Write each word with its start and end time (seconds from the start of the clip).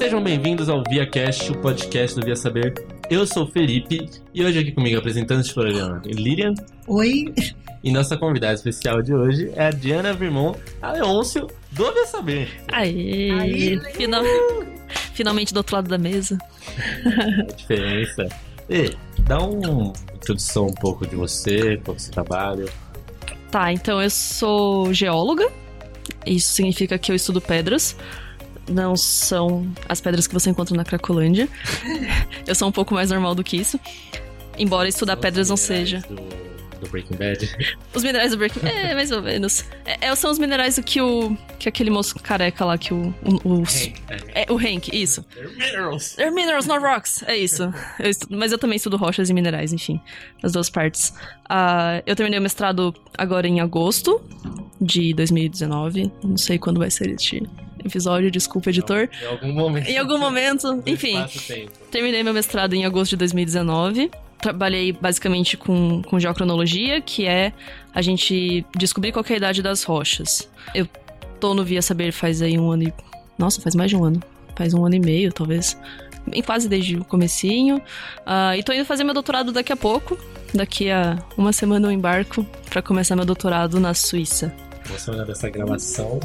Sejam 0.00 0.24
bem-vindos 0.24 0.70
ao 0.70 0.82
ViaCast, 0.82 1.52
o 1.52 1.58
podcast 1.60 2.18
do 2.18 2.24
Via 2.24 2.34
Saber. 2.34 2.72
Eu 3.10 3.26
sou 3.26 3.44
o 3.44 3.46
Felipe 3.46 4.08
e 4.32 4.42
hoje 4.42 4.58
aqui 4.58 4.72
comigo 4.72 4.98
apresentando 4.98 5.42
este 5.42 5.52
programa 5.52 6.00
Lilian. 6.06 6.54
Oi. 6.86 7.26
E 7.84 7.92
nossa 7.92 8.16
convidada 8.16 8.54
especial 8.54 9.02
de 9.02 9.14
hoje 9.14 9.52
é 9.54 9.66
a 9.66 9.70
Diana 9.70 10.14
Virmon, 10.14 10.54
a 10.80 10.92
Leôncio 10.92 11.48
do 11.72 11.92
Via 11.92 12.06
Saber. 12.06 12.48
Aê! 12.72 13.30
Aê, 13.30 13.92
Final... 13.92 14.24
Finalmente 15.12 15.52
do 15.52 15.58
outro 15.58 15.76
lado 15.76 15.90
da 15.90 15.98
mesa. 15.98 16.38
A 17.04 17.52
diferença. 17.52 18.26
E 18.70 18.96
dá 19.24 19.38
uma 19.38 19.92
introdução 20.14 20.68
um 20.68 20.74
pouco 20.74 21.06
de 21.06 21.14
você, 21.14 21.76
como 21.84 22.00
você 22.00 22.10
trabalha. 22.10 22.64
Tá, 23.50 23.70
então 23.70 24.00
eu 24.00 24.08
sou 24.08 24.94
geóloga. 24.94 25.46
Isso 26.24 26.54
significa 26.54 26.96
que 26.96 27.12
eu 27.12 27.16
estudo 27.16 27.38
pedras. 27.38 27.94
Não 28.68 28.96
são 28.96 29.66
as 29.88 30.00
pedras 30.00 30.26
que 30.26 30.34
você 30.34 30.50
encontra 30.50 30.76
na 30.76 30.84
Cracolândia. 30.84 31.48
eu 32.46 32.54
sou 32.54 32.68
um 32.68 32.72
pouco 32.72 32.94
mais 32.94 33.10
normal 33.10 33.34
do 33.34 33.42
que 33.44 33.56
isso. 33.56 33.78
Embora 34.58 34.88
estudar 34.88 35.14
São 35.14 35.22
pedras 35.22 35.48
não 35.48 35.54
os 35.54 35.68
minerais 35.68 35.88
seja. 35.90 36.06
Do, 36.08 36.80
do 36.80 36.90
Breaking 36.90 37.16
Bad. 37.16 37.50
Os 37.94 38.02
minerais 38.02 38.30
do 38.32 38.38
Breaking 38.38 38.66
É, 38.66 38.94
mais 38.96 39.10
ou 39.10 39.20
menos. 39.22 39.64
É, 39.84 40.06
é, 40.06 40.14
são 40.14 40.30
os 40.30 40.38
minerais 40.38 40.76
do 40.76 40.82
que 40.82 41.00
o. 41.00 41.36
que 41.58 41.68
aquele 41.68 41.90
moço 41.90 42.14
careca 42.16 42.64
lá, 42.64 42.78
que 42.78 42.94
o. 42.94 43.14
o, 43.44 43.60
o 43.60 43.62
É, 44.32 44.44
é, 44.44 44.52
o 44.52 44.56
Hank, 44.56 44.88
isso. 44.92 45.22
They're 45.34 45.50
minerals. 45.56 46.14
They're 46.14 46.34
minerals, 46.34 46.66
not 46.66 46.82
rocks. 46.82 47.22
É 47.26 47.36
isso. 47.36 47.64
Eu 47.98 48.08
estu- 48.10 48.28
mas 48.30 48.50
eu 48.52 48.58
também 48.58 48.76
estudo 48.76 48.96
rochas 48.96 49.28
e 49.28 49.34
minerais, 49.34 49.72
enfim. 49.72 50.00
As 50.42 50.52
duas 50.52 50.70
partes. 50.70 51.12
Ah, 51.48 52.02
eu 52.06 52.14
terminei 52.16 52.38
o 52.38 52.42
mestrado 52.42 52.94
agora 53.16 53.46
em 53.46 53.60
agosto 53.60 54.20
de 54.80 55.12
2019. 55.14 56.10
Não 56.24 56.36
sei 56.36 56.58
quando 56.58 56.78
vai 56.78 56.90
ser 56.90 57.10
este 57.10 57.42
episódio, 57.84 58.30
desculpa, 58.30 58.70
editor. 58.70 59.08
Em 59.22 59.26
algum 59.26 59.52
momento. 59.52 59.88
Em 59.88 59.98
algum 59.98 60.18
momento, 60.18 60.82
enfim. 60.86 61.16
Terminei 61.90 62.22
meu 62.22 62.32
mestrado 62.32 62.74
em 62.74 62.84
agosto 62.84 63.10
de 63.10 63.16
2019. 63.16 64.10
Trabalhei 64.38 64.92
basicamente 64.92 65.56
com, 65.56 66.02
com 66.02 66.18
geocronologia, 66.18 67.00
que 67.00 67.26
é 67.26 67.52
a 67.94 68.00
gente 68.00 68.64
descobrir 68.76 69.12
qual 69.12 69.24
é 69.28 69.32
a 69.34 69.36
idade 69.36 69.62
das 69.62 69.82
rochas. 69.82 70.48
Eu 70.74 70.88
tô 71.38 71.54
no 71.54 71.64
Via 71.64 71.82
Saber 71.82 72.12
faz 72.12 72.40
aí 72.40 72.58
um 72.58 72.70
ano 72.70 72.84
e... 72.84 72.92
Nossa, 73.38 73.60
faz 73.60 73.74
mais 73.74 73.90
de 73.90 73.96
um 73.96 74.04
ano. 74.04 74.22
Faz 74.56 74.74
um 74.74 74.84
ano 74.84 74.94
e 74.94 75.00
meio, 75.00 75.32
talvez. 75.32 75.76
Em 76.32 76.42
quase 76.42 76.68
desde 76.68 76.96
o 76.96 77.04
comecinho. 77.04 77.80
Ah, 78.24 78.56
e 78.56 78.62
tô 78.62 78.72
indo 78.72 78.84
fazer 78.84 79.04
meu 79.04 79.14
doutorado 79.14 79.52
daqui 79.52 79.72
a 79.72 79.76
pouco. 79.76 80.18
Daqui 80.54 80.90
a 80.90 81.18
uma 81.36 81.52
semana 81.52 81.86
eu 81.86 81.92
embarco 81.92 82.44
pra 82.68 82.82
começar 82.82 83.16
meu 83.16 83.24
doutorado 83.24 83.80
na 83.80 83.94
Suíça. 83.94 84.54
Uma 84.90 84.98
semana 84.98 85.24
dessa 85.24 85.48
gravação. 85.48 86.20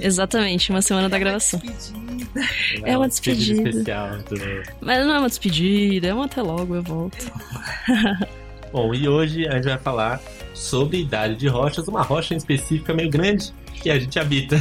Exatamente, 0.00 0.70
uma 0.70 0.80
semana 0.82 1.08
da 1.08 1.18
gravação. 1.18 1.60
Despedida. 1.60 2.40
É 2.84 2.96
uma 2.96 3.06
um 3.06 3.08
despedida 3.08 3.62
despedida. 3.62 3.68
especial. 3.70 4.18
do- 4.18 4.70
Mas 4.80 5.04
não 5.06 5.14
é 5.14 5.18
uma 5.18 5.28
despedida, 5.28 6.08
é 6.08 6.14
um 6.14 6.22
até 6.22 6.40
logo, 6.40 6.74
eu 6.76 6.82
volto. 6.82 7.18
Bom, 8.72 8.94
e 8.94 9.08
hoje 9.08 9.46
a 9.48 9.54
gente 9.56 9.64
vai 9.64 9.78
falar 9.78 10.20
sobre 10.54 11.00
idade 11.00 11.34
de 11.34 11.48
rochas, 11.48 11.88
uma 11.88 12.02
rocha 12.02 12.34
em 12.34 12.36
específica 12.36 12.94
meio 12.94 13.10
grande 13.10 13.52
que 13.82 13.90
a 13.90 13.98
gente 13.98 14.18
habita, 14.18 14.56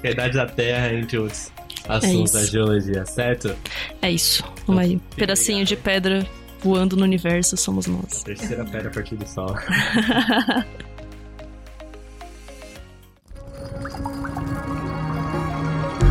que 0.00 0.06
é 0.06 0.08
a 0.08 0.12
idade 0.12 0.34
da 0.36 0.46
Terra, 0.46 0.92
entre 0.94 1.18
outros 1.18 1.52
assuntos 1.88 2.34
É 2.34 2.38
da 2.40 2.44
geologia, 2.46 3.04
certo? 3.04 3.54
É 4.00 4.10
isso. 4.10 4.42
Vamos 4.66 4.82
aí. 4.82 5.00
Pedacinho 5.16 5.64
de 5.66 5.76
pedra 5.76 6.26
voando 6.62 6.96
no 6.96 7.02
universo 7.04 7.56
somos 7.56 7.86
nós. 7.86 8.22
Terceira 8.22 8.64
pedra 8.64 8.88
a 8.88 8.92
partir 8.92 9.16
do 9.16 9.26
Sol. 9.28 9.54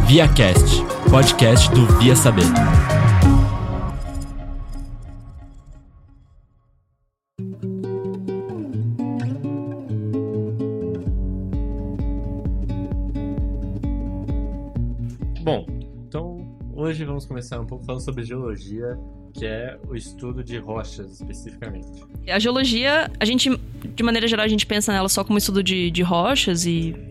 ViaCast, 0.10 0.82
podcast 1.12 1.70
do 1.70 1.86
Via 2.00 2.16
Saber. 2.16 2.42
Bom, 15.44 15.68
então 16.08 16.58
hoje 16.74 17.06
vamos 17.06 17.28
começar 17.28 17.60
um 17.60 17.68
pouco 17.68 17.86
falando 17.86 18.02
sobre 18.02 18.24
geologia, 18.24 18.98
que 19.32 19.46
é 19.46 19.78
o 19.88 19.96
estudo 19.96 20.44
de 20.44 20.58
rochas 20.58 21.22
especificamente. 21.22 22.04
A 22.28 22.40
geologia, 22.40 23.12
a 23.20 23.26
gente, 23.26 23.56
de 23.96 24.02
maneira 24.02 24.28
geral, 24.28 24.44
a 24.44 24.50
gente 24.50 24.66
pensa 24.66 24.92
nela 24.92 25.08
só 25.08 25.24
como 25.24 25.38
estudo 25.38 25.62
de, 25.62 25.92
de 25.92 26.02
rochas 26.02 26.66
e 26.66 27.09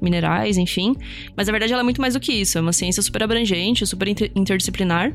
minerais, 0.00 0.56
enfim. 0.56 0.94
Mas 1.36 1.46
na 1.46 1.52
verdade 1.52 1.72
ela 1.72 1.82
é 1.82 1.84
muito 1.84 2.00
mais 2.00 2.14
do 2.14 2.20
que 2.20 2.32
isso. 2.32 2.58
É 2.58 2.60
uma 2.60 2.72
ciência 2.72 3.02
super 3.02 3.22
abrangente, 3.22 3.86
super 3.86 4.08
inter- 4.08 4.30
interdisciplinar. 4.34 5.14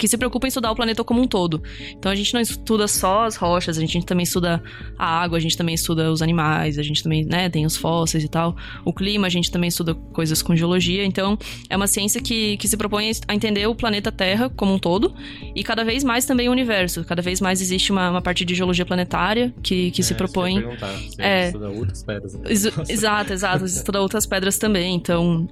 Que 0.00 0.08
se 0.08 0.16
preocupa 0.16 0.46
em 0.46 0.48
estudar 0.48 0.70
o 0.72 0.74
planeta 0.74 1.04
como 1.04 1.20
um 1.20 1.26
todo. 1.26 1.62
Então 1.90 2.10
a 2.10 2.14
gente 2.14 2.32
não 2.32 2.40
estuda 2.40 2.88
só 2.88 3.24
as 3.26 3.36
rochas, 3.36 3.76
a 3.76 3.80
gente 3.80 4.04
também 4.06 4.24
estuda 4.24 4.62
a 4.98 5.06
água, 5.22 5.36
a 5.36 5.40
gente 5.40 5.56
também 5.56 5.74
estuda 5.74 6.10
os 6.10 6.22
animais, 6.22 6.78
a 6.78 6.82
gente 6.82 7.02
também, 7.02 7.24
né, 7.24 7.48
tem 7.50 7.66
os 7.66 7.76
fósseis 7.76 8.24
e 8.24 8.28
tal. 8.28 8.56
O 8.84 8.92
clima, 8.94 9.26
a 9.26 9.30
gente 9.30 9.50
também 9.50 9.68
estuda 9.68 9.94
coisas 9.94 10.40
com 10.42 10.56
geologia. 10.56 11.04
Então 11.04 11.38
é 11.68 11.76
uma 11.76 11.86
ciência 11.86 12.20
que, 12.20 12.56
que 12.56 12.66
se 12.66 12.76
propõe 12.76 13.10
a 13.28 13.34
entender 13.34 13.66
o 13.66 13.74
planeta 13.74 14.10
Terra 14.10 14.48
como 14.48 14.72
um 14.72 14.78
todo 14.78 15.14
e 15.54 15.62
cada 15.62 15.84
vez 15.84 16.02
mais 16.02 16.24
também 16.24 16.48
o 16.48 16.52
universo. 16.52 17.04
Cada 17.04 17.20
vez 17.20 17.40
mais 17.40 17.60
existe 17.60 17.92
uma, 17.92 18.10
uma 18.10 18.22
parte 18.22 18.44
de 18.44 18.54
geologia 18.54 18.86
planetária 18.86 19.52
que, 19.62 19.90
que 19.90 20.00
É, 20.00 20.04
se 20.04 20.14
que 20.14 20.18
propõe. 20.18 20.62
Você 20.62 21.22
É. 21.22 21.46
estuda 21.48 21.68
outras 21.68 22.02
pedras. 22.02 22.34
né? 22.34 22.40
Ex- 22.48 22.88
exato, 22.88 23.32
exato. 23.34 23.64
Estuda 23.66 24.00
outras 24.00 24.24
pedras 24.24 24.56
também, 24.56 24.94
então. 24.94 25.46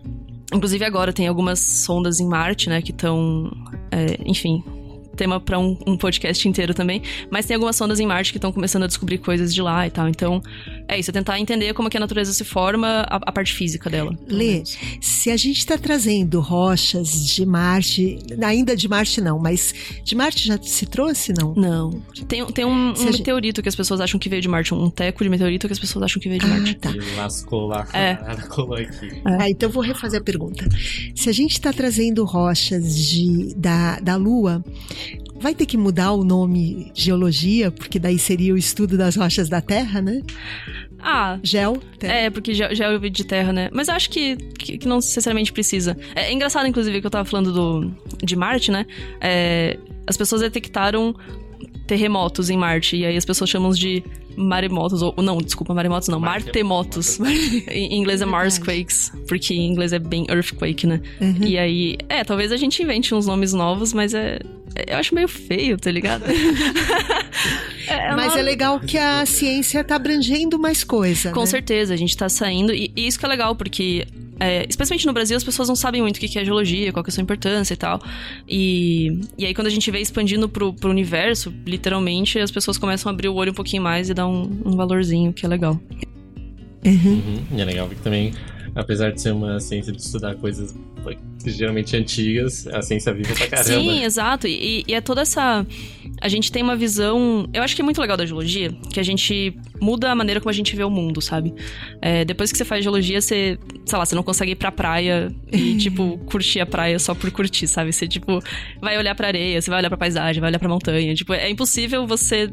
Inclusive 0.53 0.85
agora 0.85 1.13
tem 1.13 1.29
algumas 1.29 1.59
sondas 1.59 2.21
em 2.21 2.27
Marte, 2.27 2.69
né, 2.69 2.81
que 2.83 2.91
estão. 2.91 3.51
enfim. 4.25 4.63
Tema 5.17 5.41
pra 5.41 5.59
um, 5.59 5.77
um 5.85 5.97
podcast 5.97 6.49
inteiro 6.49 6.73
também. 6.73 7.03
Mas 7.29 7.45
tem 7.45 7.57
algumas 7.57 7.75
sondas 7.75 7.99
em 7.99 8.07
Marte 8.07 8.31
que 8.31 8.39
estão 8.39 8.53
começando 8.53 8.85
a 8.85 8.87
descobrir 8.87 9.19
coisas 9.19 9.53
de 9.53 9.61
lá 9.61 9.85
e 9.85 9.91
tal. 9.91 10.09
Então, 10.09 10.41
é 10.89 10.99
isso, 10.99 11.11
é 11.11 11.13
tentar 11.13 11.39
entender 11.39 11.73
como 11.75 11.89
é 11.89 11.91
que 11.91 11.97
a 11.97 12.01
natureza 12.01 12.33
se 12.33 12.45
forma, 12.45 13.07
a, 13.09 13.17
a 13.17 13.33
parte 13.33 13.53
física 13.55 13.89
dela. 13.91 14.17
Lê, 14.27 14.63
se 15.01 15.31
a 15.31 15.37
gente 15.37 15.59
está 15.59 15.77
trazendo 15.77 16.41
rochas 16.41 17.27
de 17.27 17.45
Marte, 17.45 18.19
ainda 18.43 18.75
de 18.77 18.89
Marte 18.89 19.21
não, 19.21 19.39
mas 19.39 19.75
de 20.03 20.15
Marte 20.17 20.47
já 20.47 20.59
se 20.63 20.87
trouxe, 20.87 21.33
não? 21.39 21.55
Não. 21.55 21.91
Tem, 22.27 22.45
tem 22.47 22.65
um, 22.65 22.71
um 22.89 22.91
a 22.93 22.95
gente- 22.97 23.19
meteorito 23.19 23.63
que 23.63 23.69
as 23.69 23.77
pessoas 23.77 24.01
acham 24.01 24.19
que 24.19 24.29
veio 24.29 24.41
de 24.43 24.49
Marte, 24.49 24.73
um 24.75 24.91
teco 24.91 25.23
de 25.23 25.29
meteorito 25.31 25.67
que 25.67 25.73
as 25.73 25.79
pessoas 25.79 26.05
acham 26.05 26.21
que 26.21 26.29
veio 26.29 26.41
de 26.41 26.47
Marte. 26.47 26.71
Ah, 26.73 26.81
tá. 26.81 26.91
Ele 26.91 27.15
lascou 27.17 27.67
lá, 27.67 27.87
É. 27.93 28.15
colou 28.49 28.75
aqui. 28.77 29.21
Ah, 29.25 29.49
então 29.49 29.69
eu 29.69 29.73
vou 29.73 29.83
refazer 29.83 30.21
a 30.21 30.25
pergunta. 30.25 30.67
Se 31.15 31.29
a 31.29 31.33
gente 31.33 31.53
está 31.53 31.73
trazendo 31.73 32.25
rochas 32.25 32.97
de, 32.97 33.55
da, 33.57 33.99
da 34.01 34.17
Lua, 34.17 34.65
vai 35.41 35.55
ter 35.55 35.67
que 35.67 35.77
mudar 35.77 36.13
o 36.13 36.25
nome 36.25 36.91
geologia, 36.95 37.71
porque 37.71 37.99
daí 37.99 38.19
seria 38.19 38.55
o 38.55 38.59
estudo 38.59 38.97
das 38.97 39.17
rochas 39.17 39.49
da 39.49 39.61
Terra, 39.61 40.01
né? 40.01 40.23
Ah, 41.01 41.39
Gel, 41.43 41.77
terra. 41.99 42.13
É, 42.13 42.31
porque 42.31 42.53
já, 42.53 42.75
já 42.75 42.87
é 42.87 42.97
o 42.97 43.01
vídeo 43.01 43.19
de 43.19 43.25
terra, 43.25 43.53
né? 43.53 43.71
Mas 43.73 43.89
eu 43.89 43.95
acho 43.95 44.11
que, 44.11 44.37
que, 44.37 44.79
que 44.79 44.89
não 44.89 44.97
necessariamente 44.97 45.53
precisa. 45.53 45.97
É, 46.15 46.23
é 46.23 46.33
engraçado, 46.33 46.67
inclusive, 46.67 47.01
que 47.01 47.07
eu 47.07 47.11
tava 47.11 47.25
falando 47.25 47.53
do, 47.53 47.93
de 48.23 48.35
Marte, 48.35 48.71
né? 48.71 48.85
É, 49.21 49.79
as 50.07 50.17
pessoas 50.17 50.41
detectaram 50.41 51.15
terremotos 51.89 52.51
em 52.51 52.57
Marte, 52.57 52.97
e 52.97 53.05
aí 53.05 53.17
as 53.17 53.25
pessoas 53.25 53.51
chamam 53.51 53.71
de 53.73 54.05
maremotos, 54.37 55.03
ou 55.03 55.13
não, 55.21 55.39
desculpa, 55.39 55.75
maremotos 55.75 56.07
não, 56.09 56.21
martemotos. 56.21 57.19
em 57.69 57.97
inglês 57.99 58.21
é. 58.23 58.25
Marsquakes, 58.25 59.11
porque 59.27 59.55
em 59.55 59.67
inglês 59.67 59.93
é 59.93 59.99
bem 59.99 60.25
earthquake, 60.31 60.87
né? 60.87 61.01
Uhum. 61.21 61.39
E 61.45 61.59
aí, 61.59 61.97
é, 62.09 62.23
talvez 62.23 62.53
a 62.53 62.57
gente 62.57 62.81
invente 62.81 63.13
uns 63.15 63.27
nomes 63.27 63.53
novos, 63.53 63.93
mas 63.93 64.15
é. 64.15 64.39
é- 64.77 64.93
Eu 64.95 64.99
acho 64.99 65.13
meio 65.15 65.27
feio, 65.27 65.77
tá 65.77 65.91
ligado? 65.91 66.23
É, 67.89 68.09
é 68.09 68.15
Mas 68.15 68.33
uma- 68.33 68.41
é 68.41 68.43
legal 68.43 68.79
que 68.81 68.99
a 68.99 69.25
ciência 69.25 69.83
tá 69.83 69.97
abrangendo 69.97 70.59
mais 70.59 70.85
coisa, 70.85 71.31
com 71.33 71.41
né? 71.41 71.47
certeza, 71.47 71.95
a 71.95 71.97
gente 71.97 72.15
tá 72.15 72.29
saindo. 72.29 72.73
E, 72.75 72.93
e 72.95 73.07
isso 73.07 73.19
que 73.19 73.25
é 73.25 73.29
legal, 73.29 73.57
porque, 73.57 74.07
é, 74.41 74.67
especialmente 74.69 75.07
no 75.07 75.13
Brasil, 75.13 75.37
as 75.37 75.45
pessoas 75.45 75.69
não 75.69 75.77
sabem 75.77 76.03
muito 76.03 76.17
o 76.17 76.21
que 76.21 76.29
que 76.29 76.39
é 76.39 76.45
geologia, 76.45 76.93
qual 76.93 77.03
que 77.03 77.11
é 77.11 77.13
a 77.13 77.15
sua 77.15 77.23
importância 77.23 77.75
e 77.75 77.77
tal. 77.77 78.01
E, 78.49 79.21
e 79.37 79.47
aí, 79.47 79.55
quando 79.55 79.67
a 79.67 79.71
gente 79.71 79.91
vê 79.91 80.01
expandindo 80.01 80.49
pro, 80.49 80.73
pro 80.73 80.91
universo, 80.91 81.53
literalmente, 81.67 82.39
as 82.39 82.51
pessoas 82.51 82.79
começam 82.79 83.11
a 83.11 83.13
abrir 83.13 83.29
o 83.29 83.35
olho 83.35 83.53
um 83.53 83.55
pouquinho 83.55 83.83
mais 83.83 84.09
e 84.09 84.15
dar 84.15 84.27
um, 84.27 84.43
um 84.65 84.77
valorzinho, 84.77 85.33
que 85.33 85.45
é 85.45 85.49
legal. 85.49 85.81
Uhum. 86.85 87.13
Uhum. 87.13 87.43
E 87.57 87.61
é 87.61 87.65
legal 87.65 87.89
porque 87.89 88.03
também, 88.03 88.33
apesar 88.75 89.11
de 89.11 89.21
ser 89.21 89.33
uma 89.33 89.59
ciência 89.61 89.93
de 89.93 90.01
estudar 90.01 90.37
coisas 90.37 90.75
geralmente 91.45 91.97
antigas, 91.97 92.67
a 92.67 92.83
ciência 92.83 93.13
vive 93.13 93.33
pra 93.35 93.47
caramba. 93.47 93.81
Sim, 93.81 94.05
exato. 94.05 94.47
E, 94.47 94.85
e 94.87 94.95
é 94.95 95.01
toda 95.01 95.23
essa. 95.23 95.67
A 96.21 96.29
gente 96.29 96.51
tem 96.51 96.63
uma 96.63 96.77
visão. 96.77 97.49
Eu 97.53 97.63
acho 97.63 97.77
que 97.77 97.83
é 97.83 97.85
muito 97.85 98.01
legal 98.01 98.17
da 98.17 98.27
geologia, 98.27 98.73
que 98.93 98.99
a 98.99 99.03
gente 99.03 99.57
muda 99.81 100.11
a 100.11 100.15
maneira 100.15 100.41
como 100.41 100.51
a 100.51 100.55
gente 100.55 100.75
vê 100.75 100.83
o 100.83 100.91
mundo, 100.91 101.21
sabe? 101.21 101.55
É, 102.03 102.25
depois 102.25 102.51
que 102.51 102.59
você 102.59 102.65
faz 102.65 102.83
geologia, 102.83 103.21
você, 103.21 103.59
sei 103.87 103.99
lá, 103.99 104.05
você 104.05 104.15
não 104.15 104.23
consegue 104.23 104.53
ir 104.53 104.57
pra 104.57 104.73
praia 104.73 105.33
e, 105.53 105.77
tipo, 105.79 106.19
curtir 106.27 106.61
a 106.61 106.67
praia 106.67 106.99
só 106.99 107.15
por 107.15 107.31
curtir, 107.31 107.67
sabe? 107.67 107.93
Você, 107.93 108.09
tipo, 108.09 108.43
vai 108.81 108.99
olhar 108.99 109.15
pra 109.15 109.29
areia, 109.29 109.61
você 109.61 109.71
vai 109.71 109.79
olhar 109.79 109.89
pra 109.89 109.99
paisagem, 109.99 110.41
vai 110.41 110.51
olhar 110.51 110.59
pra 110.59 110.69
montanha. 110.69 111.15
Tipo, 111.15 111.35
é 111.35 111.49
impossível 111.49 112.07
você 112.07 112.51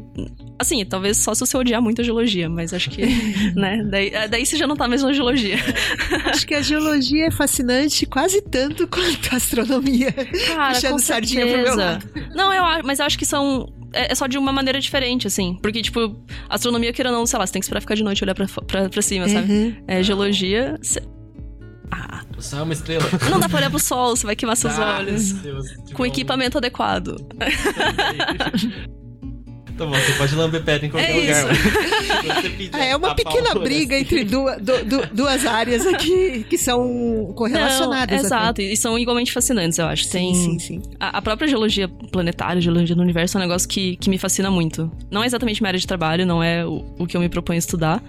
Assim, 0.58 0.84
talvez 0.86 1.18
só 1.18 1.34
se 1.34 1.40
você 1.40 1.56
odiar 1.56 1.82
muito 1.82 2.00
a 2.00 2.04
geologia, 2.04 2.48
mas 2.48 2.72
acho 2.72 2.88
que, 2.88 3.02
né? 3.54 3.82
Daí, 3.90 4.10
daí 4.28 4.46
você 4.46 4.56
já 4.56 4.66
não 4.66 4.74
tá 4.74 4.88
mais 4.88 5.02
na 5.02 5.12
geologia. 5.12 5.56
Acho 6.24 6.46
que 6.46 6.54
a 6.54 6.62
geologia 6.62 7.26
é 7.26 7.30
fascinante 7.30 8.06
quase 8.06 8.40
tanto 8.40 8.75
quanto 8.88 9.32
a 9.32 9.36
astronomia. 9.36 10.12
Cara, 10.12 10.74
Puxando 10.74 10.92
com 10.92 10.98
sardinha 10.98 11.46
pro 11.46 11.56
meu 11.58 11.74
certeza. 11.74 12.30
Não, 12.34 12.52
eu 12.52 12.64
acho, 12.64 12.84
mas 12.86 12.98
eu 12.98 13.06
acho 13.06 13.16
que 13.18 13.24
são. 13.24 13.72
É 13.92 14.10
é 14.12 14.14
só 14.16 14.26
de 14.26 14.36
uma 14.36 14.52
maneira 14.52 14.80
diferente, 14.80 15.26
assim. 15.28 15.56
Porque, 15.62 15.80
tipo, 15.80 16.16
astronomia, 16.48 16.92
querendo 16.92 17.12
ou 17.12 17.18
não, 17.20 17.26
sei 17.26 17.38
lá, 17.38 17.46
você 17.46 17.52
tem 17.52 17.60
que 17.60 17.64
esperar 17.66 17.80
ficar 17.80 17.94
de 17.94 18.02
noite 18.02 18.18
e 18.18 18.24
olhar 18.24 18.34
pra, 18.34 18.46
pra, 18.66 18.88
pra 18.88 19.02
cima, 19.02 19.28
sabe? 19.28 19.50
Uhum. 19.52 19.76
É, 19.86 20.02
geologia. 20.02 20.76
cê- 20.82 21.00
Ah, 21.90 22.22
O 22.36 22.42
sol 22.42 22.58
é 22.58 22.62
uma 22.64 22.72
estrela. 22.72 23.04
não 23.30 23.38
dá 23.38 23.48
pra 23.48 23.58
olhar 23.58 23.70
pro 23.70 23.78
sol, 23.78 24.16
você 24.16 24.26
vai 24.26 24.34
queimar 24.36 24.56
seus 24.56 24.76
Ah, 24.78 24.96
olhos. 24.98 25.32
Deus, 25.34 25.66
tipo, 25.68 25.92
Com 25.94 26.04
equipamento 26.04 26.58
adequado. 26.58 27.16
Tá 29.76 29.84
bom, 29.84 29.92
você 29.92 30.12
pode 30.12 30.34
lamber 30.34 30.62
pedra 30.64 30.86
em 30.86 30.90
qualquer 30.90 31.10
É 31.10 31.14
lugar. 31.20 31.52
isso. 31.52 32.70
Ah, 32.72 32.84
é 32.84 32.96
uma 32.96 33.14
pequena 33.14 33.52
pau, 33.52 33.62
briga 33.62 33.94
assim, 33.94 34.04
entre 34.04 34.24
duas, 34.24 34.56
du- 34.62 34.84
du- 34.84 35.06
duas 35.12 35.44
áreas 35.44 35.86
aqui 35.86 36.44
que 36.48 36.56
são 36.56 37.32
correlacionadas. 37.36 38.08
Não, 38.22 38.26
até. 38.26 38.26
exato, 38.26 38.62
e 38.62 38.76
são 38.76 38.98
igualmente 38.98 39.32
fascinantes, 39.32 39.78
eu 39.78 39.86
acho. 39.86 40.08
Tem, 40.10 40.34
Sim, 40.34 40.58
sim, 40.58 40.58
sim. 40.58 40.82
A, 40.98 41.18
a 41.18 41.22
própria 41.22 41.46
geologia 41.46 41.88
planetária, 41.88 42.60
geologia 42.60 42.96
do 42.96 43.02
universo, 43.02 43.36
é 43.36 43.40
um 43.40 43.42
negócio 43.44 43.68
que, 43.68 43.96
que 43.96 44.08
me 44.08 44.16
fascina 44.18 44.50
muito. 44.50 44.90
Não 45.10 45.22
é 45.22 45.26
exatamente 45.26 45.60
minha 45.60 45.68
área 45.68 45.78
de 45.80 45.86
trabalho, 45.86 46.24
não 46.24 46.42
é 46.42 46.64
o, 46.64 46.82
o 46.98 47.06
que 47.06 47.16
eu 47.16 47.20
me 47.20 47.28
proponho 47.28 47.58
estudar, 47.58 48.02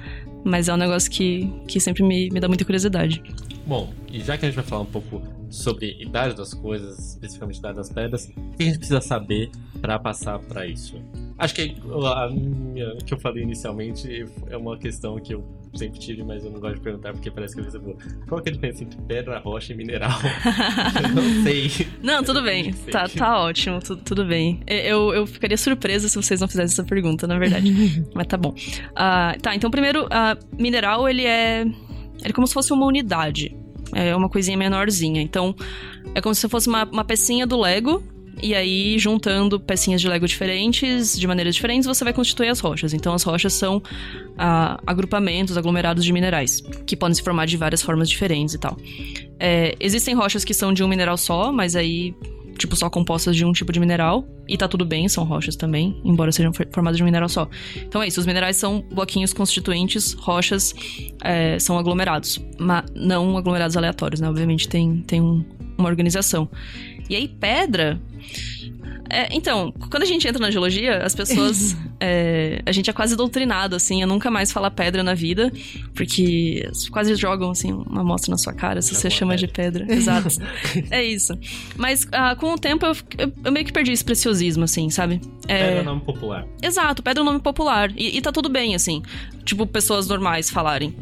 mas 0.46 0.70
é 0.70 0.74
um 0.74 0.78
negócio 0.78 1.12
que, 1.12 1.52
que 1.68 1.80
sempre 1.82 2.02
me, 2.04 2.30
me 2.30 2.40
dá 2.40 2.48
muita 2.48 2.64
curiosidade. 2.64 3.22
Bom, 3.66 3.92
e 4.12 4.22
já 4.22 4.38
que 4.38 4.46
a 4.46 4.48
gente 4.48 4.56
vai 4.56 4.64
falar 4.66 4.84
um 4.84 4.86
pouco 4.86 5.22
sobre 5.50 5.96
idade 6.02 6.36
das 6.36 6.54
coisas, 6.54 7.14
especificamente 7.14 7.58
idade 7.60 7.78
das 7.78 7.90
pedras, 7.90 8.28
o 8.36 8.58
que 8.58 8.64
a 8.64 8.66
gente 8.66 8.78
precisa 8.78 9.02
saber 9.02 9.50
pra 9.82 9.98
passar 10.00 10.40
pra 10.40 10.66
isso? 10.66 11.00
Acho 11.38 11.54
que 11.54 11.76
a 12.16 12.30
minha, 12.32 12.96
que 13.06 13.14
eu 13.14 13.20
falei 13.20 13.44
inicialmente 13.44 14.26
é 14.50 14.58
uma 14.58 14.76
questão 14.78 15.20
que 15.20 15.36
eu 15.36 15.44
sempre 15.76 16.00
tive, 16.00 16.24
mas 16.24 16.44
eu 16.44 16.50
não 16.50 16.60
gosto 16.60 16.76
de 16.78 16.82
perguntar 16.82 17.14
porque 17.14 17.30
parece 17.30 17.54
que 17.56 17.62
eu 17.62 17.82
vou. 17.82 17.96
Qual 18.28 18.42
que 18.42 18.50
é 18.50 18.52
a 18.52 18.56
diferença 18.56 18.84
entre 18.84 19.00
pedra, 19.04 19.38
rocha 19.38 19.72
e 19.72 19.76
mineral? 19.76 20.10
eu 21.04 21.10
não 21.16 21.44
sei. 21.44 21.70
Não, 22.02 22.24
tudo 22.24 22.42
bem. 22.42 22.74
Tá, 22.74 23.08
tá 23.08 23.40
ótimo, 23.40 23.80
tu- 23.80 23.98
tudo 23.98 24.26
bem. 24.26 24.62
Eu, 24.66 25.14
eu 25.14 25.28
ficaria 25.28 25.58
surpresa 25.58 26.10
se 26.10 26.16
vocês 26.16 26.42
não 26.42 26.48
fizessem 26.48 26.74
essa 26.74 26.84
pergunta, 26.84 27.28
na 27.28 27.38
verdade. 27.38 28.04
Mas 28.16 28.26
tá 28.26 28.36
bom. 28.38 28.56
Ah, 28.96 29.36
tá, 29.40 29.54
então 29.56 29.70
primeiro, 29.70 30.08
ah, 30.10 30.36
mineral, 30.58 31.08
ele 31.08 31.24
é. 31.26 31.62
Ele 31.62 32.30
é 32.30 32.34
como 32.34 32.48
se 32.48 32.54
fosse 32.56 32.74
uma 32.74 32.88
unidade. 32.88 33.56
É 33.94 34.16
uma 34.16 34.30
coisinha 34.30 34.58
menorzinha. 34.58 35.22
Então, 35.22 35.56
é 36.14 36.22
como 36.22 36.34
se 36.36 36.48
fosse 36.48 36.68
uma, 36.68 36.84
uma 36.86 37.04
pecinha 37.04 37.46
do 37.46 37.60
Lego. 37.60 38.04
E 38.42 38.54
aí, 38.54 39.00
juntando 39.00 39.60
pecinhas 39.60 40.00
de 40.00 40.08
Lego 40.08 40.28
diferentes, 40.28 41.18
de 41.18 41.26
maneiras 41.26 41.56
diferentes, 41.56 41.88
você 41.88 42.04
vai 42.04 42.14
constituir 42.14 42.50
as 42.50 42.60
rochas. 42.60 42.94
Então, 42.94 43.14
as 43.14 43.24
rochas 43.24 43.54
são 43.54 43.82
ah, 44.38 44.80
agrupamentos, 44.86 45.58
aglomerados 45.58 46.06
de 46.06 46.14
minerais, 46.14 46.62
que 46.86 46.96
podem 46.96 47.16
se 47.16 47.24
formar 47.24 47.48
de 47.48 47.58
várias 47.58 47.82
formas 47.82 48.08
diferentes 48.08 48.54
e 48.54 48.60
tal. 48.60 48.78
É, 49.40 49.76
existem 49.80 50.14
rochas 50.14 50.46
que 50.46 50.54
são 50.54 50.72
de 50.72 50.84
um 50.84 50.88
mineral 50.88 51.18
só, 51.18 51.52
mas 51.52 51.76
aí, 51.76 52.14
tipo, 52.58 52.76
só 52.76 52.90
compostas 52.90 53.36
de 53.36 53.46
um 53.46 53.52
tipo 53.52 53.72
de 53.72 53.80
mineral. 53.80 54.28
E 54.48 54.58
tá 54.58 54.68
tudo 54.68 54.86
bem, 54.86 55.08
são 55.10 55.24
rochas 55.24 55.56
também, 55.56 56.00
embora 56.04 56.32
sejam 56.32 56.54
for- 56.54 56.68
formadas 56.72 56.98
de 56.98 57.04
um 57.04 57.06
mineral 57.06 57.28
só. 57.30 57.48
Então 57.78 58.02
é 58.02 58.08
isso, 58.08 58.20
os 58.20 58.26
minerais 58.26 58.56
são 58.58 58.84
bloquinhos 58.92 59.34
constituintes, 59.34 60.14
rochas 60.14 60.74
é, 61.24 61.60
são 61.60 61.78
aglomerados. 61.78 62.40
Mas 62.60 62.86
não 62.96 63.38
aglomerados 63.38 63.76
aleatórios, 63.78 64.20
né? 64.22 64.30
Obviamente 64.30 64.68
tem, 64.68 65.04
tem 65.06 65.22
um- 65.22 65.44
uma 65.78 65.90
organização. 65.90 66.50
E 67.10 67.16
aí, 67.16 67.28
pedra. 67.28 68.02
É, 69.10 69.28
então, 69.36 69.72
quando 69.90 70.04
a 70.04 70.06
gente 70.06 70.28
entra 70.28 70.42
na 70.42 70.52
geologia, 70.52 70.98
as 71.04 71.16
pessoas. 71.16 71.76
é, 72.00 72.62
a 72.66 72.72
gente 72.72 72.90
é 72.90 72.94
quase 72.94 73.16
doutrinado, 73.16 73.76
assim, 73.76 74.02
a 74.04 74.08
nunca 74.08 74.30
mais 74.30 74.52
falar 74.52 74.72
pedra 74.72 75.04
na 75.04 75.14
vida, 75.14 75.52
porque 75.96 76.70
quase 76.92 77.16
jogam, 77.16 77.52
assim, 77.52 77.72
uma 77.72 78.02
amostra 78.02 78.32
na 78.32 78.38
sua 78.38 78.54
cara 78.54 78.82
se 78.82 78.90
Jogam 78.90 79.02
você 79.02 79.10
chama 79.10 79.36
de 79.38 79.48
pedra. 79.48 79.86
Exato. 79.92 80.28
é 80.92 81.04
isso. 81.04 81.34
Mas 81.76 82.08
ah, 82.12 82.36
com 82.36 82.54
o 82.54 82.58
tempo 82.58 82.86
eu, 82.86 82.96
eu- 83.18 83.34
eu 83.46 83.52
meio 83.52 83.66
que 83.66 83.72
perdi 83.74 83.92
esse 83.92 84.04
preciosismo, 84.04 84.64
assim, 84.64 84.90
sabe? 84.90 85.20
É, 85.48 85.60
Pedra 85.68 85.80
é 85.80 85.84
nome 85.84 86.02
popular. 86.02 86.46
Exato, 86.62 87.02
pedra 87.02 87.22
é 87.22 87.24
um 87.24 87.26
nome 87.26 87.40
popular. 87.40 87.92
E, 87.96 88.18
e 88.18 88.22
tá 88.22 88.32
tudo 88.32 88.50
bem, 88.50 88.76
assim. 88.76 89.02
Tipo, 89.46 89.66
pessoas 89.66 90.08
normais 90.08 90.50
falarem. 90.50 90.94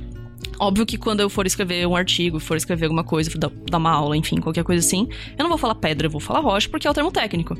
Óbvio 0.59 0.85
que 0.85 0.97
quando 0.97 1.19
eu 1.19 1.29
for 1.29 1.45
escrever 1.45 1.87
um 1.87 1.95
artigo, 1.95 2.39
for 2.39 2.57
escrever 2.57 2.85
alguma 2.85 3.03
coisa, 3.03 3.29
for 3.29 3.37
dar, 3.37 3.51
dar 3.69 3.77
uma 3.77 3.91
aula, 3.91 4.15
enfim, 4.15 4.37
qualquer 4.37 4.63
coisa 4.63 4.85
assim, 4.85 5.07
eu 5.37 5.43
não 5.43 5.49
vou 5.49 5.57
falar 5.57 5.75
pedra, 5.75 6.07
eu 6.07 6.11
vou 6.11 6.21
falar 6.21 6.39
rocha, 6.39 6.69
porque 6.69 6.87
é 6.87 6.91
o 6.91 6.93
termo 6.93 7.11
técnico. 7.11 7.57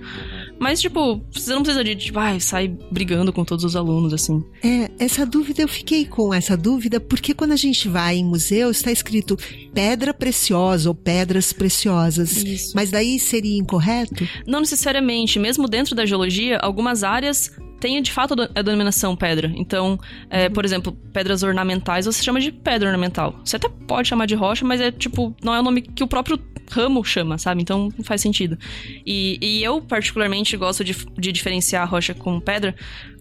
Mas, 0.60 0.80
tipo, 0.80 1.22
você 1.32 1.54
não 1.54 1.62
precisa 1.62 1.84
de, 1.84 1.96
tipo, 1.96 2.20
ai, 2.20 2.40
sair 2.40 2.76
brigando 2.92 3.34
com 3.34 3.44
todos 3.44 3.66
os 3.66 3.76
alunos, 3.76 4.14
assim. 4.14 4.44
É, 4.64 4.90
essa 5.00 5.26
dúvida 5.26 5.62
eu 5.62 5.68
fiquei 5.68 6.06
com 6.06 6.34
essa 6.34 6.56
dúvida 6.56 7.00
porque 7.00 7.34
quando 7.34 7.52
a 7.52 7.58
gente 7.58 7.88
vai 7.88 8.18
em 8.18 8.26
museu 8.26 8.72
está 8.72 8.92
escrito 8.92 9.38
pedra 9.74 10.14
preciosa 10.14 10.90
ou 10.90 10.96
pedras 10.96 11.52
preciosas. 11.52 12.38
Isso. 12.38 12.72
Mas 12.76 12.92
daí 12.92 13.20
seria 13.20 13.58
incorreto? 13.58 14.28
Não 14.48 14.60
necessariamente, 14.60 15.38
mesmo 15.40 15.68
dentro 15.68 15.96
da 15.96 16.06
geologia, 16.06 16.58
algumas 16.58 17.04
áreas 17.04 17.52
têm 17.80 18.02
de 18.02 18.12
fato 18.12 18.36
a 18.54 18.62
denominação 18.62 19.16
pedra. 19.16 19.52
Então, 19.56 20.00
é, 20.30 20.50
por 20.50 20.66
exemplo, 20.66 20.92
pedras 21.14 21.44
ornamentais 21.44 22.06
você 22.06 22.24
chama 22.24 22.40
de 22.40 22.52
pedra 22.52 22.88
ornamental. 22.88 23.40
Você 23.44 23.56
até 23.56 23.70
pode 23.70 24.08
chamar 24.08 24.26
de 24.26 24.36
rocha, 24.36 24.66
mas 24.66 24.82
é 24.82 24.92
tipo, 24.92 25.36
não 25.44 25.54
é 25.54 25.60
o 25.60 25.64
nome 25.64 25.82
que 25.82 26.04
o 26.04 26.08
próprio 26.08 26.40
ramo 26.72 27.04
chama, 27.04 27.38
sabe? 27.38 27.62
Então 27.62 27.90
não 27.98 28.04
faz 28.04 28.22
sentido. 28.22 28.58
E, 29.06 29.38
e 29.42 29.64
eu, 29.64 29.82
particularmente, 29.82 30.58
gosto 30.58 30.84
de, 30.84 30.96
de 31.18 31.32
diferenciar 31.32 31.90
rocha 31.90 32.14
com 32.14 32.40
pedra, 32.40 32.76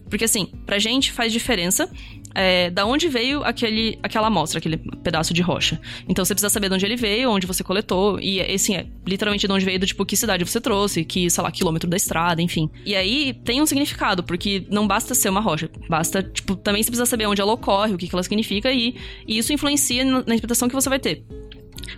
porque 0.09 0.25
assim, 0.25 0.47
pra 0.65 0.79
gente 0.79 1.11
faz 1.11 1.31
diferença 1.31 1.89
é, 2.35 2.69
da 2.69 2.85
onde 2.85 3.07
veio 3.07 3.43
aquele, 3.43 3.97
aquela 4.03 4.27
amostra, 4.27 4.59
aquele 4.59 4.77
pedaço 4.77 5.33
de 5.33 5.41
rocha. 5.41 5.79
Então 6.07 6.23
você 6.23 6.35
precisa 6.35 6.49
saber 6.49 6.67
de 6.67 6.75
onde 6.75 6.85
ele 6.85 6.97
veio, 6.97 7.31
onde 7.31 7.47
você 7.47 7.63
coletou, 7.63 8.19
e 8.19 8.41
assim, 8.41 8.75
é 8.75 8.85
literalmente 9.07 9.47
de 9.47 9.53
onde 9.53 9.63
veio, 9.63 9.79
do 9.79 9.85
tipo, 9.85 10.05
que 10.05 10.17
cidade 10.17 10.43
você 10.43 10.59
trouxe, 10.59 11.05
que, 11.05 11.29
sei 11.29 11.43
lá, 11.43 11.51
quilômetro 11.51 11.89
da 11.89 11.95
estrada, 11.95 12.41
enfim. 12.41 12.69
E 12.85 12.95
aí 12.95 13.33
tem 13.45 13.61
um 13.61 13.65
significado, 13.65 14.21
porque 14.21 14.65
não 14.69 14.85
basta 14.85 15.15
ser 15.15 15.29
uma 15.29 15.39
rocha, 15.39 15.69
basta, 15.89 16.21
tipo, 16.21 16.55
também 16.55 16.83
você 16.83 16.89
precisa 16.91 17.05
saber 17.05 17.25
onde 17.25 17.41
ela 17.41 17.53
ocorre, 17.53 17.93
o 17.93 17.97
que, 17.97 18.07
que 18.07 18.15
ela 18.15 18.23
significa, 18.23 18.71
e, 18.71 18.95
e 19.27 19.37
isso 19.37 19.53
influencia 19.53 20.03
na 20.03 20.25
na 20.25 20.35
interpretação 20.35 20.67
que 20.67 20.75
você 20.75 20.89
vai 20.89 20.99
ter. 20.99 21.23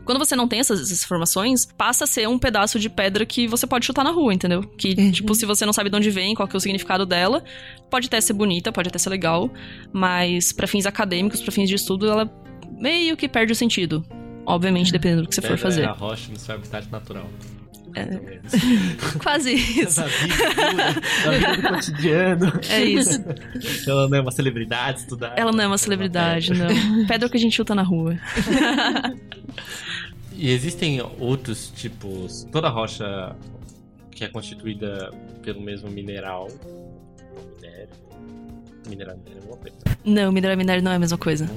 Quando 0.05 0.17
você 0.19 0.35
não 0.35 0.47
tem 0.47 0.59
essas, 0.59 0.79
essas 0.81 1.03
informações, 1.03 1.65
passa 1.65 2.03
a 2.03 2.07
ser 2.07 2.27
um 2.27 2.37
pedaço 2.39 2.79
de 2.79 2.89
pedra 2.89 3.25
que 3.25 3.47
você 3.47 3.65
pode 3.67 3.85
chutar 3.85 4.03
na 4.03 4.11
rua, 4.11 4.33
entendeu? 4.33 4.61
Que, 4.77 4.95
Uhum. 4.97 5.11
tipo, 5.11 5.35
se 5.35 5.45
você 5.45 5.65
não 5.65 5.73
sabe 5.73 5.89
de 5.89 5.95
onde 5.95 6.09
vem, 6.09 6.33
qual 6.35 6.47
que 6.47 6.55
é 6.55 6.57
o 6.57 6.59
significado 6.59 7.05
dela, 7.05 7.43
pode 7.89 8.07
até 8.07 8.19
ser 8.21 8.33
bonita, 8.33 8.71
pode 8.71 8.89
até 8.89 8.97
ser 8.99 9.09
legal, 9.09 9.49
mas 9.93 10.51
pra 10.51 10.67
fins 10.67 10.85
acadêmicos, 10.85 11.41
pra 11.41 11.51
fins 11.51 11.69
de 11.69 11.75
estudo, 11.75 12.07
ela 12.09 12.31
meio 12.79 13.15
que 13.17 13.27
perde 13.27 13.51
o 13.53 13.55
sentido. 13.55 14.05
Obviamente, 14.45 14.91
dependendo 14.91 15.23
do 15.23 15.27
que 15.27 15.35
você 15.35 15.41
for 15.41 15.49
Pedra 15.49 15.63
fazer. 15.63 15.81
É 15.83 15.85
a 15.87 15.91
rocha 15.91 16.31
no 16.31 16.39
seu 16.39 16.55
habitat 16.55 16.87
natural. 16.89 17.27
É. 17.95 18.39
Quase 19.23 19.53
isso. 19.53 19.99
Da 20.01 20.07
vida, 20.07 21.01
da 21.25 21.31
vida 21.31 21.61
do 21.61 21.69
cotidiano. 21.75 22.53
É 22.69 22.83
isso. 22.83 23.23
Ela 23.87 24.07
não 24.07 24.17
é 24.17 24.21
uma 24.21 24.31
celebridade 24.31 24.99
estudar. 24.99 25.33
Ela 25.35 25.51
não 25.51 25.63
é 25.63 25.67
uma 25.67 25.77
celebridade, 25.77 26.53
não. 26.53 26.67
Pedra 27.07 27.25
é 27.25 27.27
o 27.27 27.29
que 27.31 27.37
a 27.37 27.39
gente 27.39 27.55
chuta 27.55 27.73
na 27.73 27.81
rua. 27.83 28.17
E 30.37 30.51
existem 30.51 31.01
outros 31.19 31.71
tipos. 31.75 32.47
Toda 32.51 32.69
rocha 32.69 33.35
que 34.11 34.23
é 34.23 34.27
constituída 34.27 35.11
pelo 35.41 35.59
mesmo 35.59 35.89
mineral. 35.89 36.47
Minério. 37.55 37.89
Mineral, 38.87 39.17
minério, 39.17 39.41
alguma 39.41 39.57
coisa. 39.57 39.77
Não, 40.05 40.31
mineral 40.31 40.53
e 40.53 40.57
minério 40.57 40.83
não 40.83 40.91
é 40.91 40.95
a 40.95 40.99
mesma 40.99 41.17
coisa. 41.17 41.49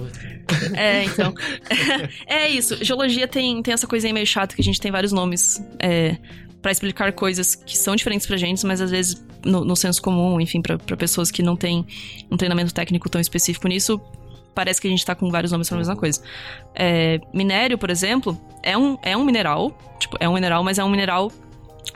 É, 0.75 1.04
então. 1.04 1.34
é 2.26 2.49
isso. 2.49 2.82
Geologia 2.82 3.28
tem, 3.28 3.62
tem 3.62 3.75
essa 3.75 3.87
coisinha 3.87 4.14
meio 4.14 4.26
chata 4.26 4.54
que 4.54 4.62
a 4.62 4.64
gente 4.64 4.80
tem 4.80 4.90
vários 4.90 5.12
nomes 5.12 5.62
é, 5.78 6.16
para 6.62 6.72
explicar 6.72 7.12
coisas 7.12 7.54
que 7.54 7.76
são 7.76 7.94
diferentes 7.94 8.26
pra 8.26 8.37
gente, 8.37 8.64
mas 8.66 8.80
às 8.80 8.90
vezes 8.90 9.22
no, 9.44 9.64
no 9.64 9.76
senso 9.76 10.00
comum, 10.00 10.40
enfim, 10.40 10.60
pra 10.62 10.78
pessoas 10.96 11.30
que 11.30 11.42
não 11.42 11.56
têm 11.56 11.87
um 12.30 12.37
treinamento 12.37 12.72
técnico 12.72 13.08
tão 13.08 13.20
específico 13.20 13.68
nisso, 13.68 14.00
parece 14.54 14.80
que 14.80 14.87
a 14.87 14.90
gente 14.90 15.04
tá 15.04 15.14
com 15.14 15.30
vários 15.30 15.52
nomes 15.52 15.69
pra 15.69 15.78
mesma 15.78 15.97
coisa. 15.97 16.23
É, 16.75 17.21
minério, 17.33 17.78
por 17.78 17.90
exemplo, 17.90 18.38
é 18.62 18.76
um, 18.76 18.99
é 19.02 19.16
um 19.16 19.25
mineral, 19.25 19.76
tipo, 19.99 20.16
é 20.21 20.28
um 20.28 20.35
mineral, 20.35 20.62
mas 20.62 20.78
é 20.78 20.85
um 20.85 20.88
mineral 20.88 21.30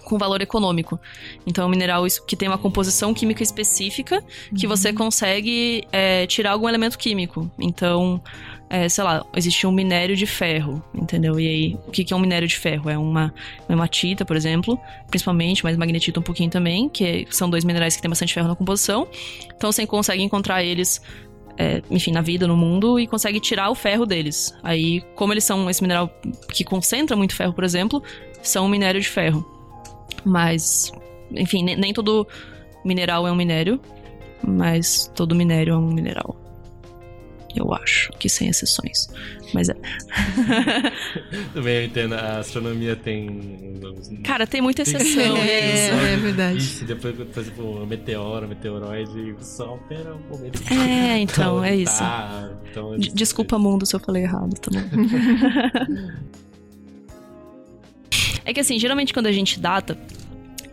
com 0.05 0.19
valor 0.19 0.41
econômico. 0.43 1.01
Então, 1.47 1.65
é 1.65 1.67
um 1.67 1.71
mineral 1.71 2.05
que 2.27 2.37
tem 2.37 2.49
uma 2.49 2.59
composição 2.59 3.13
química 3.13 3.43
específica 3.43 4.23
que 4.55 4.67
você 4.67 4.93
consegue 4.93 5.85
é, 5.91 6.27
tirar 6.27 6.53
algum 6.53 6.69
elemento 6.69 6.99
químico. 6.99 7.51
Então, 7.59 8.23
é, 8.69 8.89
sei 8.89 9.05
lá, 9.05 9.25
existe 9.35 9.67
um 9.67 9.73
minério 9.73 10.17
de 10.17 10.27
ferro, 10.27 10.83
entendeu? 10.95 11.39
E 11.39 11.47
aí, 11.47 11.79
o 11.87 11.91
que 11.91 12.05
que 12.05 12.13
é 12.13 12.17
um 12.17 12.21
minério 12.21 12.47
de 12.47 12.57
ferro? 12.57 12.89
É 12.91 12.99
uma 12.99 13.33
hematita, 13.69 14.25
por 14.25 14.37
exemplo, 14.37 14.79
principalmente, 15.09 15.65
mas 15.65 15.77
magnetita 15.77 16.21
um 16.21 16.23
pouquinho 16.23 16.51
também, 16.51 16.89
que 16.89 17.27
são 17.31 17.49
dois 17.49 17.65
minerais 17.65 17.97
que 17.97 18.03
têm 18.03 18.09
bastante 18.09 18.33
ferro 18.35 18.49
na 18.49 18.57
composição. 18.57 19.09
Então, 19.57 19.71
você 19.71 19.87
consegue 19.87 20.23
encontrar 20.23 20.63
eles 20.63 21.01
é, 21.57 21.83
enfim, 21.91 22.13
na 22.13 22.21
vida, 22.21 22.47
no 22.47 22.57
mundo, 22.57 22.99
e 22.99 23.07
consegue 23.07 23.41
tirar 23.41 23.71
o 23.71 23.75
ferro 23.75 24.05
deles. 24.07 24.55
Aí, 24.63 25.01
como 25.15 25.33
eles 25.33 25.45
são 25.45 25.69
esse 25.71 25.83
mineral 25.83 26.11
que 26.53 26.65
concentra 26.65 27.17
muito 27.17 27.35
ferro, 27.35 27.53
por 27.53 27.65
exemplo, 27.65 28.03
são 28.43 28.67
um 28.67 28.69
minério 28.69 29.01
de 29.01 29.09
ferro. 29.09 29.45
Mas, 30.25 30.93
enfim, 31.33 31.63
nem, 31.63 31.77
nem 31.77 31.93
todo 31.93 32.27
mineral 32.85 33.27
é 33.27 33.33
um 33.33 33.37
minério. 33.37 33.81
mas 34.47 35.11
todo 35.15 35.35
minério 35.35 35.75
é 35.75 35.77
um 35.77 35.91
mineral. 35.93 36.37
Eu 37.55 37.73
acho 37.73 38.11
que 38.19 38.29
sem 38.29 38.49
exceções. 38.49 39.09
Mas 39.55 39.69
é. 39.69 39.75
Também 41.55 41.77
eu 41.77 41.85
entendo, 41.85 42.15
a 42.15 42.39
astronomia 42.39 42.97
tem. 42.97 43.79
Cara, 44.25 44.47
tem 44.47 44.61
muita 44.61 44.83
exceção. 44.83 45.37
É, 45.45 45.49
é 45.49 45.75
isso. 45.75 45.93
é 46.07 46.17
verdade. 46.17 46.59
Isso, 46.59 46.85
depois, 46.85 47.15
por 47.15 47.39
exemplo, 47.41 47.83
um 47.83 47.87
meteoro, 47.87 48.47
um 48.47 48.49
meteoroide, 48.49 49.37
só 49.41 49.67
altera 49.71 50.15
um 50.15 50.21
momento. 50.29 50.61
É, 50.73 51.19
então, 51.19 51.63
é 51.65 51.77
isso. 51.77 51.99
Tá, 51.99 52.51
então, 52.71 52.99
D- 52.99 53.11
Desculpa, 53.15 53.59
mundo, 53.59 53.87
se 53.87 53.95
eu 53.95 54.01
falei 54.01 54.25
errado, 54.25 54.55
tá 54.59 54.71
bom? 54.73 54.81
é 58.45 58.53
que 58.53 58.61
assim, 58.61 58.79
geralmente 58.79 59.13
quando 59.15 59.27
a 59.27 59.33
gente 59.33 59.61
data, 59.61 59.97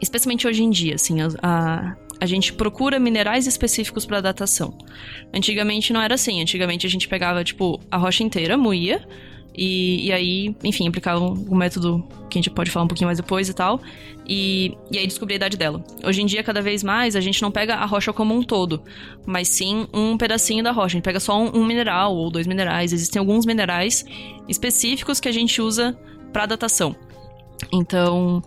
especialmente 0.02 0.48
hoje 0.48 0.64
em 0.64 0.70
dia, 0.70 0.96
assim, 0.96 1.22
a, 1.22 1.28
a, 1.44 1.96
a 2.22 2.26
gente 2.28 2.54
procura 2.54 3.00
minerais 3.00 3.48
específicos 3.48 4.06
para 4.06 4.22
datação. 4.22 4.78
Antigamente 5.34 5.92
não 5.92 6.00
era 6.00 6.14
assim. 6.14 6.40
Antigamente 6.40 6.86
a 6.86 6.90
gente 6.90 7.08
pegava, 7.08 7.44
tipo, 7.44 7.82
a 7.90 7.98
rocha 7.98 8.22
inteira, 8.22 8.56
moía, 8.56 9.02
e, 9.58 10.06
e 10.06 10.14
aí, 10.14 10.56
enfim, 10.64 10.88
aplicava 10.88 11.20
um, 11.20 11.34
um 11.50 11.56
método 11.56 12.08
que 12.30 12.38
a 12.38 12.42
gente 12.42 12.52
pode 12.52 12.70
falar 12.70 12.86
um 12.86 12.88
pouquinho 12.88 13.08
mais 13.08 13.18
depois 13.18 13.50
e 13.50 13.54
tal. 13.56 13.82
E, 14.28 14.78
e 14.92 15.00
aí 15.00 15.08
descobri 15.08 15.34
a 15.34 15.38
idade 15.38 15.58
dela. 15.58 15.84
Hoje 16.06 16.22
em 16.22 16.28
dia, 16.28 16.44
cada 16.44 16.62
vez 16.62 16.84
mais, 16.84 17.16
a 17.16 17.20
gente 17.20 17.42
não 17.42 17.50
pega 17.50 17.74
a 17.74 17.86
rocha 17.88 18.14
como 18.14 18.36
um 18.36 18.44
todo, 18.44 18.84
mas 19.26 19.48
sim 19.48 19.88
um 19.92 20.16
pedacinho 20.16 20.64
da 20.64 20.72
rocha. 20.72 20.86
A 20.86 20.98
gente 20.98 21.04
pega 21.04 21.20
só 21.20 21.42
um, 21.42 21.58
um 21.58 21.66
mineral 21.66 22.16
ou 22.16 22.30
dois 22.30 22.46
minerais. 22.46 22.94
Existem 22.94 23.20
alguns 23.20 23.48
minerais 23.48 24.06
específicos 24.48 25.20
que 25.20 25.28
a 25.28 25.32
gente 25.32 25.60
usa 25.60 25.98
para 26.32 26.46
datação. 26.46 26.96
Então, 27.74 28.44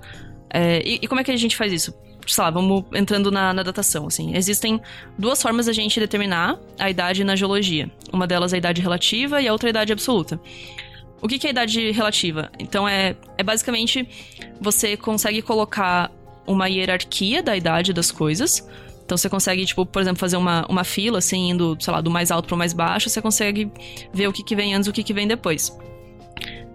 é, 0.48 0.80
e, 0.88 1.00
e 1.02 1.08
como 1.08 1.20
é 1.20 1.24
que 1.24 1.32
a 1.32 1.36
gente 1.36 1.56
faz 1.56 1.72
isso? 1.72 2.03
Sei 2.26 2.42
lá, 2.42 2.50
vamos 2.50 2.84
entrando 2.94 3.30
na, 3.30 3.52
na 3.52 3.62
datação, 3.62 4.06
assim. 4.06 4.36
Existem 4.36 4.80
duas 5.18 5.40
formas 5.42 5.66
da 5.66 5.72
gente 5.72 5.98
determinar 6.00 6.58
a 6.78 6.88
idade 6.88 7.24
na 7.24 7.36
geologia. 7.36 7.90
Uma 8.12 8.26
delas 8.26 8.52
é 8.52 8.56
a 8.56 8.58
idade 8.58 8.80
relativa 8.80 9.40
e 9.40 9.48
a 9.48 9.52
outra 9.52 9.68
é 9.68 9.70
a 9.70 9.72
idade 9.72 9.92
absoluta. 9.92 10.40
O 11.20 11.28
que, 11.28 11.38
que 11.38 11.46
é 11.46 11.50
a 11.50 11.52
idade 11.52 11.90
relativa? 11.90 12.50
Então, 12.58 12.86
é, 12.86 13.16
é 13.38 13.42
basicamente 13.42 14.06
você 14.60 14.96
consegue 14.96 15.40
colocar 15.40 16.10
uma 16.46 16.68
hierarquia 16.68 17.42
da 17.42 17.56
idade 17.56 17.92
das 17.92 18.10
coisas. 18.10 18.68
Então, 19.04 19.16
você 19.16 19.28
consegue, 19.28 19.64
tipo, 19.64 19.84
por 19.84 20.00
exemplo, 20.02 20.18
fazer 20.18 20.36
uma, 20.36 20.66
uma 20.68 20.84
fila, 20.84 21.18
assim, 21.18 21.50
indo, 21.50 21.76
sei 21.80 21.92
lá, 21.92 22.00
do 22.00 22.10
mais 22.10 22.30
alto 22.30 22.48
pro 22.48 22.56
mais 22.56 22.72
baixo. 22.72 23.08
Você 23.08 23.22
consegue 23.22 23.70
ver 24.12 24.28
o 24.28 24.32
que, 24.32 24.42
que 24.42 24.54
vem 24.54 24.74
antes 24.74 24.86
e 24.86 24.90
o 24.90 24.92
que, 24.92 25.02
que 25.02 25.12
vem 25.12 25.26
depois. 25.26 25.76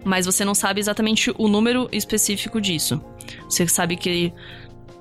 Mas 0.04 0.26
você 0.26 0.46
não 0.46 0.56
sabe 0.56 0.80
exatamente 0.80 1.34
o 1.38 1.48
número 1.48 1.90
específico 1.92 2.62
disso. 2.62 3.02
Você 3.48 3.68
sabe 3.68 3.96
que 3.96 4.34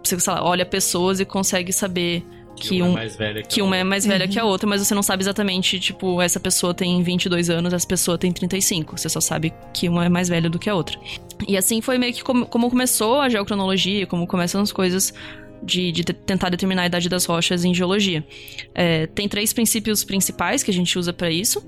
você 0.03 0.19
sei 0.19 0.33
lá, 0.33 0.45
olha 0.45 0.65
pessoas 0.65 1.21
e 1.21 1.25
consegue 1.25 1.73
saber 1.73 2.25
que, 2.57 2.83
uma 2.83 2.89
um, 2.89 2.93
é 2.93 2.95
mais 2.95 3.17
velha 3.17 3.43
que, 3.43 3.49
que 3.49 3.61
a 3.61 3.65
uma 3.65 3.77
é 3.77 3.79
outra. 3.79 3.89
mais 3.89 4.05
velha 4.07 4.27
que 4.29 4.39
a 4.39 4.45
outra, 4.45 4.69
mas 4.69 4.81
você 4.85 4.93
não 4.95 5.03
sabe 5.03 5.23
exatamente, 5.23 5.79
tipo, 5.79 6.21
essa 6.21 6.41
pessoa 6.41 6.75
tem 6.75 7.01
22 7.03 7.51
anos, 7.51 7.73
essa 7.73 7.87
pessoa 7.87 8.19
tem 8.19 8.33
35. 8.33 8.99
Você 8.99 9.09
só 9.09 9.21
sabe 9.21 9.53
que 9.73 9.89
uma 9.89 10.05
é 10.05 10.09
mais 10.09 10.29
velha 10.29 10.51
do 10.51 10.59
que 10.59 10.69
a 10.69 10.75
outra. 10.75 10.99
E 11.47 11.57
assim 11.57 11.81
foi 11.81 11.99
meio 11.99 12.13
que 12.13 12.23
como, 12.25 12.47
como 12.47 12.69
começou 12.69 13.21
a 13.21 13.29
geocronologia, 13.29 14.07
como 14.09 14.27
começam 14.27 14.61
as 14.61 14.73
coisas 14.73 15.15
de, 15.63 15.93
de 15.93 16.03
te- 16.03 16.13
tentar 16.13 16.49
determinar 16.49 16.83
a 16.83 16.87
idade 16.87 17.09
das 17.09 17.25
rochas 17.27 17.65
em 17.65 17.73
geologia. 17.73 18.27
É, 18.75 19.07
tem 19.07 19.29
três 19.29 19.53
princípios 19.53 20.03
principais 20.03 20.63
que 20.65 20.71
a 20.71 20.75
gente 20.75 20.99
usa 20.99 21.13
para 21.13 21.31
isso, 21.31 21.65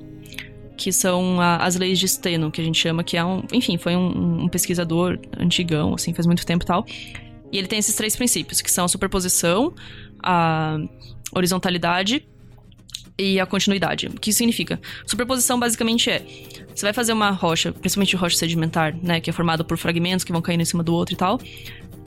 que 0.76 0.90
são 0.92 1.40
a- 1.40 1.58
as 1.58 1.76
leis 1.76 2.00
de 2.00 2.08
Steno, 2.08 2.50
que 2.50 2.60
a 2.60 2.64
gente 2.64 2.78
chama, 2.80 3.04
que 3.04 3.16
é 3.16 3.25
um, 3.25 3.44
enfim, 3.52 3.78
foi 3.78 3.94
um, 3.94 4.42
um 4.44 4.49
pesquisador 4.49 5.20
antigão, 5.38 5.94
assim, 5.94 6.12
faz 6.12 6.26
muito 6.26 6.44
tempo 6.44 6.64
e 6.64 6.66
tal. 6.66 6.84
E 7.52 7.59
ele 7.59 7.66
tem 7.66 7.78
esses 7.78 7.95
três 7.95 8.14
princípios, 8.16 8.61
que 8.61 8.71
são 8.71 8.85
a 8.85 8.88
superposição, 8.88 9.75
a 10.23 10.78
horizontalidade 11.33 12.25
e 13.19 13.38
a 13.40 13.47
continuidade. 13.47 14.07
O 14.07 14.12
que 14.12 14.30
isso 14.30 14.38
significa? 14.38 14.80
Superposição 15.07 15.59
basicamente 15.59 16.11
é: 16.11 16.25
você 16.75 16.87
vai 16.87 16.92
fazer 16.92 17.12
uma 17.12 17.30
rocha, 17.30 17.73
principalmente 17.73 18.16
rocha 18.16 18.37
sedimentar, 18.37 18.97
né, 19.02 19.21
que 19.21 19.30
é 19.30 19.33
formada 19.33 19.64
por 19.64 19.76
fragmentos 19.76 20.25
que 20.25 20.33
vão 20.33 20.40
caindo 20.40 20.61
em 20.61 20.64
cima 20.64 20.83
do 20.83 20.95
outro 20.95 21.14
e 21.14 21.19
tal. 21.19 21.40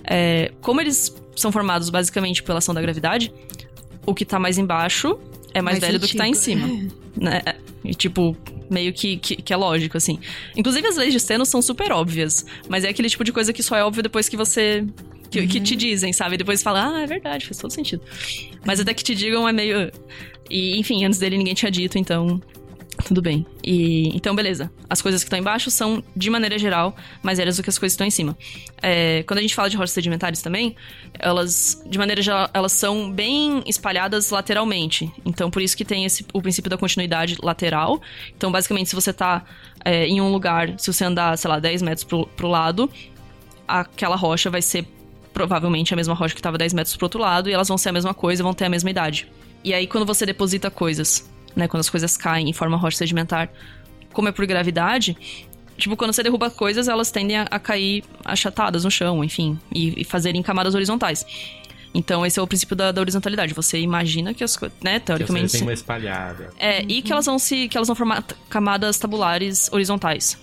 É, 0.05 0.51
como 0.61 0.81
eles 0.81 1.15
são 1.35 1.51
formados 1.51 1.89
basicamente 1.89 2.43
pela 2.43 2.57
ação 2.59 2.73
da 2.73 2.81
gravidade, 2.81 3.33
o 4.05 4.13
que 4.13 4.25
tá 4.25 4.37
mais 4.37 4.57
embaixo 4.57 5.17
é 5.53 5.61
mais, 5.61 5.79
Mais 5.79 5.79
velho 5.79 5.99
do 5.99 6.07
que 6.07 6.17
tá 6.17 6.27
em 6.27 6.33
cima. 6.33 6.67
Né? 7.15 7.43
E 7.85 7.93
tipo, 7.93 8.35
meio 8.71 8.91
que, 8.91 9.17
que, 9.17 9.35
que 9.35 9.53
é 9.53 9.55
lógico, 9.55 9.95
assim. 9.95 10.17
Inclusive, 10.57 10.87
as 10.87 10.97
leis 10.97 11.13
de 11.13 11.19
Steno 11.19 11.45
são 11.45 11.61
super 11.61 11.91
óbvias, 11.91 12.43
mas 12.67 12.83
é 12.83 12.89
aquele 12.89 13.07
tipo 13.07 13.23
de 13.23 13.31
coisa 13.31 13.53
que 13.53 13.61
só 13.61 13.75
é 13.75 13.83
óbvio 13.83 14.01
depois 14.01 14.27
que 14.27 14.35
você. 14.35 14.83
Que, 15.33 15.47
que 15.47 15.59
te 15.59 15.75
dizem, 15.75 16.13
sabe? 16.13 16.37
Depois 16.37 16.61
fala, 16.61 16.95
ah, 16.95 17.01
é 17.01 17.07
verdade, 17.07 17.47
faz 17.47 17.57
todo 17.57 17.71
sentido. 17.71 18.03
Mas 18.63 18.79
até 18.79 18.93
que 18.93 19.03
te 19.03 19.15
digam 19.15 19.49
é 19.49 19.51
meio. 19.51 19.91
E, 20.47 20.79
enfim, 20.79 21.03
antes 21.03 21.17
dele 21.17 21.37
ninguém 21.37 21.55
tinha 21.55 21.71
dito, 21.71 21.97
então. 21.97 22.39
Tudo 23.03 23.19
bem. 23.19 23.43
E 23.63 24.15
então, 24.15 24.35
beleza. 24.35 24.71
As 24.87 25.01
coisas 25.01 25.23
que 25.23 25.25
estão 25.25 25.39
embaixo 25.39 25.71
são, 25.71 26.03
de 26.15 26.29
maneira 26.29 26.59
geral, 26.59 26.95
mais 27.23 27.39
velhas 27.39 27.57
do 27.57 27.63
que 27.63 27.69
as 27.71 27.79
coisas 27.79 27.93
que 27.93 27.95
estão 27.95 28.05
em 28.05 28.11
cima. 28.11 28.37
É, 28.79 29.23
quando 29.23 29.39
a 29.39 29.41
gente 29.41 29.55
fala 29.55 29.67
de 29.67 29.75
rochas 29.75 29.89
sedimentares 29.89 30.43
também, 30.43 30.75
elas, 31.17 31.81
de 31.87 31.97
maneira 31.97 32.21
geral, 32.21 32.47
elas 32.53 32.73
são 32.73 33.11
bem 33.11 33.63
espalhadas 33.65 34.29
lateralmente. 34.29 35.11
Então, 35.25 35.49
por 35.49 35.63
isso 35.63 35.75
que 35.75 35.83
tem 35.83 36.05
esse, 36.05 36.23
o 36.31 36.43
princípio 36.43 36.69
da 36.69 36.77
continuidade 36.77 37.35
lateral. 37.41 37.99
Então, 38.37 38.51
basicamente, 38.51 38.89
se 38.89 38.95
você 38.95 39.11
tá 39.11 39.43
é, 39.83 40.05
em 40.05 40.21
um 40.21 40.31
lugar, 40.31 40.79
se 40.79 40.93
você 40.93 41.03
andar, 41.03 41.35
sei 41.39 41.49
lá, 41.49 41.57
10 41.57 41.81
metros 41.81 42.03
pro, 42.03 42.27
pro 42.27 42.47
lado, 42.47 42.87
aquela 43.67 44.15
rocha 44.15 44.51
vai 44.51 44.61
ser 44.61 44.85
provavelmente 45.33 45.93
a 45.93 45.97
mesma 45.97 46.13
rocha 46.13 46.33
que 46.33 46.39
estava 46.39 46.57
10 46.57 46.73
metros 46.73 46.95
pro 46.95 47.05
outro 47.05 47.19
lado, 47.19 47.49
e 47.49 47.53
elas 47.53 47.67
vão 47.67 47.77
ser 47.77 47.89
a 47.89 47.93
mesma 47.93 48.13
coisa, 48.13 48.43
vão 48.43 48.53
ter 48.53 48.65
a 48.65 48.69
mesma 48.69 48.89
idade. 48.89 49.27
E 49.63 49.73
aí, 49.73 49.87
quando 49.87 50.05
você 50.05 50.25
deposita 50.25 50.69
coisas, 50.69 51.29
né, 51.55 51.67
quando 51.67 51.81
as 51.81 51.89
coisas 51.89 52.15
caem 52.15 52.49
e 52.49 52.53
formam 52.53 52.79
rocha 52.79 52.97
sedimentar, 52.97 53.49
como 54.11 54.27
é 54.27 54.31
por 54.31 54.45
gravidade, 54.45 55.17
tipo, 55.77 55.97
quando 55.97 56.13
você 56.13 56.21
derruba 56.21 56.49
coisas, 56.49 56.87
elas 56.87 57.09
tendem 57.11 57.37
a, 57.37 57.43
a 57.43 57.59
cair 57.59 58.03
achatadas 58.23 58.83
no 58.83 58.91
chão, 58.91 59.23
enfim, 59.23 59.59
e, 59.73 60.01
e 60.01 60.03
fazerem 60.03 60.41
camadas 60.43 60.75
horizontais. 60.75 61.25
Então, 61.93 62.25
esse 62.25 62.39
é 62.39 62.41
o 62.41 62.47
princípio 62.47 62.75
da, 62.75 62.91
da 62.91 62.99
horizontalidade. 62.99 63.53
Você 63.53 63.79
imagina 63.79 64.33
que 64.33 64.43
as 64.43 64.57
coisas, 64.57 64.75
né, 64.81 64.99
Que 64.99 65.05
teoricamente. 65.05 65.49
você 65.49 65.57
tem 65.59 65.67
uma 65.67 65.73
espalhada. 65.73 66.49
É, 66.57 66.81
e 66.83 67.01
que 67.01 67.11
elas 67.11 67.25
vão 67.25 67.37
se. 67.37 67.67
que 67.67 67.77
elas 67.77 67.87
vão 67.87 67.95
formar 67.95 68.23
camadas 68.49 68.97
tabulares 68.97 69.71
horizontais. 69.71 70.37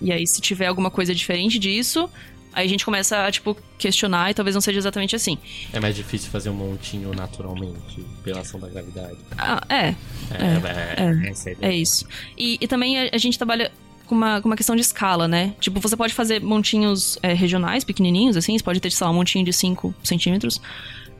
E 0.00 0.10
aí, 0.10 0.26
se 0.26 0.40
tiver 0.40 0.66
alguma 0.66 0.90
coisa 0.90 1.14
diferente 1.14 1.58
disso, 1.58 2.08
aí 2.54 2.66
a 2.66 2.68
gente 2.68 2.84
começa 2.84 3.24
a, 3.24 3.30
tipo, 3.30 3.56
questionar 3.78 4.30
e 4.30 4.34
talvez 4.34 4.54
não 4.54 4.60
seja 4.60 4.78
exatamente 4.78 5.14
assim. 5.16 5.38
É 5.72 5.80
mais 5.80 5.94
difícil 5.94 6.30
fazer 6.30 6.50
um 6.50 6.54
montinho 6.54 7.12
naturalmente, 7.14 8.04
pela 8.22 8.40
ação 8.40 8.58
da 8.60 8.68
gravidade. 8.68 9.16
Ah, 9.36 9.62
é, 9.68 9.74
É, 9.74 9.94
é, 10.32 10.54
é, 10.96 11.28
é 11.28 11.52
ideia. 11.52 11.56
é 11.60 11.74
isso. 11.74 12.06
E, 12.36 12.58
e 12.60 12.68
também 12.68 12.98
a, 12.98 13.10
a 13.12 13.18
gente 13.18 13.36
trabalha 13.36 13.70
com 14.06 14.14
uma, 14.14 14.40
com 14.40 14.48
uma 14.48 14.56
questão 14.56 14.76
de 14.76 14.82
escala, 14.82 15.26
né? 15.26 15.54
Tipo, 15.60 15.80
você 15.80 15.96
pode 15.96 16.14
fazer 16.14 16.40
montinhos 16.40 17.18
é, 17.22 17.32
regionais, 17.32 17.84
pequenininhos, 17.84 18.36
assim, 18.36 18.56
você 18.56 18.64
pode 18.64 18.80
ter, 18.80 18.90
sei 18.90 19.04
lá, 19.04 19.10
um 19.10 19.16
montinho 19.16 19.44
de 19.44 19.52
5 19.52 19.94
centímetros. 20.02 20.60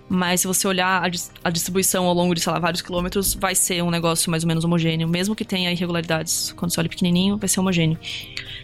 Mas 0.09 0.43
se 0.43 0.47
você 0.47 0.69
olhar 0.69 1.03
a, 1.03 1.09
dis- 1.09 1.33
a 1.43 1.51
distribuição 1.51 2.07
ao 2.07 2.15
longo 2.15 2.35
de, 2.35 2.41
sei 2.41 2.53
lá, 2.53 2.59
vários 2.59 2.83
quilômetros, 2.83 3.35
vai 3.35 3.55
ser 3.55 3.83
um 3.83 3.91
negócio 3.91 4.31
mais 4.31 4.45
ou 4.45 4.49
menos 4.49 4.65
homogêneo. 4.65 5.09
Mesmo 5.09 5.35
que 5.35 5.45
tenha 5.45 5.73
irregularidades, 5.73 6.53
quando 6.57 6.73
você 6.73 6.81
olha 6.81 6.89
pequenininho, 6.89 7.39
vai 7.39 7.49
ser 7.49 7.61
homogêneo. 7.61 7.99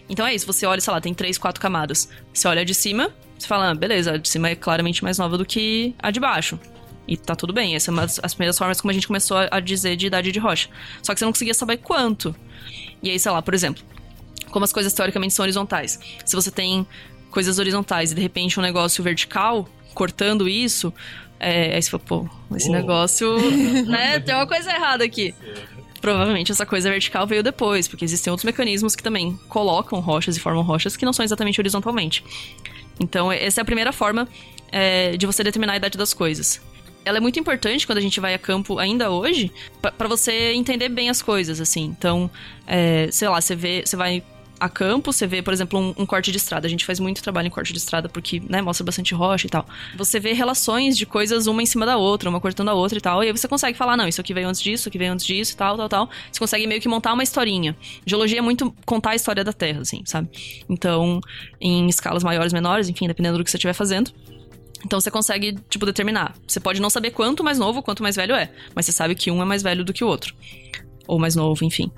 Então 0.07 0.25
é 0.25 0.35
isso, 0.35 0.45
você 0.45 0.65
olha, 0.65 0.79
sei 0.79 0.93
lá, 0.93 1.01
tem 1.01 1.13
três, 1.13 1.37
quatro 1.37 1.59
camadas. 1.59 2.09
Você 2.33 2.47
olha 2.47 2.61
a 2.61 2.63
de 2.63 2.75
cima, 2.75 3.11
você 3.37 3.47
fala, 3.47 3.71
ah, 3.71 3.75
beleza, 3.75 4.13
a 4.13 4.17
de 4.17 4.29
cima 4.29 4.49
é 4.49 4.55
claramente 4.55 5.03
mais 5.03 5.17
nova 5.17 5.37
do 5.37 5.45
que 5.45 5.95
a 5.99 6.11
de 6.11 6.19
baixo. 6.19 6.59
E 7.07 7.17
tá 7.17 7.35
tudo 7.35 7.51
bem, 7.51 7.75
essa 7.75 7.89
é 7.89 7.91
uma 7.91 8.03
das 8.03 8.19
as 8.21 8.33
primeiras 8.33 8.57
formas 8.57 8.79
como 8.79 8.91
a 8.91 8.93
gente 8.93 9.07
começou 9.07 9.37
a 9.49 9.59
dizer 9.59 9.95
de 9.95 10.05
idade 10.05 10.31
de 10.31 10.39
rocha. 10.39 10.69
Só 11.01 11.13
que 11.13 11.19
você 11.19 11.25
não 11.25 11.31
conseguia 11.31 11.53
saber 11.53 11.77
quanto. 11.77 12.35
E 13.01 13.09
aí, 13.09 13.19
sei 13.19 13.31
lá, 13.31 13.41
por 13.41 13.53
exemplo, 13.53 13.83
como 14.51 14.63
as 14.63 14.71
coisas 14.71 14.93
teoricamente 14.93 15.33
são 15.33 15.43
horizontais. 15.43 15.99
Se 16.23 16.35
você 16.35 16.51
tem 16.51 16.85
coisas 17.31 17.57
horizontais 17.57 18.11
e 18.11 18.15
de 18.15 18.21
repente 18.21 18.59
um 18.59 18.63
negócio 18.63 19.03
vertical 19.03 19.67
cortando 19.93 20.47
isso, 20.47 20.93
é, 21.41 21.75
aí 21.75 21.81
você 21.81 21.89
fala, 21.89 22.03
pô, 22.05 22.27
esse 22.55 22.69
Uou. 22.69 22.77
negócio, 22.77 23.35
né, 23.89 24.19
tem 24.19 24.35
uma 24.35 24.45
coisa 24.45 24.69
errada 24.69 25.03
aqui. 25.03 25.33
Provavelmente 25.99 26.51
essa 26.51 26.65
coisa 26.65 26.89
vertical 26.89 27.25
veio 27.25 27.41
depois, 27.41 27.87
porque 27.87 28.05
existem 28.05 28.29
outros 28.29 28.45
mecanismos 28.45 28.95
que 28.95 29.01
também 29.01 29.39
colocam 29.49 29.99
rochas 29.99 30.37
e 30.37 30.39
formam 30.39 30.63
rochas 30.63 30.95
que 30.95 31.03
não 31.03 31.11
são 31.11 31.25
exatamente 31.25 31.59
horizontalmente. 31.59 32.23
Então, 32.99 33.31
essa 33.31 33.59
é 33.59 33.63
a 33.63 33.65
primeira 33.65 33.91
forma 33.91 34.27
é, 34.71 35.17
de 35.17 35.25
você 35.25 35.43
determinar 35.43 35.73
a 35.73 35.77
idade 35.77 35.97
das 35.97 36.13
coisas. 36.13 36.61
Ela 37.03 37.17
é 37.17 37.19
muito 37.19 37.39
importante 37.39 37.87
quando 37.87 37.97
a 37.97 38.01
gente 38.01 38.19
vai 38.19 38.35
a 38.35 38.39
campo 38.39 38.77
ainda 38.77 39.09
hoje, 39.09 39.51
para 39.81 40.07
você 40.07 40.53
entender 40.53 40.89
bem 40.89 41.09
as 41.09 41.23
coisas, 41.23 41.59
assim. 41.59 41.85
Então, 41.85 42.29
é, 42.67 43.09
sei 43.11 43.27
lá, 43.27 43.41
você 43.41 43.55
vê, 43.55 43.83
você 43.83 43.95
vai 43.95 44.23
a 44.61 44.69
campo, 44.69 45.11
você 45.11 45.25
vê, 45.25 45.41
por 45.41 45.51
exemplo, 45.51 45.79
um, 45.79 46.03
um 46.03 46.05
corte 46.05 46.31
de 46.31 46.37
estrada. 46.37 46.67
A 46.67 46.69
gente 46.69 46.85
faz 46.85 46.99
muito 46.99 47.23
trabalho 47.23 47.47
em 47.47 47.49
corte 47.49 47.73
de 47.73 47.79
estrada 47.79 48.07
porque, 48.07 48.39
né, 48.47 48.61
mostra 48.61 48.85
bastante 48.85 49.11
rocha 49.11 49.47
e 49.47 49.49
tal. 49.49 49.65
Você 49.97 50.19
vê 50.19 50.33
relações 50.33 50.95
de 50.95 51.03
coisas 51.03 51.47
uma 51.47 51.63
em 51.63 51.65
cima 51.65 51.83
da 51.83 51.97
outra, 51.97 52.29
uma 52.29 52.39
cortando 52.39 52.69
a 52.69 52.73
outra 52.75 52.99
e 52.99 53.01
tal. 53.01 53.23
E 53.23 53.27
aí 53.27 53.31
você 53.31 53.47
consegue 53.47 53.75
falar, 53.75 53.97
não, 53.97 54.07
isso 54.07 54.21
aqui 54.21 54.35
veio 54.35 54.47
antes 54.47 54.61
disso, 54.61 54.81
isso 54.83 54.89
aqui 54.89 54.99
veio 54.99 55.11
antes 55.11 55.25
disso 55.25 55.53
e 55.53 55.55
tal, 55.57 55.75
tal, 55.77 55.89
tal. 55.89 56.09
Você 56.31 56.39
consegue 56.39 56.67
meio 56.67 56.79
que 56.79 56.87
montar 56.87 57.11
uma 57.11 57.23
historinha. 57.23 57.75
Geologia 58.05 58.37
é 58.37 58.41
muito 58.41 58.71
contar 58.85 59.11
a 59.11 59.15
história 59.15 59.43
da 59.43 59.51
Terra, 59.51 59.81
assim, 59.81 60.03
sabe? 60.05 60.29
Então, 60.69 61.19
em 61.59 61.89
escalas 61.89 62.23
maiores, 62.23 62.53
menores, 62.53 62.87
enfim, 62.87 63.07
dependendo 63.07 63.39
do 63.39 63.43
que 63.43 63.49
você 63.49 63.57
estiver 63.57 63.73
fazendo. 63.73 64.11
Então 64.85 64.99
você 64.99 65.09
consegue, 65.09 65.57
tipo, 65.69 65.87
determinar. 65.87 66.35
Você 66.47 66.59
pode 66.59 66.79
não 66.79 66.89
saber 66.91 67.09
quanto 67.09 67.43
mais 67.43 67.57
novo, 67.57 67.81
quanto 67.81 68.03
mais 68.03 68.15
velho 68.15 68.35
é, 68.35 68.51
mas 68.75 68.85
você 68.85 68.91
sabe 68.91 69.15
que 69.15 69.31
um 69.31 69.41
é 69.41 69.45
mais 69.45 69.63
velho 69.63 69.83
do 69.83 69.91
que 69.91 70.03
o 70.03 70.07
outro. 70.07 70.35
Ou 71.07 71.17
mais 71.17 71.35
novo, 71.35 71.65
enfim. 71.65 71.91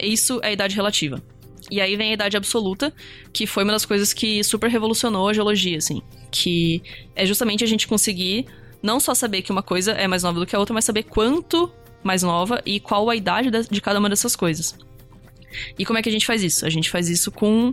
Isso 0.00 0.40
é 0.42 0.52
idade 0.52 0.74
relativa. 0.74 1.22
E 1.70 1.80
aí 1.80 1.96
vem 1.96 2.10
a 2.10 2.14
idade 2.14 2.36
absoluta, 2.36 2.92
que 3.32 3.46
foi 3.46 3.64
uma 3.64 3.72
das 3.72 3.84
coisas 3.84 4.12
que 4.12 4.42
super 4.44 4.70
revolucionou 4.70 5.28
a 5.28 5.32
geologia, 5.32 5.78
assim. 5.78 6.00
Que 6.30 6.82
é 7.14 7.26
justamente 7.26 7.64
a 7.64 7.66
gente 7.66 7.88
conseguir 7.88 8.46
não 8.82 9.00
só 9.00 9.14
saber 9.14 9.42
que 9.42 9.50
uma 9.50 9.62
coisa 9.62 9.92
é 9.92 10.06
mais 10.06 10.22
nova 10.22 10.38
do 10.38 10.46
que 10.46 10.54
a 10.54 10.58
outra, 10.58 10.74
mas 10.74 10.84
saber 10.84 11.02
quanto 11.02 11.70
mais 12.04 12.22
nova 12.22 12.62
e 12.64 12.78
qual 12.78 13.10
a 13.10 13.16
idade 13.16 13.50
de 13.50 13.80
cada 13.80 13.98
uma 13.98 14.08
dessas 14.08 14.36
coisas. 14.36 14.76
E 15.78 15.84
como 15.84 15.98
é 15.98 16.02
que 16.02 16.08
a 16.08 16.12
gente 16.12 16.26
faz 16.26 16.42
isso? 16.42 16.64
A 16.64 16.70
gente 16.70 16.90
faz 16.90 17.08
isso 17.08 17.30
com 17.32 17.72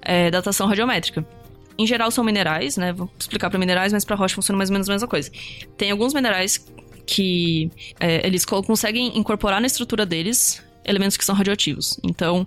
é, 0.00 0.30
datação 0.30 0.66
radiométrica. 0.68 1.26
Em 1.78 1.86
geral 1.86 2.10
são 2.10 2.22
minerais, 2.22 2.76
né? 2.76 2.92
Vou 2.92 3.10
explicar 3.18 3.50
para 3.50 3.58
minerais, 3.58 3.92
mas 3.92 4.04
para 4.04 4.14
rocha 4.14 4.34
funciona 4.34 4.56
mais 4.56 4.70
ou 4.70 4.74
menos 4.74 4.88
a 4.88 4.92
mesma 4.92 5.08
coisa. 5.08 5.30
Tem 5.76 5.90
alguns 5.90 6.14
minerais 6.14 6.64
que 7.06 7.70
é, 7.98 8.24
eles 8.26 8.44
conseguem 8.44 9.18
incorporar 9.18 9.60
na 9.60 9.66
estrutura 9.66 10.06
deles 10.06 10.62
elementos 10.84 11.16
que 11.16 11.24
são 11.24 11.34
radioativos. 11.34 11.98
Então, 12.02 12.46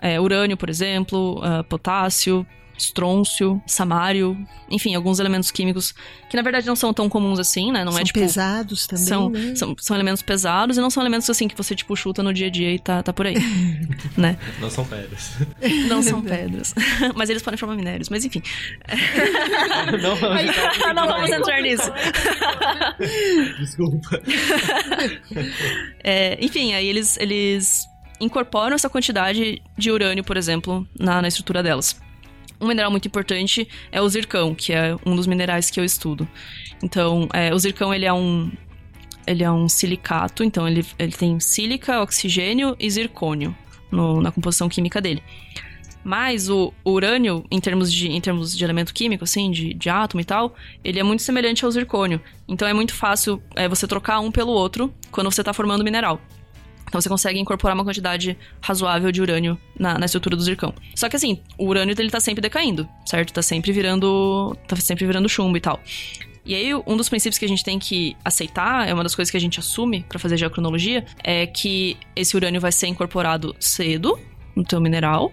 é, 0.00 0.20
urânio, 0.20 0.56
por 0.56 0.68
exemplo, 0.68 1.40
uh, 1.40 1.64
potássio, 1.64 2.46
estrôncio, 2.78 3.60
samário, 3.66 4.36
enfim, 4.70 4.94
alguns 4.94 5.18
elementos 5.18 5.50
químicos 5.50 5.94
que 6.28 6.36
na 6.36 6.42
verdade 6.42 6.66
não 6.66 6.76
são 6.76 6.92
tão 6.92 7.08
comuns 7.08 7.38
assim, 7.38 7.72
né? 7.72 7.84
Não 7.84 7.92
são 7.92 8.00
é 8.00 8.04
tipo. 8.04 8.18
pesados 8.18 8.86
também. 8.86 9.06
São, 9.06 9.30
né? 9.30 9.54
são, 9.54 9.76
são 9.78 9.96
elementos 9.96 10.22
pesados 10.22 10.76
e 10.76 10.80
não 10.80 10.90
são 10.90 11.02
elementos 11.02 11.28
assim 11.30 11.48
que 11.48 11.56
você, 11.56 11.74
tipo, 11.74 11.94
chuta 11.96 12.22
no 12.22 12.32
dia 12.32 12.48
a 12.48 12.50
dia 12.50 12.72
e 12.72 12.78
tá, 12.78 13.02
tá 13.02 13.12
por 13.12 13.26
aí. 13.26 13.36
né? 14.16 14.36
Não 14.60 14.70
são 14.70 14.84
pedras. 14.84 15.32
Não 15.88 16.02
são 16.02 16.20
pedras. 16.22 16.74
mas 17.14 17.30
eles 17.30 17.42
podem 17.42 17.56
formar 17.56 17.76
minérios, 17.76 18.08
mas 18.08 18.24
enfim. 18.24 18.42
não, 20.02 20.16
vamos 20.16 20.94
não 20.94 21.06
vamos 21.06 21.30
entrar 21.30 21.60
nisso. 21.62 21.90
Desculpa. 23.58 24.20
É, 26.02 26.38
enfim, 26.44 26.74
aí 26.74 26.86
eles, 26.86 27.16
eles 27.18 27.88
incorporam 28.20 28.74
essa 28.74 28.88
quantidade 28.88 29.62
de 29.76 29.90
urânio, 29.90 30.24
por 30.24 30.36
exemplo, 30.36 30.86
na, 30.98 31.22
na 31.22 31.28
estrutura 31.28 31.62
delas. 31.62 31.96
Um 32.60 32.68
mineral 32.68 32.90
muito 32.90 33.06
importante 33.06 33.68
é 33.92 34.00
o 34.00 34.08
zircão, 34.08 34.54
que 34.54 34.72
é 34.72 34.96
um 35.04 35.14
dos 35.14 35.26
minerais 35.26 35.70
que 35.70 35.78
eu 35.78 35.84
estudo. 35.84 36.26
Então, 36.82 37.28
é, 37.32 37.54
o 37.54 37.58
zircão 37.58 37.92
ele 37.92 38.04
é 38.04 38.12
um 38.12 38.50
ele 39.26 39.42
é 39.42 39.50
um 39.50 39.68
silicato, 39.68 40.44
então 40.44 40.68
ele, 40.68 40.86
ele 40.98 41.10
tem 41.10 41.40
sílica, 41.40 42.00
oxigênio 42.00 42.76
e 42.78 42.88
zircônio 42.88 43.56
no, 43.90 44.20
na 44.20 44.30
composição 44.30 44.68
química 44.68 45.00
dele. 45.00 45.20
Mas 46.04 46.48
o, 46.48 46.72
urânio, 46.84 47.44
em 47.50 47.58
termos, 47.58 47.92
de, 47.92 48.08
em 48.08 48.20
termos 48.20 48.56
de 48.56 48.62
elemento 48.62 48.94
químico, 48.94 49.24
assim, 49.24 49.50
de, 49.50 49.74
de 49.74 49.90
átomo 49.90 50.20
e 50.20 50.24
tal, 50.24 50.54
ele 50.84 51.00
é 51.00 51.02
muito 51.02 51.24
semelhante 51.24 51.64
ao 51.64 51.70
zircônio. 51.72 52.20
Então 52.46 52.68
é 52.68 52.72
muito 52.72 52.94
fácil 52.94 53.42
é, 53.56 53.68
você 53.68 53.88
trocar 53.88 54.20
um 54.20 54.30
pelo 54.30 54.52
outro 54.52 54.94
quando 55.10 55.28
você 55.28 55.40
está 55.40 55.52
formando 55.52 55.82
mineral. 55.82 56.20
Então 56.86 57.00
você 57.00 57.08
consegue 57.08 57.38
incorporar 57.38 57.74
uma 57.74 57.84
quantidade 57.84 58.36
razoável 58.60 59.10
de 59.10 59.20
urânio 59.20 59.58
na, 59.78 59.98
na 59.98 60.06
estrutura 60.06 60.36
do 60.36 60.42
zircão. 60.42 60.72
Só 60.94 61.08
que 61.08 61.16
assim, 61.16 61.40
o 61.58 61.66
urânio 61.66 61.94
ele 61.98 62.10
tá 62.10 62.20
sempre 62.20 62.40
decaindo, 62.40 62.88
certo? 63.04 63.32
Tá 63.32 63.42
sempre 63.42 63.72
virando. 63.72 64.56
tá 64.66 64.76
sempre 64.76 65.06
virando 65.06 65.28
chumbo 65.28 65.56
e 65.56 65.60
tal. 65.60 65.80
E 66.44 66.54
aí, 66.54 66.72
um 66.74 66.96
dos 66.96 67.08
princípios 67.08 67.38
que 67.38 67.44
a 67.44 67.48
gente 67.48 67.64
tem 67.64 67.76
que 67.76 68.16
aceitar, 68.24 68.88
é 68.88 68.94
uma 68.94 69.02
das 69.02 69.16
coisas 69.16 69.32
que 69.32 69.36
a 69.36 69.40
gente 69.40 69.58
assume 69.58 70.04
para 70.08 70.16
fazer 70.16 70.36
geocronologia, 70.36 71.04
é 71.24 71.44
que 71.44 71.96
esse 72.14 72.36
urânio 72.36 72.60
vai 72.60 72.70
ser 72.70 72.86
incorporado 72.86 73.54
cedo 73.58 74.16
no 74.54 74.62
teu 74.62 74.80
mineral 74.80 75.32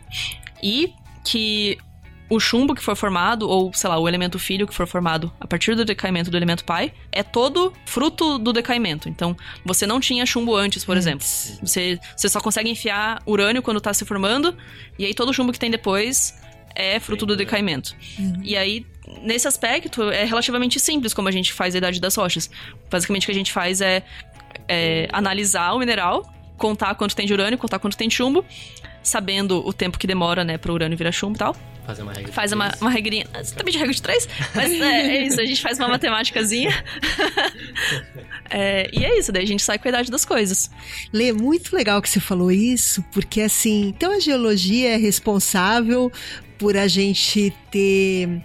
e 0.62 0.92
que 1.24 1.78
o 2.30 2.40
chumbo 2.40 2.74
que 2.74 2.82
for 2.82 2.96
formado, 2.96 3.48
ou 3.48 3.74
sei 3.74 3.90
lá, 3.90 3.98
o 3.98 4.08
elemento 4.08 4.40
filho 4.40 4.66
que 4.66 4.74
for 4.74 4.88
formado 4.88 5.32
a 5.40 5.46
partir 5.46 5.76
do 5.76 5.86
decaimento 5.86 6.32
do 6.32 6.38
elemento 6.38 6.64
pai, 6.64 6.94
é 7.12 7.22
todo 7.22 7.74
fruto 7.86 8.38
do 8.38 8.52
decaimento. 8.54 9.10
Então, 9.10 9.36
você 9.66 9.86
não 9.86 10.00
tinha 10.00 10.26
chumbo 10.26 10.56
antes, 10.56 10.84
por 10.84 10.98
exemplo. 10.98 11.26
Você, 11.26 12.00
você 12.16 12.30
só 12.30 12.40
consegue 12.40 12.70
enfiar 12.70 13.22
urânio 13.26 13.62
quando 13.62 13.80
tá 13.80 13.94
se 13.94 14.06
formando, 14.06 14.56
e 14.98 15.06
aí 15.06 15.14
todo 15.14 15.30
o 15.30 15.34
chumbo 15.34 15.52
que 15.52 15.60
tem 15.60 15.70
depois 15.70 16.34
é 16.76 17.00
fruto 17.00 17.26
do 17.26 17.36
decaimento. 17.36 17.96
E 18.42 18.58
aí, 18.58 18.86
nesse 19.22 19.48
aspecto, 19.48 20.10
é 20.10 20.24
relativamente 20.26 20.80
simples 20.80 21.14
como 21.14 21.28
a 21.28 21.32
gente 21.32 21.54
faz 21.54 21.76
a 21.76 21.78
idade 21.78 22.02
das 22.02 22.16
rochas. 22.16 22.50
Basicamente, 22.90 23.24
o 23.24 23.26
que 23.28 23.32
a 23.32 23.36
gente 23.36 23.52
faz 23.52 23.80
é, 23.80 24.04
é 24.68 25.08
analisar 25.12 25.74
o 25.74 25.80
mineral, 25.80 26.24
contar 26.58 26.96
quanto 26.96 27.16
tem 27.16 27.28
de 27.28 27.34
urânio, 27.34 27.58
contar 27.58 27.80
quanto 27.80 27.96
tem 27.96 28.08
de 28.08 28.16
chumbo, 28.16 28.44
sabendo 29.04 29.66
o 29.66 29.74
tempo 29.74 30.00
que 30.00 30.08
demora, 30.08 30.44
né, 30.44 30.58
pro 30.58 30.74
urânio 30.74 30.98
virar 30.98 31.12
chumbo 31.12 31.36
e 31.36 31.40
tal. 31.40 31.56
Fazer 31.86 32.02
uma 32.02 32.14
regra. 32.14 32.32
Faz 32.32 32.52
de 32.52 32.56
uma, 32.56 32.68
três. 32.70 32.82
uma 32.82 32.90
regrinha. 32.90 33.26
Você 33.34 33.54
também 33.56 33.74
de 33.74 33.78
regra 33.78 33.94
de 33.94 34.02
três? 34.02 34.28
Mas 34.56 34.72
é, 34.72 35.18
é 35.18 35.28
isso, 35.28 35.42
a 35.42 35.46
gente 35.46 35.62
faz 35.62 35.78
uma 35.80 35.90
matemáticazinha. 35.90 36.72
É, 38.56 38.88
e 38.94 39.04
é 39.04 39.18
isso, 39.18 39.32
daí 39.32 39.42
a 39.42 39.48
gente 39.48 39.64
sai 39.64 39.80
com 39.80 39.88
a 39.88 39.90
idade 39.90 40.12
das 40.12 40.24
coisas. 40.24 40.70
Lê, 41.12 41.34
muito 41.34 41.76
legal 41.76 42.00
que 42.00 42.10
você 42.10 42.20
falou 42.20 42.52
isso, 42.52 43.04
porque 43.12 43.42
assim, 43.42 43.88
então 43.88 44.12
a 44.12 44.20
geologia 44.20 44.90
é 44.90 44.96
responsável 44.96 46.12
por 46.60 46.78
a 46.78 46.88
gente 46.88 47.52
ter 47.72 48.44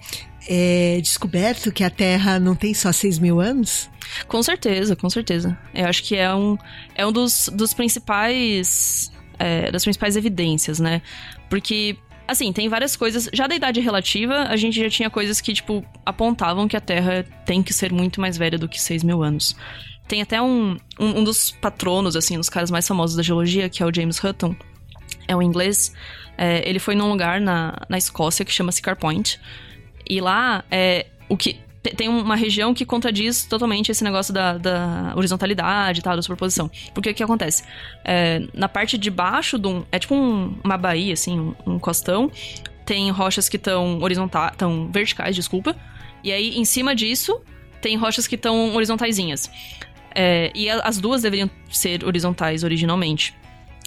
é, 0.49 0.99
descoberto 1.03 1.71
que 1.71 1.85
a 1.85 1.91
Terra 1.91 2.41
não 2.41 2.55
tem 2.55 2.73
só 2.73 2.91
6 2.91 3.19
mil 3.19 3.39
anos? 3.39 3.91
Com 4.27 4.43
certeza, 4.43 4.97
com 4.97 5.11
certeza. 5.11 5.57
Eu 5.75 5.87
acho 5.87 6.03
que 6.03 6.17
é 6.17 6.35
um, 6.35 6.57
é 6.95 7.07
um 7.07 7.13
dos, 7.13 7.51
dos 7.53 7.75
principais. 7.75 9.13
É, 9.39 9.71
das 9.71 9.85
principais 9.85 10.17
evidências, 10.17 10.79
né? 10.79 11.03
Porque. 11.49 11.97
Assim, 12.27 12.53
tem 12.53 12.69
várias 12.69 12.95
coisas. 12.95 13.31
Já 13.33 13.47
da 13.47 13.55
idade 13.55 13.81
relativa, 13.81 14.43
a 14.51 14.57
gente 14.57 14.79
já 14.79 14.91
tinha 14.91 15.09
coisas 15.09 15.41
que, 15.41 15.55
tipo, 15.55 15.83
apontavam 16.05 16.69
que 16.69 16.77
a 16.77 16.81
Terra 16.81 17.25
tem 17.47 17.63
que 17.63 17.73
ser 17.73 17.91
muito 17.91 18.21
mais 18.21 18.37
velha 18.37 18.59
do 18.59 18.69
que 18.69 18.79
6 18.79 19.03
mil 19.03 19.23
anos. 19.23 19.57
Tem 20.07 20.21
até 20.21 20.41
um, 20.41 20.77
um, 21.01 21.21
um 21.21 21.25
dos 21.25 21.53
patronos, 21.53 22.17
assim, 22.17 22.37
dos 22.37 22.51
caras 22.51 22.71
mais 22.71 22.87
famosos 22.87 23.17
da 23.17 23.23
geologia, 23.23 23.71
que 23.71 23.83
é 23.83 23.87
o 23.87 23.95
James 23.95 24.23
Hutton. 24.23 24.55
É 25.27 25.35
um 25.35 25.41
inglês. 25.41 25.95
É, 26.37 26.69
ele 26.69 26.79
foi 26.79 26.95
num 26.95 27.09
lugar 27.09 27.41
na, 27.41 27.79
na 27.89 27.97
Escócia 27.97 28.45
que 28.45 28.53
chama 28.53 28.73
Siccar 28.73 28.97
Point. 28.97 29.41
E 30.09 30.21
lá, 30.21 30.65
é, 30.71 31.07
o 31.31 31.37
que 31.37 31.59
tem 31.83 32.09
uma 32.09 32.35
região 32.37 32.75
que 32.75 32.85
contradiz 32.85 33.45
totalmente 33.45 33.91
esse 33.91 34.03
negócio 34.05 34.33
da, 34.35 34.59
da 34.59 35.13
horizontalidade 35.17 36.01
e 36.01 36.03
tal, 36.03 36.17
da 36.17 36.23
superposição. 36.23 36.71
Porque 36.93 37.11
o 37.11 37.15
que 37.15 37.23
acontece? 37.23 37.63
É, 38.05 38.43
na 38.53 38.69
parte 38.69 38.99
de 38.99 39.11
baixo 39.11 39.59
de 39.59 39.69
um. 39.69 39.85
É 39.93 39.99
tipo 39.99 40.15
um- 40.15 40.57
uma 40.65 40.77
baía, 40.77 41.13
assim, 41.15 41.39
um, 41.39 41.55
um 41.67 41.79
costão. 41.79 42.31
Tem 42.85 43.11
rochas 43.11 43.49
que 43.49 43.57
estão 43.57 44.01
horizontais. 44.03 44.53
estão 44.53 44.91
verticais, 44.91 45.35
desculpa. 45.37 45.77
E 46.25 46.33
aí, 46.33 46.57
em 46.59 46.65
cima 46.65 46.95
disso, 46.95 47.41
tem 47.81 47.97
rochas 47.97 48.27
que 48.27 48.35
estão 48.35 48.75
horizontaisinhas. 48.75 49.51
É, 50.15 50.51
e 50.55 50.69
as 50.69 50.99
duas 50.99 51.23
deveriam 51.23 51.49
ser 51.71 52.05
horizontais 52.05 52.65
originalmente. 52.65 53.35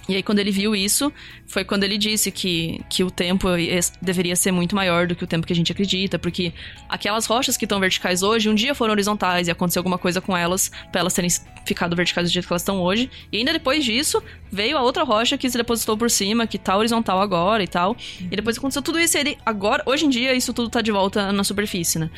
E 0.09 0.15
aí, 0.15 0.23
quando 0.23 0.39
ele 0.39 0.51
viu 0.51 0.75
isso, 0.75 1.11
foi 1.45 1.63
quando 1.63 1.83
ele 1.83 1.97
disse 1.97 2.31
que, 2.31 2.81
que 2.89 3.03
o 3.03 3.11
tempo 3.11 3.55
ia- 3.55 3.79
deveria 4.01 4.35
ser 4.35 4.51
muito 4.51 4.75
maior 4.75 5.07
do 5.07 5.15
que 5.15 5.23
o 5.23 5.27
tempo 5.27 5.45
que 5.45 5.53
a 5.53 5.55
gente 5.55 5.71
acredita, 5.71 6.17
porque 6.19 6.51
aquelas 6.89 7.25
rochas 7.25 7.55
que 7.55 7.65
estão 7.65 7.79
verticais 7.79 8.23
hoje, 8.23 8.49
um 8.49 8.55
dia 8.55 8.73
foram 8.75 8.91
horizontais 8.93 9.47
e 9.47 9.51
aconteceu 9.51 9.79
alguma 9.79 9.97
coisa 9.97 10.19
com 10.19 10.35
elas, 10.35 10.71
pra 10.91 11.01
elas 11.01 11.13
terem 11.13 11.29
ficado 11.65 11.95
verticais 11.95 12.29
do 12.29 12.33
jeito 12.33 12.47
que 12.47 12.51
elas 12.53 12.61
estão 12.61 12.81
hoje. 12.81 13.09
E 13.31 13.37
ainda 13.37 13.53
depois 13.53 13.85
disso, 13.85 14.21
veio 14.51 14.77
a 14.77 14.81
outra 14.81 15.03
rocha 15.03 15.37
que 15.37 15.49
se 15.49 15.57
depositou 15.57 15.95
por 15.97 16.09
cima, 16.09 16.47
que 16.47 16.57
tá 16.57 16.75
horizontal 16.75 17.21
agora 17.21 17.63
e 17.63 17.67
tal. 17.67 17.95
E 18.19 18.35
depois 18.35 18.57
aconteceu 18.57 18.81
tudo 18.81 18.99
isso 18.99 19.15
e 19.17 19.19
ele, 19.19 19.37
agora, 19.45 19.83
hoje 19.85 20.05
em 20.05 20.09
dia, 20.09 20.33
isso 20.33 20.51
tudo 20.53 20.69
tá 20.69 20.81
de 20.81 20.91
volta 20.91 21.31
na 21.31 21.43
superfície, 21.43 21.99
né? 21.99 22.09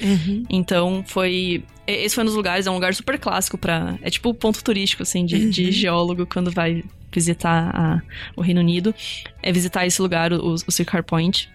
Então 0.50 1.04
foi. 1.06 1.64
Esse 1.86 2.16
foi 2.16 2.24
um 2.24 2.28
dos 2.28 2.36
lugares, 2.36 2.66
é 2.66 2.72
um 2.72 2.76
lugar 2.76 2.94
super 2.96 3.20
clássico 3.20 3.58
para 3.58 4.00
É 4.02 4.10
tipo 4.10 4.34
ponto 4.34 4.64
turístico, 4.64 5.04
assim, 5.04 5.26
de, 5.26 5.50
de 5.50 5.70
geólogo 5.72 6.26
quando 6.26 6.50
vai 6.50 6.82
visitar 7.20 7.70
a- 7.76 8.02
o 8.36 8.42
Reino 8.42 8.60
Unido. 8.62 8.94
É 9.42 9.52
visitar 9.52 9.86
esse 9.86 10.02
lugar, 10.02 10.32
o, 10.34 10.56
o 10.56 11.04
Point. 11.06 11.50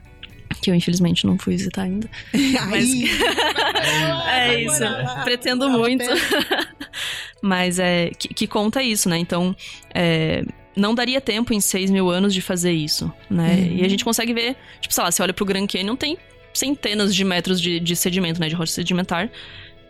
Que 0.62 0.70
eu, 0.70 0.74
infelizmente, 0.74 1.26
não 1.26 1.38
fui 1.38 1.54
visitar 1.56 1.82
ainda. 1.82 2.08
Aí, 2.72 3.04
É 4.28 4.62
isso. 4.62 4.82
Pretendo 5.24 5.68
muito. 5.70 6.04
Mas 7.42 7.78
é. 7.78 8.10
Que, 8.18 8.28
que 8.28 8.46
conta 8.46 8.82
isso, 8.82 9.08
né? 9.08 9.18
Então. 9.18 9.54
é, 9.94 10.44
não 10.76 10.94
daria 10.94 11.20
tempo 11.20 11.52
em 11.52 11.60
6 11.60 11.90
mil 11.90 12.08
anos 12.08 12.32
de 12.32 12.40
fazer 12.40 12.70
isso, 12.70 13.12
né? 13.28 13.68
E 13.72 13.84
a 13.84 13.88
gente 13.88 14.04
consegue 14.04 14.32
ver, 14.32 14.54
tipo, 14.80 14.94
sei 14.94 15.02
lá, 15.02 15.10
você 15.10 15.20
olha 15.20 15.32
pro 15.34 15.44
Grand 15.44 15.66
Canyon, 15.66 15.96
tem 15.96 16.16
centenas 16.54 17.12
de 17.12 17.24
metros 17.24 17.60
de, 17.60 17.80
de 17.80 17.96
sedimento, 17.96 18.40
né? 18.40 18.48
De 18.48 18.54
rocha 18.54 18.70
sedimentar. 18.72 19.28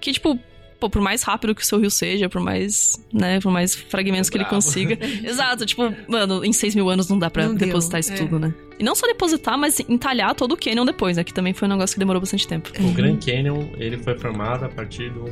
Que, 0.00 0.12
tipo, 0.14 0.38
pô, 0.78 0.88
por 0.88 1.00
mais 1.02 1.22
rápido 1.22 1.54
que 1.54 1.62
o 1.62 1.64
seu 1.64 1.78
rio 1.78 1.90
seja, 1.90 2.28
por 2.28 2.40
mais, 2.40 2.98
né? 3.12 3.40
Por 3.40 3.50
mais 3.50 3.74
fragmentos 3.74 4.30
que 4.30 4.36
ele 4.36 4.44
consiga. 4.44 4.98
Exato, 5.26 5.66
tipo, 5.66 5.92
mano, 6.06 6.44
em 6.44 6.52
6 6.52 6.74
mil 6.74 6.88
anos 6.88 7.08
não 7.08 7.18
dá 7.18 7.30
pra 7.30 7.46
Não 7.46 7.54
deu, 7.54 7.68
depositar 7.68 8.00
isso 8.00 8.12
é. 8.12 8.16
tudo, 8.16 8.38
né? 8.38 8.54
E 8.78 8.84
não 8.84 8.94
só 8.94 9.06
depositar, 9.06 9.58
mas 9.58 9.80
entalhar 9.80 10.34
todo 10.34 10.52
o 10.52 10.56
Canyon 10.56 10.84
depois, 10.84 11.16
né? 11.16 11.24
Que 11.24 11.34
também 11.34 11.52
foi 11.52 11.66
um 11.66 11.72
negócio 11.72 11.94
que 11.94 11.98
demorou 11.98 12.20
bastante 12.20 12.46
tempo. 12.46 12.70
O 12.80 12.92
Grand 12.92 13.18
Canyon, 13.18 13.68
ele 13.76 13.98
foi 13.98 14.16
formado 14.16 14.64
a 14.64 14.68
partir 14.68 15.10
do 15.10 15.24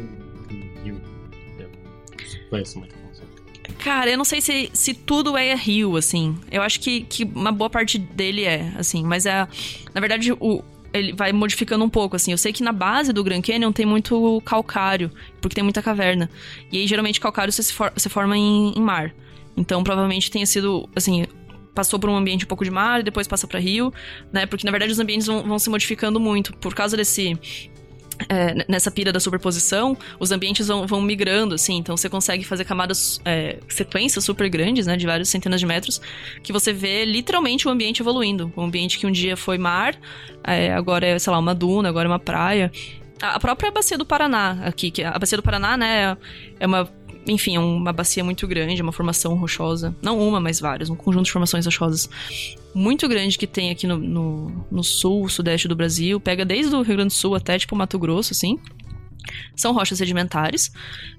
rio. 0.82 1.00
Conheço 2.50 2.78
muito. 2.78 3.06
Cara, 3.78 4.10
eu 4.10 4.18
não 4.18 4.24
sei 4.24 4.40
se, 4.40 4.70
se 4.72 4.94
tudo 4.94 5.36
é 5.36 5.54
rio, 5.54 5.96
assim. 5.96 6.36
Eu 6.50 6.62
acho 6.62 6.80
que, 6.80 7.02
que 7.02 7.24
uma 7.24 7.52
boa 7.52 7.70
parte 7.70 7.98
dele 7.98 8.44
é, 8.44 8.72
assim. 8.76 9.04
Mas 9.04 9.26
é. 9.26 9.46
Na 9.94 10.00
verdade, 10.00 10.32
o, 10.32 10.62
ele 10.98 11.12
vai 11.12 11.32
modificando 11.32 11.84
um 11.84 11.88
pouco, 11.88 12.16
assim. 12.16 12.32
Eu 12.32 12.38
sei 12.38 12.52
que 12.52 12.62
na 12.62 12.72
base 12.72 13.12
do 13.12 13.22
Grand 13.22 13.42
Canyon 13.42 13.72
tem 13.72 13.86
muito 13.86 14.42
calcário, 14.44 15.10
porque 15.40 15.54
tem 15.54 15.64
muita 15.64 15.82
caverna. 15.82 16.30
E 16.70 16.78
aí, 16.78 16.86
geralmente, 16.86 17.20
calcário 17.20 17.52
se, 17.52 17.72
for, 17.72 17.92
forma 18.08 18.36
em, 18.36 18.72
em 18.76 18.80
mar. 18.80 19.14
Então, 19.56 19.82
provavelmente 19.82 20.30
tenha 20.30 20.46
sido, 20.46 20.88
assim, 20.94 21.26
passou 21.74 21.98
por 21.98 22.08
um 22.08 22.16
ambiente 22.16 22.44
um 22.44 22.48
pouco 22.48 22.64
de 22.64 22.70
mar 22.70 23.00
e 23.00 23.02
depois 23.02 23.28
passa 23.28 23.46
para 23.46 23.60
rio, 23.60 23.92
né? 24.32 24.46
Porque 24.46 24.64
na 24.64 24.70
verdade 24.70 24.90
os 24.90 24.98
ambientes 24.98 25.26
vão, 25.26 25.42
vão 25.42 25.58
se 25.58 25.68
modificando 25.68 26.18
muito 26.18 26.56
por 26.56 26.74
causa 26.74 26.96
desse 26.96 27.38
é, 28.28 28.64
nessa 28.68 28.90
pira 28.90 29.12
da 29.12 29.20
superposição, 29.20 29.96
os 30.18 30.32
ambientes 30.32 30.68
vão, 30.68 30.86
vão, 30.86 31.00
migrando, 31.00 31.54
assim, 31.54 31.76
então 31.76 31.96
você 31.96 32.08
consegue 32.08 32.44
fazer 32.44 32.64
camadas, 32.64 33.20
é, 33.24 33.58
sequências 33.68 34.24
super 34.24 34.48
grandes, 34.48 34.86
né, 34.86 34.96
de 34.96 35.06
várias 35.06 35.28
centenas 35.28 35.60
de 35.60 35.66
metros, 35.66 36.00
que 36.42 36.52
você 36.52 36.72
vê 36.72 37.04
literalmente 37.04 37.68
o 37.68 37.70
ambiente 37.70 38.00
evoluindo. 38.00 38.52
Um 38.56 38.64
ambiente 38.64 38.98
que 38.98 39.06
um 39.06 39.12
dia 39.12 39.36
foi 39.36 39.58
mar, 39.58 39.96
é, 40.42 40.72
agora 40.72 41.06
é, 41.06 41.18
sei 41.18 41.32
lá, 41.32 41.38
uma 41.38 41.54
duna, 41.54 41.88
agora 41.88 42.08
é 42.08 42.10
uma 42.10 42.18
praia. 42.18 42.70
A 43.20 43.40
própria 43.40 43.70
bacia 43.70 43.96
do 43.96 44.04
Paraná 44.04 44.58
aqui, 44.64 44.90
que 44.90 45.02
a 45.02 45.18
bacia 45.18 45.36
do 45.36 45.42
Paraná, 45.42 45.76
né, 45.76 46.16
é 46.58 46.66
uma 46.66 46.90
enfim, 47.26 47.56
é 47.56 47.60
uma 47.60 47.92
bacia 47.92 48.22
muito 48.22 48.46
grande, 48.46 48.82
uma 48.82 48.92
formação 48.92 49.34
rochosa. 49.34 49.94
Não 50.00 50.18
uma, 50.18 50.40
mas 50.40 50.60
várias, 50.60 50.90
um 50.90 50.96
conjunto 50.96 51.26
de 51.26 51.32
formações 51.32 51.64
rochosas 51.64 52.08
muito 52.74 53.08
grande 53.08 53.38
que 53.38 53.46
tem 53.46 53.70
aqui 53.70 53.86
no, 53.86 53.96
no, 53.96 54.66
no 54.70 54.84
sul, 54.84 55.28
sudeste 55.28 55.66
do 55.66 55.74
Brasil. 55.74 56.20
Pega 56.20 56.44
desde 56.44 56.74
o 56.74 56.82
Rio 56.82 56.96
Grande 56.96 57.14
do 57.14 57.16
Sul 57.16 57.34
até, 57.34 57.58
tipo, 57.58 57.74
Mato 57.74 57.98
Grosso, 57.98 58.32
assim 58.32 58.58
são 59.54 59.72
rochas 59.72 59.98
sedimentares, 59.98 60.72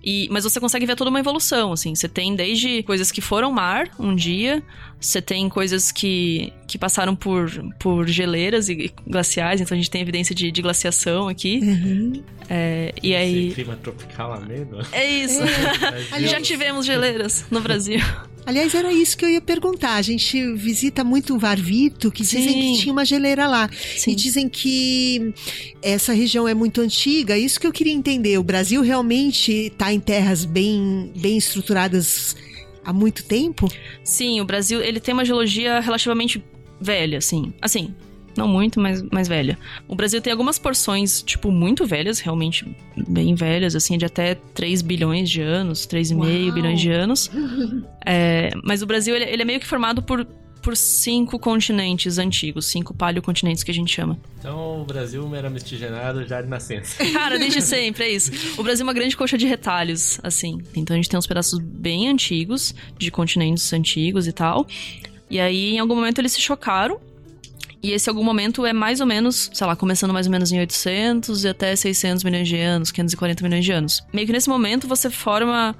e, 0.04 0.28
mas 0.32 0.43
você 0.43 0.60
consegue 0.60 0.86
ver 0.86 0.96
toda 0.96 1.10
uma 1.10 1.20
evolução, 1.20 1.72
assim. 1.74 1.93
Você 1.96 2.08
tem 2.08 2.36
desde 2.36 2.84
coisas 2.84 3.12
que 3.12 3.22
foram 3.22 3.52
mar 3.52 3.89
um 4.00 4.15
dia, 4.15 4.63
você 5.00 5.22
tem 5.22 5.48
coisas 5.50 5.91
que, 5.91 6.52
que 6.67 6.78
passaram 6.78 7.15
por, 7.15 7.52
por 7.80 8.08
geleiras 8.08 8.70
e 8.70 8.91
glaciais, 9.06 9.62
então 9.62 9.76
a 9.76 9.78
gente 9.78 9.89
tem 9.89 10.02
evidência 10.02 10.34
de, 10.34 10.52
de 10.52 10.62
glaciação 10.62 11.28
aqui. 11.28 11.60
Uhum. 11.62 12.24
É, 12.50 12.93
e 13.02 13.15
aí... 13.15 13.48
Esse 13.48 13.56
clima 13.56 13.76
tropical 13.76 14.34
ameno. 14.34 14.80
É 14.91 15.06
isso. 15.06 15.41
É. 16.13 16.22
Já 16.28 16.41
tivemos 16.41 16.86
geleiras 16.86 17.46
no 17.52 17.62
Brasil. 17.62 18.00
Aliás, 18.48 18.74
era 18.74 18.94
isso 18.94 19.18
que 19.18 19.26
eu 19.26 19.30
ia 19.30 19.42
perguntar. 19.42 19.96
A 19.96 20.02
gente 20.02 20.54
visita 20.54 21.04
muito 21.04 21.36
o 21.36 21.38
Varvito, 21.38 22.10
que 22.10 22.24
dizem 22.24 22.48
Sim. 22.48 22.62
que 22.62 22.80
tinha 22.80 22.94
uma 22.94 23.04
geleira 23.04 23.46
lá. 23.46 23.70
Sim. 23.74 24.12
E 24.12 24.16
dizem 24.16 24.48
que 24.48 25.34
essa 25.82 26.14
região 26.14 26.48
é 26.48 26.54
muito 26.54 26.80
antiga. 26.80 27.38
Isso 27.38 27.60
que 27.60 27.68
eu 27.68 27.74
queria 27.74 27.92
entender. 27.92 28.38
O 28.38 28.44
Brasil 28.44 28.82
realmente 28.82 29.52
está 29.52 29.92
em 29.92 30.00
terras 30.00 30.46
bem, 30.46 31.12
bem 31.18 31.38
estruturadas 31.38 32.38
há 32.86 32.94
muito 32.94 33.26
tempo? 33.26 33.68
Sim, 34.02 34.40
o 34.40 34.46
Brasil 34.46 34.82
ele 34.82 35.02
tem 35.02 35.14
uma 35.14 35.26
geologia 35.26 35.82
relativamente 35.82 36.42
velha, 36.80 37.18
assim. 37.18 37.54
Assim, 37.62 37.94
não 38.38 38.47
muito, 38.47 38.80
mas 38.80 39.02
mais 39.04 39.28
velha. 39.28 39.58
O 39.88 39.95
Brasil 39.95 40.21
tem 40.21 40.32
algumas 40.32 40.58
porções, 40.60 41.21
tipo, 41.21 41.52
muito 41.52 41.86
velhas, 41.86 42.19
realmente 42.19 42.65
bem 43.08 43.36
velhas, 43.36 43.76
assim, 43.76 43.97
de 43.97 44.06
até 44.06 44.36
3 44.36 44.82
bilhões 44.82 45.30
de 45.30 45.41
anos, 45.41 45.88
3,5 45.88 46.17
Uau. 46.17 46.54
bilhões 46.54 46.80
de 46.80 46.91
anos. 46.91 47.32
É, 48.10 48.52
mas 48.63 48.82
o 48.82 48.86
Brasil, 48.86 49.13
ele, 49.13 49.26
ele 49.26 49.41
é 49.41 49.45
meio 49.45 49.60
que 49.60 49.67
formado 49.67 50.02
por, 50.02 50.26
por 50.62 50.78
cinco 50.78 51.38
continentes 51.38 52.17
antigos, 52.17 52.65
cinco 52.67 52.93
paleocontinentes 52.93 53.63
que 53.63 53.71
a 53.71 53.73
gente 53.73 53.93
chama. 53.93 54.17
Então 54.39 54.82
o 54.82 54.86
Brasil 54.86 55.36
era 55.36 55.50
miscigenado 55.50 56.26
já 56.26 56.41
de 56.41 56.47
nascença. 56.47 57.04
Cara, 57.12 57.38
desde 57.38 57.62
sempre, 57.62 58.06
é 58.06 58.10
isso. 58.10 58.32
O 58.58 58.63
Brasil 58.63 58.84
é 58.84 58.88
uma 58.88 58.93
grande 58.93 59.17
coxa 59.17 59.38
de 59.38 59.45
retalhos, 59.45 60.19
assim. 60.23 60.62
Então 60.73 60.93
a 60.93 60.97
gente 60.97 61.10
tem 61.10 61.17
uns 61.17 61.28
pedaços 61.28 61.60
bem 61.60 62.08
antigos, 62.08 62.73
de 62.97 63.12
continentes 63.12 63.73
antigos 63.73 64.26
e 64.26 64.32
tal. 64.32 64.65
E 65.30 65.39
aí, 65.39 65.76
em 65.76 65.80
algum 65.80 65.95
momento, 65.95 66.19
eles 66.19 66.32
se 66.32 66.41
chocaram. 66.41 67.00
E 67.82 67.92
esse 67.92 68.10
algum 68.10 68.24
momento 68.24 68.66
é 68.66 68.74
mais 68.74 69.00
ou 69.00 69.06
menos, 69.06 69.50
sei 69.54 69.68
lá, 69.68 69.76
começando 69.76 70.12
mais 70.12 70.26
ou 70.26 70.32
menos 70.32 70.52
em 70.52 70.60
800 70.60 71.44
e 71.44 71.48
até 71.48 71.76
600 71.76 72.24
milhões 72.24 72.48
de 72.48 72.58
anos, 72.58 72.92
540 72.92 73.44
milhões 73.44 73.66
de 73.66 73.72
anos. 73.72 74.04
Meio 74.12 74.26
que 74.26 74.34
nesse 74.34 74.50
momento 74.50 74.88
você 74.88 75.10
forma 75.10 75.76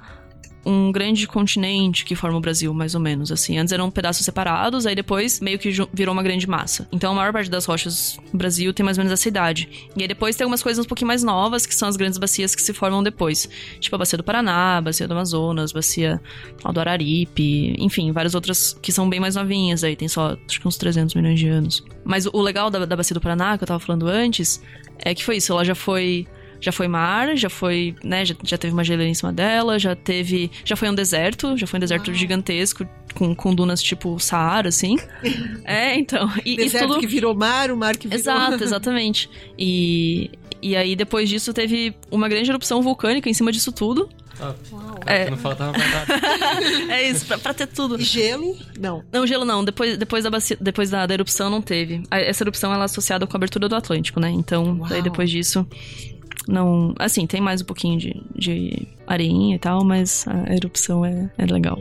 um 0.64 0.90
grande 0.90 1.26
continente 1.26 2.04
que 2.04 2.14
forma 2.14 2.38
o 2.38 2.40
Brasil, 2.40 2.72
mais 2.72 2.94
ou 2.94 3.00
menos, 3.00 3.30
assim. 3.30 3.58
Antes 3.58 3.72
eram 3.72 3.90
pedaços 3.90 4.24
separados, 4.24 4.86
aí 4.86 4.94
depois 4.94 5.40
meio 5.40 5.58
que 5.58 5.70
virou 5.92 6.12
uma 6.12 6.22
grande 6.22 6.48
massa. 6.48 6.88
Então 6.90 7.12
a 7.12 7.14
maior 7.14 7.32
parte 7.32 7.50
das 7.50 7.64
rochas 7.64 8.18
no 8.32 8.38
Brasil 8.38 8.72
tem 8.72 8.84
mais 8.84 8.96
ou 8.98 9.04
menos 9.04 9.12
essa 9.12 9.28
idade. 9.28 9.68
E 9.94 10.02
aí 10.02 10.08
depois 10.08 10.36
tem 10.36 10.44
algumas 10.44 10.62
coisas 10.62 10.84
um 10.84 10.88
pouquinho 10.88 11.08
mais 11.08 11.22
novas, 11.22 11.66
que 11.66 11.74
são 11.74 11.88
as 11.88 11.96
grandes 11.96 12.18
bacias 12.18 12.54
que 12.54 12.62
se 12.62 12.72
formam 12.72 13.02
depois. 13.02 13.48
Tipo 13.78 13.96
a 13.96 13.98
bacia 13.98 14.16
do 14.16 14.24
Paraná, 14.24 14.78
a 14.78 14.80
bacia 14.80 15.06
do 15.06 15.12
Amazonas, 15.12 15.72
bacia 15.72 16.20
do 16.72 16.80
Araripe, 16.80 17.74
enfim, 17.78 18.12
várias 18.12 18.34
outras 18.34 18.78
que 18.80 18.92
são 18.92 19.08
bem 19.08 19.20
mais 19.20 19.36
novinhas 19.36 19.84
aí, 19.84 19.96
tem 19.96 20.08
só 20.08 20.36
acho 20.46 20.60
que 20.60 20.68
uns 20.68 20.76
300 20.76 21.14
milhões 21.14 21.38
de 21.38 21.48
anos. 21.48 21.84
Mas 22.04 22.26
o 22.26 22.38
o 22.38 22.42
legal 22.42 22.70
da, 22.70 22.86
da 22.86 22.96
bacia 22.96 23.14
do 23.14 23.20
Paraná, 23.20 23.58
que 23.58 23.64
eu 23.64 23.68
tava 23.68 23.80
falando 23.80 24.06
antes, 24.06 24.62
é 24.98 25.14
que 25.14 25.24
foi 25.24 25.36
isso, 25.36 25.52
ela 25.52 25.64
já 25.64 25.74
foi 25.74 26.26
já 26.60 26.72
foi 26.72 26.88
mar, 26.88 27.36
já 27.36 27.48
foi, 27.50 27.94
né, 28.02 28.24
já, 28.24 28.34
já 28.42 28.58
teve 28.58 28.72
uma 28.72 28.84
geleira 28.84 29.10
em 29.10 29.14
cima 29.14 29.32
dela, 29.32 29.78
já 29.78 29.94
teve, 29.94 30.50
já 30.64 30.74
foi 30.76 30.88
um 30.88 30.94
deserto, 30.94 31.56
já 31.56 31.66
foi 31.66 31.78
um 31.78 31.80
deserto 31.80 32.12
gigantesco 32.12 32.86
com, 33.14 33.34
com 33.34 33.54
dunas 33.54 33.82
tipo 33.82 34.18
Saara, 34.18 34.68
assim. 34.68 34.96
é, 35.64 35.94
então, 35.96 36.30
e, 36.44 36.54
e 36.54 36.56
Deserto 36.56 36.88
tudo 36.88 37.00
que 37.00 37.06
virou 37.06 37.34
mar, 37.34 37.70
o 37.70 37.76
mar 37.76 37.96
que 37.96 38.08
virou... 38.08 38.20
Exato, 38.20 38.62
exatamente. 38.64 39.28
E, 39.58 40.30
e 40.60 40.76
aí, 40.76 40.94
depois 40.96 41.28
disso, 41.28 41.52
teve 41.52 41.94
uma 42.10 42.28
grande 42.28 42.50
erupção 42.50 42.82
vulcânica 42.82 43.28
em 43.30 43.34
cima 43.34 43.52
disso 43.52 43.70
tudo. 43.72 44.08
Ah, 44.40 44.54
É. 45.04 45.28
Não 45.30 45.36
faltava 45.36 45.72
mais 45.76 45.92
nada. 45.92 46.20
É 46.94 47.10
isso, 47.10 47.26
pra, 47.26 47.38
pra 47.38 47.52
ter 47.54 47.66
tudo. 47.66 48.00
E 48.00 48.04
gelo? 48.04 48.56
Não. 48.78 49.02
Não, 49.12 49.26
gelo 49.26 49.44
não. 49.44 49.64
Depois, 49.64 49.96
depois, 49.98 50.22
da, 50.24 50.30
bacia- 50.30 50.56
depois 50.60 50.90
da, 50.90 51.06
da 51.06 51.14
erupção 51.14 51.50
não 51.50 51.60
teve. 51.60 52.02
A- 52.10 52.20
Essa 52.20 52.44
erupção 52.44 52.72
ela 52.72 52.82
é 52.82 52.86
associada 52.86 53.26
com 53.26 53.36
a 53.36 53.38
abertura 53.38 53.68
do 53.68 53.74
Atlântico, 53.74 54.20
né? 54.20 54.30
Então, 54.30 54.78
Uau. 54.78 54.88
daí 54.88 55.02
depois 55.02 55.28
disso. 55.30 55.66
Não. 56.48 56.94
Assim, 56.98 57.26
tem 57.26 57.42
mais 57.42 57.60
um 57.60 57.64
pouquinho 57.66 57.98
de, 57.98 58.22
de 58.34 58.88
areinha 59.06 59.56
e 59.56 59.58
tal, 59.58 59.84
mas 59.84 60.26
a 60.26 60.54
erupção 60.54 61.04
é, 61.04 61.30
é 61.36 61.44
legal. 61.44 61.78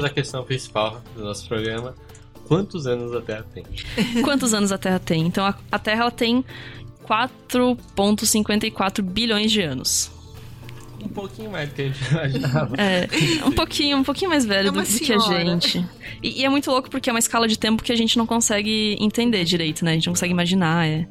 Vamos 0.00 0.04
à 0.04 0.10
questão 0.10 0.42
principal 0.44 1.02
do 1.14 1.22
nosso 1.22 1.46
programa. 1.46 1.94
Quantos 2.48 2.86
anos 2.86 3.14
a 3.14 3.20
Terra 3.20 3.44
tem? 3.52 3.64
Quantos 4.24 4.54
anos 4.54 4.72
a 4.72 4.78
Terra 4.78 4.98
tem? 4.98 5.26
Então, 5.26 5.44
a, 5.44 5.54
a 5.70 5.78
Terra 5.78 6.00
ela 6.02 6.10
tem 6.10 6.42
4,54 7.06 9.02
bilhões 9.02 9.52
de 9.52 9.60
anos. 9.60 10.10
Um 11.02 11.08
pouquinho 11.08 11.50
mais 11.50 11.68
do 11.68 11.74
que 11.74 11.82
a 11.82 11.86
gente 11.86 12.10
imaginava. 12.10 12.74
É, 12.76 13.08
um 13.46 13.52
pouquinho, 13.52 13.96
um 13.96 14.04
pouquinho 14.04 14.30
mais 14.30 14.44
velho 14.44 14.68
É 14.68 14.72
do, 14.72 14.82
do 14.82 14.86
que 14.86 15.12
a 15.12 15.18
gente. 15.18 15.82
E, 16.22 16.40
e 16.40 16.44
é 16.44 16.48
muito 16.48 16.70
louco 16.70 16.90
porque 16.90 17.08
é 17.08 17.12
uma 17.12 17.18
escala 17.18 17.48
de 17.48 17.58
tempo 17.58 17.82
que 17.82 17.90
a 17.92 17.96
gente 17.96 18.18
não 18.18 18.26
consegue 18.26 18.96
entender 19.00 19.42
direito, 19.44 19.82
né? 19.84 19.92
A 19.92 19.94
gente 19.94 20.06
não 20.06 20.12
consegue 20.12 20.32
imaginar. 20.32 20.86
É. 20.86 21.08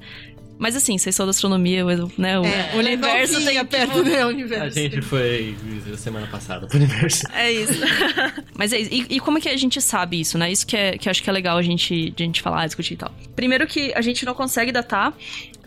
Mas 0.60 0.76
assim, 0.76 0.98
vocês 0.98 1.16
são 1.16 1.26
da 1.26 1.30
astronomia, 1.30 1.86
o- 1.86 2.12
né? 2.18 2.38
O 2.38 2.46
É, 2.46 2.76
universo 2.76 3.40
novinha 3.40 3.64
tem 3.66 3.80
perto 3.88 4.04
do 4.04 4.14
A 4.16 4.28
universo. 4.28 4.78
gente 4.78 5.02
foi 5.02 5.56
semana 5.98 6.28
passada 6.28 6.68
pro 6.68 6.78
universo. 6.78 7.24
É 7.34 7.50
isso. 7.50 7.80
Mas 8.58 8.74
é 8.74 8.80
isso. 8.82 8.94
E, 8.94 9.06
e 9.16 9.20
como 9.22 9.38
é 9.38 9.42
que 9.42 9.48
a 9.48 9.56
gente 9.56 9.80
sabe 9.82 10.20
isso, 10.20 10.38
né? 10.38 10.52
Isso 10.52 10.68
que, 10.68 10.76
é, 10.76 10.98
que 10.98 11.08
eu 11.08 11.12
acho 11.12 11.24
que 11.24 11.30
é 11.30 11.34
legal 11.34 11.58
a 11.58 11.62
gente, 11.62 12.12
de 12.12 12.24
a 12.24 12.26
gente 12.26 12.42
falar, 12.42 12.66
discutir 12.66 12.96
e 12.96 12.98
tal. 12.98 13.12
Primeiro 13.38 13.66
que 13.66 13.94
a 13.96 14.02
gente 14.02 14.26
não 14.26 14.34
consegue 14.34 14.72
datar 14.72 15.14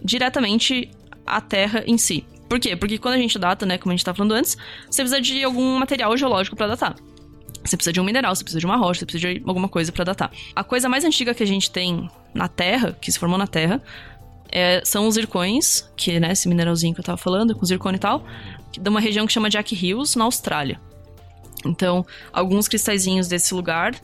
diretamente 0.05 0.91
a 1.27 1.41
Terra 1.41 1.83
em 1.87 1.97
si. 1.97 2.25
Por 2.49 2.61
quê? 2.61 2.77
Porque 2.77 2.99
quando 2.99 3.15
a 3.15 3.19
gente 3.19 3.39
data, 3.39 3.65
né, 3.65 3.79
como 3.79 3.93
a 3.93 3.97
gente 3.97 4.05
tá 4.05 4.13
falando 4.13 4.33
antes, 4.33 4.57
você 4.91 5.03
precisa 5.03 5.21
de 5.23 5.43
algum 5.43 5.79
material 5.79 6.15
geológico 6.19 6.55
pra 6.55 6.67
datar. 6.67 6.95
Você 7.65 7.77
precisa 7.77 7.93
de 7.93 8.01
um 8.01 8.05
mineral, 8.05 8.35
você 8.35 8.43
precisa 8.45 8.61
de 8.61 8.67
uma 8.67 8.77
rocha, 8.77 9.01
você 9.01 9.07
precisa 9.07 9.33
de 9.35 9.43
alguma 9.47 9.69
coisa 9.69 9.91
pra 9.93 10.05
datar. 10.05 10.31
A 10.55 10.63
coisa 10.65 10.89
mais 10.89 11.05
antiga 11.05 11.33
que 11.33 11.43
a 11.43 11.47
gente 11.47 11.71
tem 11.71 12.11
na 12.35 12.49
Terra, 12.49 12.97
que 13.01 13.11
se 13.11 13.19
formou 13.19 13.39
na 13.39 13.47
Terra, 13.47 13.81
é- 14.53 14.83
são 14.85 15.09
os 15.09 15.15
zircões, 15.15 15.91
que, 15.97 16.21
né, 16.21 16.33
esse 16.33 16.49
mineralzinho 16.49 16.95
que 16.95 17.01
eu 17.01 17.05
tava 17.05 17.19
falando, 17.19 17.55
com 17.57 17.65
zircônio 17.67 17.97
e 17.97 18.01
tal, 18.01 18.25
que- 18.71 18.79
de 18.81 18.89
uma 18.89 19.01
região 19.01 19.27
que 19.27 19.33
chama 19.33 19.49
Jack 19.51 19.75
Hills, 19.75 20.17
na 20.17 20.25
Austrália. 20.25 20.79
Então, 21.65 22.05
alguns 22.33 22.69
cristalzinhos 22.69 23.29
desse 23.29 23.55
lugar 23.55 23.95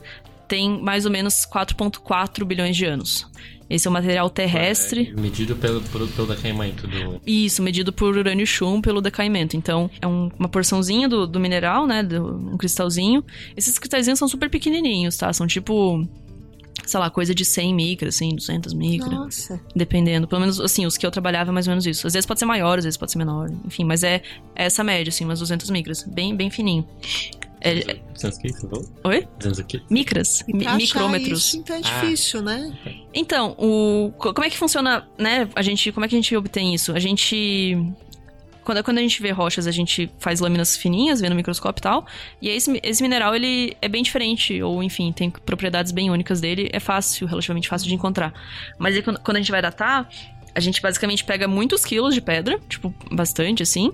têm 0.47 0.81
mais 0.81 1.05
ou 1.05 1.11
menos 1.11 1.45
4,4 1.45 2.45
bilhões 2.45 2.75
de 2.75 2.85
anos. 2.85 3.27
Esse 3.69 3.87
é 3.87 3.89
o 3.89 3.93
material 3.93 4.29
terrestre. 4.31 5.13
É, 5.15 5.21
medido 5.21 5.55
pelo, 5.55 5.79
pelo, 5.81 6.07
pelo 6.07 6.27
decaimento 6.27 6.87
do. 6.87 7.21
Isso, 7.27 7.61
medido 7.61 7.93
por 7.93 8.17
urânio 8.17 8.47
chum 8.47 8.81
pelo 8.81 8.99
decaimento. 8.99 9.55
Então, 9.55 9.91
é 10.01 10.07
um- 10.07 10.31
uma 10.39 10.49
porçãozinha 10.49 11.07
do, 11.07 11.27
do 11.27 11.39
mineral, 11.39 11.85
né? 11.85 12.01
do- 12.01 12.35
um 12.53 12.57
cristalzinho. 12.57 13.23
Esses 13.55 13.77
cristalzinhos 13.77 14.17
são 14.17 14.27
super 14.27 14.49
pequenininhos, 14.49 15.17
tá? 15.17 15.31
São 15.31 15.45
tipo. 15.45 16.03
Sei 16.89 16.99
lá, 16.99 17.09
coisa 17.09 17.33
de 17.33 17.45
100 17.45 17.73
micras, 17.73 18.15
assim, 18.15 18.35
200 18.35 18.73
micras. 18.73 19.11
Nossa. 19.11 19.59
Dependendo. 19.75 20.27
Pelo 20.27 20.41
menos, 20.41 20.59
assim, 20.59 20.85
os 20.85 20.97
que 20.97 21.05
eu 21.05 21.11
trabalhava 21.11 21.51
é 21.51 21.53
mais 21.53 21.67
ou 21.67 21.71
menos 21.71 21.85
isso. 21.85 22.05
Às 22.07 22.13
vezes 22.13 22.25
pode 22.25 22.39
ser 22.39 22.45
maior, 22.45 22.77
às 22.77 22.83
vezes 22.83 22.97
pode 22.97 23.11
ser 23.11 23.17
menor. 23.17 23.49
Enfim, 23.65 23.83
mas 23.83 24.03
é, 24.03 24.21
é 24.55 24.65
essa 24.65 24.83
média, 24.83 25.09
assim, 25.09 25.23
umas 25.25 25.39
200 25.39 25.69
micras. 25.69 26.03
Bem, 26.03 26.35
bem 26.35 26.49
fininho. 26.49 26.85
É- 27.61 27.79
é- 27.91 28.01
200 28.13 28.37
o 28.37 28.41
que 28.41 28.53
você 28.53 28.67
falou? 28.67 28.85
Oi? 29.03 29.27
200 29.37 29.59
o 29.59 29.63
quê? 29.65 29.81
Micras. 29.89 30.43
Mi- 30.47 30.65
micrômetros. 30.77 31.47
Isso, 31.47 31.57
então 31.57 31.75
é 31.75 31.79
Ah. 31.79 31.81
difícil, 32.01 32.41
né? 32.41 32.77
Então, 33.13 33.53
o, 33.57 34.11
co- 34.17 34.33
como 34.33 34.45
é 34.45 34.49
que 34.49 34.57
funciona, 34.57 35.05
né? 35.17 35.49
A 35.55 35.61
gente, 35.61 35.91
como 35.91 36.05
é 36.05 36.09
que 36.09 36.15
a 36.15 36.17
gente 36.17 36.35
obtém 36.37 36.73
isso? 36.73 36.93
A 36.93 36.99
gente 36.99 37.77
quando, 38.69 38.83
quando 38.83 38.99
a 38.99 39.01
gente 39.01 39.19
vê 39.19 39.31
rochas, 39.31 39.65
a 39.65 39.71
gente 39.71 40.11
faz 40.19 40.39
lâminas 40.39 40.77
fininhas, 40.77 41.19
vê 41.19 41.27
no 41.27 41.33
microscópio 41.33 41.79
e 41.79 41.81
tal. 41.81 42.05
E 42.39 42.49
aí 42.49 42.55
esse, 42.55 42.79
esse 42.83 43.01
mineral, 43.01 43.35
ele 43.35 43.75
é 43.81 43.87
bem 43.87 44.03
diferente, 44.03 44.61
ou 44.61 44.83
enfim, 44.83 45.11
tem 45.11 45.31
propriedades 45.31 45.91
bem 45.91 46.11
únicas 46.11 46.39
dele. 46.39 46.69
É 46.71 46.79
fácil, 46.79 47.25
relativamente 47.25 47.67
fácil 47.67 47.87
de 47.87 47.95
encontrar. 47.95 48.31
Mas 48.77 48.95
aí 48.95 49.01
quando, 49.01 49.19
quando 49.21 49.37
a 49.37 49.39
gente 49.39 49.49
vai 49.49 49.59
datar, 49.59 50.07
a 50.53 50.59
gente 50.59 50.79
basicamente 50.83 51.23
pega 51.23 51.47
muitos 51.47 51.83
quilos 51.83 52.13
de 52.13 52.21
pedra, 52.21 52.59
tipo, 52.69 52.93
bastante 53.11 53.63
assim. 53.63 53.91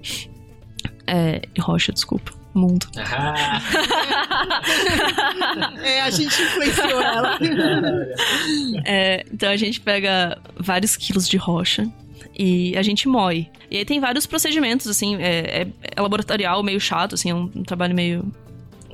É, 1.07 1.41
rocha, 1.57 1.93
desculpa. 1.93 2.33
Mundo. 2.53 2.85
Ah, 2.97 3.61
É, 5.83 6.01
a 6.01 6.09
gente 6.09 6.41
influenciou 6.41 7.01
ela. 7.01 7.39
É, 8.83 9.23
então 9.31 9.49
a 9.49 9.55
gente 9.55 9.79
pega 9.79 10.38
vários 10.57 10.97
quilos 10.97 11.29
de 11.29 11.38
rocha 11.38 11.89
e 12.37 12.77
a 12.77 12.81
gente 12.83 13.07
moe. 13.07 13.49
E 13.71 13.77
aí 13.77 13.85
tem 13.85 13.99
vários 13.99 14.25
procedimentos, 14.25 14.87
assim, 14.87 15.15
é, 15.17 15.61
é- 15.61 15.67
é 15.95 16.01
laboratorial, 16.01 16.61
meio 16.63 16.79
chato, 16.79 17.15
assim, 17.15 17.29
é 17.29 17.35
um, 17.35 17.49
um 17.55 17.63
trabalho 17.63 17.95
meio. 17.95 18.25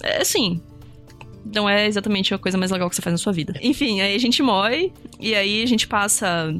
É 0.04 0.21
assim. 0.21 0.62
Não 1.43 1.67
é 1.67 1.88
exatamente 1.88 2.34
a 2.34 2.38
coisa 2.38 2.58
mais 2.58 2.69
legal 2.71 2.88
que 2.89 2.95
você 2.95 3.01
faz 3.01 3.13
na 3.13 3.17
sua 3.17 3.34
vida. 3.34 3.54
Enfim, 3.62 3.99
aí 3.99 4.15
a 4.15 4.19
gente 4.19 4.43
moe 4.43 4.93
e 5.19 5.34
aí 5.36 5.63
a 5.63 5.65
gente 5.65 5.88
passa. 5.88 6.54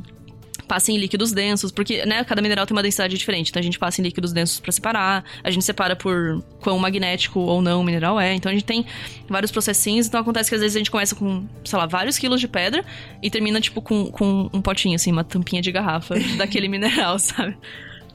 Passa 0.68 0.92
em 0.92 0.98
líquidos 0.98 1.32
densos, 1.32 1.72
porque, 1.72 2.06
né, 2.06 2.24
cada 2.24 2.42
mineral 2.42 2.66
tem 2.66 2.76
uma 2.76 2.84
densidade 2.84 3.18
diferente. 3.18 3.50
Então 3.50 3.60
a 3.60 3.64
gente 3.64 3.78
passa 3.80 4.00
em 4.02 4.04
líquidos 4.04 4.32
densos 4.32 4.60
pra 4.60 4.72
separar. 4.72 5.24
A 5.44 5.52
gente 5.52 5.66
separa 5.66 5.96
por 5.96 6.44
quão 6.62 6.78
magnético 6.80 7.40
ou 7.40 7.62
não 7.62 7.82
o 7.82 7.84
mineral 7.84 8.20
é. 8.20 8.34
Então 8.34 8.50
a 8.50 8.54
gente 8.54 8.66
tem 8.66 8.86
vários 9.28 9.52
processinhos. 9.52 10.08
Então 10.08 10.20
acontece 10.22 10.50
que 10.50 10.56
às 10.56 10.62
vezes 10.62 10.76
a 10.76 10.80
gente 10.80 10.92
começa 10.92 11.16
com, 11.16 11.46
sei 11.66 11.78
lá, 11.78 11.86
vários 11.86 12.18
quilos 12.18 12.40
de 12.40 12.48
pedra 12.48 12.86
e 13.22 13.30
termina, 13.30 13.60
tipo, 13.60 13.82
com, 13.82 14.06
com 14.12 14.50
um 14.54 14.62
potinho, 14.62 14.96
assim, 14.96 15.12
uma 15.12 15.24
tampinha 15.24 15.62
de 15.62 15.72
garrafa 15.72 16.16
daquele 16.38 16.68
mineral, 16.68 17.20
sabe? 17.20 17.58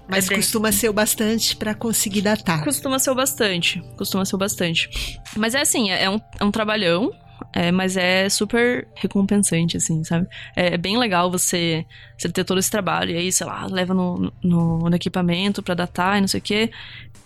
Mas 0.09 0.27
É 0.27 0.29
bem- 0.29 0.39
costuma 0.39 0.71
ser 0.71 0.89
o 0.89 0.93
bastante 0.93 1.57
pra 1.57 1.75
conseguir 1.75 2.21
datar. 2.21 2.63
Costuma 2.63 2.99
ser 2.99 3.11
o 3.11 3.15
bastante. 3.15 3.83
Costuma 3.97 4.25
ser 4.25 4.37
o 4.37 4.39
bastante. 4.39 4.89
Mas 5.37 5.55
é 5.55 5.61
assim, 5.61 5.91
é 5.91 6.05
é 6.05 6.09
um, 6.11 6.21
é 6.39 6.45
um 6.45 6.51
trabalhão. 6.53 7.11
É, 7.53 7.71
mas 7.71 7.97
é 7.97 8.29
super 8.29 8.87
recompensante, 8.95 9.77
assim, 9.77 10.03
sabe? 10.05 10.27
É, 10.55 10.75
é 10.75 10.77
bem 10.77 10.99
legal 10.99 11.31
você, 11.31 11.85
você 12.17 12.29
ter 12.29 12.45
todo 12.45 12.59
esse 12.59 12.71
trabalho. 12.71 13.11
E 13.11 13.17
aí, 13.17 13.33
sei 13.33 13.47
lá, 13.47 13.67
leva 13.67 13.95
no, 13.95 14.33
no, 14.43 14.91
no 14.91 14.97
equipamento 14.97 15.63
pra 15.63 15.75
datar 15.75 16.19
e 16.19 16.21
não 16.21 16.29
sei 16.29 16.41
o 16.41 16.43
quê. 16.43 16.71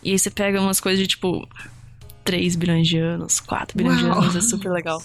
E 0.02 0.12
aí 0.12 0.18
você 0.18 0.30
pega 0.30 0.60
umas 0.60 0.80
coisas 0.80 1.00
de 1.00 1.06
tipo 1.06 1.46
3 2.24 2.56
bilhões 2.56 2.88
de 2.88 2.98
anos, 2.98 3.40
4 3.40 3.76
bilhões 3.76 3.98
de 3.98 4.06
anos. 4.06 4.36
É 4.36 4.40
super 4.40 4.70
legal. 4.70 5.02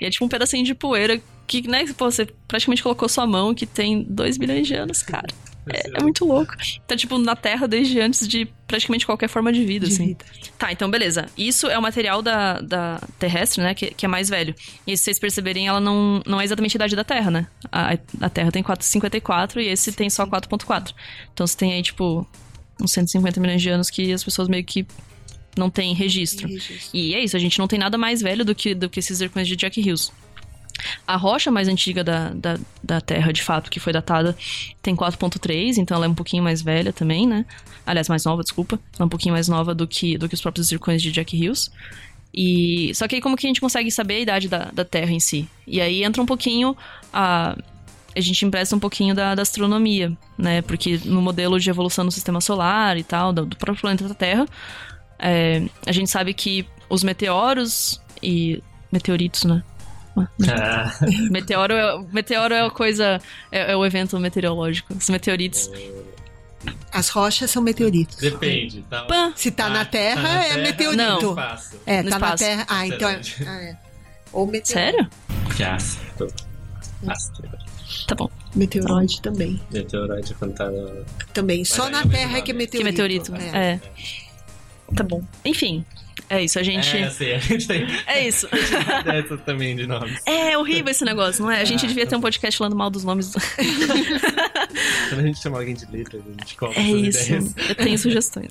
E 0.00 0.04
é 0.04 0.10
tipo 0.10 0.24
um 0.24 0.28
pedacinho 0.28 0.64
de 0.64 0.74
poeira 0.74 1.20
que, 1.46 1.66
né, 1.68 1.84
pô, 1.96 2.10
você 2.10 2.26
praticamente 2.48 2.82
colocou 2.82 3.08
sua 3.08 3.26
mão 3.26 3.54
que 3.54 3.66
tem 3.66 4.02
2 4.02 4.36
bilhões 4.36 4.66
de 4.66 4.74
anos, 4.74 5.02
cara. 5.02 5.28
É, 5.72 5.98
é 5.98 6.02
muito 6.02 6.24
louco. 6.24 6.54
Tá, 6.86 6.96
tipo, 6.96 7.18
na 7.18 7.34
Terra 7.34 7.66
desde 7.66 8.00
antes 8.00 8.26
de 8.26 8.46
praticamente 8.66 9.04
qualquer 9.04 9.28
forma 9.28 9.52
de 9.52 9.64
vida, 9.64 9.86
de 9.86 9.92
assim. 9.94 10.06
vida. 10.08 10.24
Tá, 10.58 10.72
então 10.72 10.90
beleza. 10.90 11.26
Isso 11.36 11.66
é 11.66 11.78
o 11.78 11.82
material 11.82 12.22
da, 12.22 12.60
da 12.60 13.00
terrestre, 13.18 13.62
né? 13.62 13.74
Que, 13.74 13.92
que 13.92 14.06
é 14.06 14.08
mais 14.08 14.28
velho. 14.28 14.54
E 14.86 14.96
se 14.96 15.04
vocês 15.04 15.18
perceberem, 15.18 15.66
ela 15.66 15.80
não, 15.80 16.22
não 16.26 16.40
é 16.40 16.44
exatamente 16.44 16.76
a 16.76 16.78
idade 16.78 16.96
da 16.96 17.04
Terra, 17.04 17.30
né? 17.30 17.46
A, 17.70 17.98
a 18.20 18.28
Terra 18.28 18.52
tem 18.52 18.62
4,54 18.62 19.56
e 19.56 19.68
esse 19.68 19.92
tem 19.92 20.08
só 20.08 20.24
4,4. 20.26 20.94
Então 21.32 21.46
você 21.46 21.56
tem 21.56 21.72
aí, 21.72 21.82
tipo, 21.82 22.26
uns 22.80 22.92
150 22.92 23.40
milhões 23.40 23.62
de 23.62 23.68
anos 23.68 23.90
que 23.90 24.12
as 24.12 24.22
pessoas 24.22 24.48
meio 24.48 24.64
que 24.64 24.86
não 25.56 25.70
têm 25.70 25.94
registro. 25.94 26.48
E 26.92 27.14
é 27.14 27.24
isso, 27.24 27.36
a 27.36 27.40
gente 27.40 27.58
não 27.58 27.66
tem 27.66 27.78
nada 27.78 27.96
mais 27.96 28.20
velho 28.20 28.44
do 28.44 28.54
que, 28.54 28.74
do 28.74 28.88
que 28.88 29.00
esses 29.00 29.18
zircões 29.18 29.48
de 29.48 29.56
Jack 29.56 29.80
Hills. 29.80 30.12
A 31.06 31.16
rocha 31.16 31.50
mais 31.50 31.68
antiga 31.68 32.04
da, 32.04 32.30
da, 32.30 32.58
da 32.82 33.00
Terra, 33.00 33.32
de 33.32 33.42
fato, 33.42 33.70
que 33.70 33.80
foi 33.80 33.92
datada, 33.92 34.36
tem 34.82 34.94
4.3, 34.94 35.78
então 35.78 35.96
ela 35.96 36.06
é 36.06 36.08
um 36.08 36.14
pouquinho 36.14 36.42
mais 36.42 36.62
velha 36.62 36.92
também, 36.92 37.26
né? 37.26 37.44
Aliás, 37.84 38.08
mais 38.08 38.24
nova, 38.24 38.42
desculpa. 38.42 38.78
Ela 38.94 39.02
é 39.02 39.04
um 39.04 39.08
pouquinho 39.08 39.32
mais 39.34 39.48
nova 39.48 39.74
do 39.74 39.86
que, 39.86 40.18
do 40.18 40.28
que 40.28 40.34
os 40.34 40.40
próprios 40.40 40.68
zircões 40.68 41.00
de 41.00 41.10
Jack 41.12 41.36
Hills. 41.36 41.70
E 42.34 42.92
só 42.94 43.08
que 43.08 43.14
aí 43.14 43.20
como 43.20 43.36
que 43.36 43.46
a 43.46 43.48
gente 43.48 43.60
consegue 43.60 43.90
saber 43.90 44.16
a 44.16 44.20
idade 44.20 44.48
da, 44.48 44.70
da 44.72 44.84
Terra 44.84 45.12
em 45.12 45.20
si? 45.20 45.48
E 45.66 45.80
aí 45.80 46.04
entra 46.04 46.22
um 46.22 46.26
pouquinho 46.26 46.76
a 47.12 47.56
a 48.16 48.20
gente 48.20 48.46
empresta 48.46 48.74
um 48.74 48.78
pouquinho 48.78 49.14
da, 49.14 49.34
da 49.34 49.42
astronomia, 49.42 50.16
né? 50.38 50.62
Porque 50.62 50.98
no 51.04 51.20
modelo 51.20 51.60
de 51.60 51.68
evolução 51.68 52.02
do 52.02 52.10
sistema 52.10 52.40
solar 52.40 52.96
e 52.96 53.04
tal, 53.04 53.30
do, 53.30 53.44
do 53.44 53.56
próprio 53.56 53.82
planeta 53.82 54.14
Terra, 54.14 54.46
é, 55.18 55.62
a 55.86 55.92
gente 55.92 56.10
sabe 56.10 56.32
que 56.32 56.66
os 56.88 57.04
meteoros 57.04 58.00
e 58.22 58.62
meteoritos, 58.90 59.44
né? 59.44 59.62
Ah, 60.16 60.92
Meteoro 61.30 61.74
é, 61.74 62.04
meteoro 62.12 62.54
é 62.54 62.66
a 62.66 62.70
coisa, 62.70 63.20
é, 63.52 63.72
é 63.72 63.76
o 63.76 63.84
evento 63.84 64.18
meteorológico. 64.18 64.94
Os 64.94 65.08
meteoritos. 65.08 65.70
As 66.92 67.08
rochas 67.10 67.50
são 67.50 67.62
meteoritos. 67.62 68.16
depende. 68.16 68.82
Tá, 68.90 69.02
Pã! 69.04 69.32
Se 69.36 69.50
tá 69.50 69.66
Ah, 69.66 69.70
na 69.70 69.84
Terra, 69.84 70.22
tá 70.22 70.28
na 70.28 70.44
é 70.44 70.48
Terra, 70.48 70.62
meteorito. 70.62 70.96
Não. 70.96 71.18
Espaço. 71.30 71.76
É, 71.86 72.02
No 72.02 72.10
tá 72.10 72.18
na 72.18 72.26
espaço. 72.26 72.44
Terra. 72.44 72.66
Ah, 72.68 72.86
então 72.86 73.08
é. 73.08 73.20
Ah, 73.46 73.62
é. 73.62 73.76
Ou 74.32 74.46
meteorito. 74.46 74.68
Sério? 74.72 75.08
Que 75.56 75.62
astro. 75.62 76.28
Astro. 77.06 77.48
Tá 78.08 78.14
bom. 78.14 78.28
Meteoroide 78.54 79.20
também. 79.22 79.60
Meteoroide 79.70 80.34
quando 80.34 80.54
tá. 80.54 80.68
Também. 81.32 81.64
Só 81.64 81.88
na 81.88 82.00
é 82.00 82.06
Terra 82.08 82.38
é 82.38 82.40
que 82.42 82.50
é 82.50 82.54
nome. 82.54 82.66
Que 82.66 82.82
meteorito. 82.82 83.30
meteorito. 83.32 83.56
É. 83.56 83.80
Tá 84.94 85.04
bom. 85.04 85.22
Enfim. 85.44 85.84
É 86.28 86.42
isso, 86.42 86.58
a 86.58 86.62
gente. 86.62 86.96
É, 86.96 87.08
sei, 87.10 87.34
a 87.34 87.38
gente 87.38 87.66
tem 87.68 87.86
É 88.06 88.26
isso. 88.26 88.48
também 89.44 89.76
de 89.76 89.86
nomes. 89.86 90.20
É 90.26 90.56
horrível 90.58 90.90
esse 90.90 91.04
negócio, 91.04 91.42
não 91.44 91.50
é? 91.50 91.60
A 91.60 91.64
gente 91.64 91.84
Ah, 91.84 91.88
devia 91.88 92.06
ter 92.06 92.16
um 92.16 92.20
podcast 92.20 92.58
falando 92.58 92.74
mal 92.74 92.90
dos 92.90 93.04
nomes. 93.04 93.32
Quando 95.08 95.20
a 95.20 95.22
gente 95.22 95.40
chama 95.40 95.58
alguém 95.58 95.74
de 95.74 95.86
letras, 95.86 96.22
a 96.26 96.30
gente 96.40 96.56
cobra 96.56 96.78
É 96.78 96.82
isso. 96.82 97.22
ideias. 97.32 97.54
Eu 97.68 97.74
tenho 97.76 97.98
sugestões. 97.98 98.48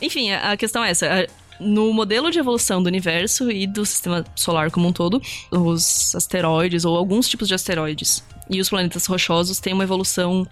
Enfim, 0.00 0.32
a 0.32 0.56
questão 0.56 0.84
é 0.84 0.90
essa. 0.90 1.26
No 1.60 1.92
modelo 1.92 2.30
de 2.30 2.38
evolução 2.38 2.82
do 2.82 2.86
universo 2.88 3.50
e 3.50 3.66
do 3.66 3.86
sistema 3.86 4.24
solar 4.34 4.70
como 4.70 4.88
um 4.88 4.92
todo, 4.92 5.22
os 5.50 6.14
asteroides, 6.14 6.84
ou 6.84 6.96
alguns 6.96 7.28
tipos 7.28 7.46
de 7.48 7.54
asteroides, 7.54 8.24
e 8.50 8.60
os 8.60 8.68
planetas 8.68 9.06
rochosos 9.06 9.60
têm 9.60 9.72
uma 9.72 9.84
evolução 9.84 10.46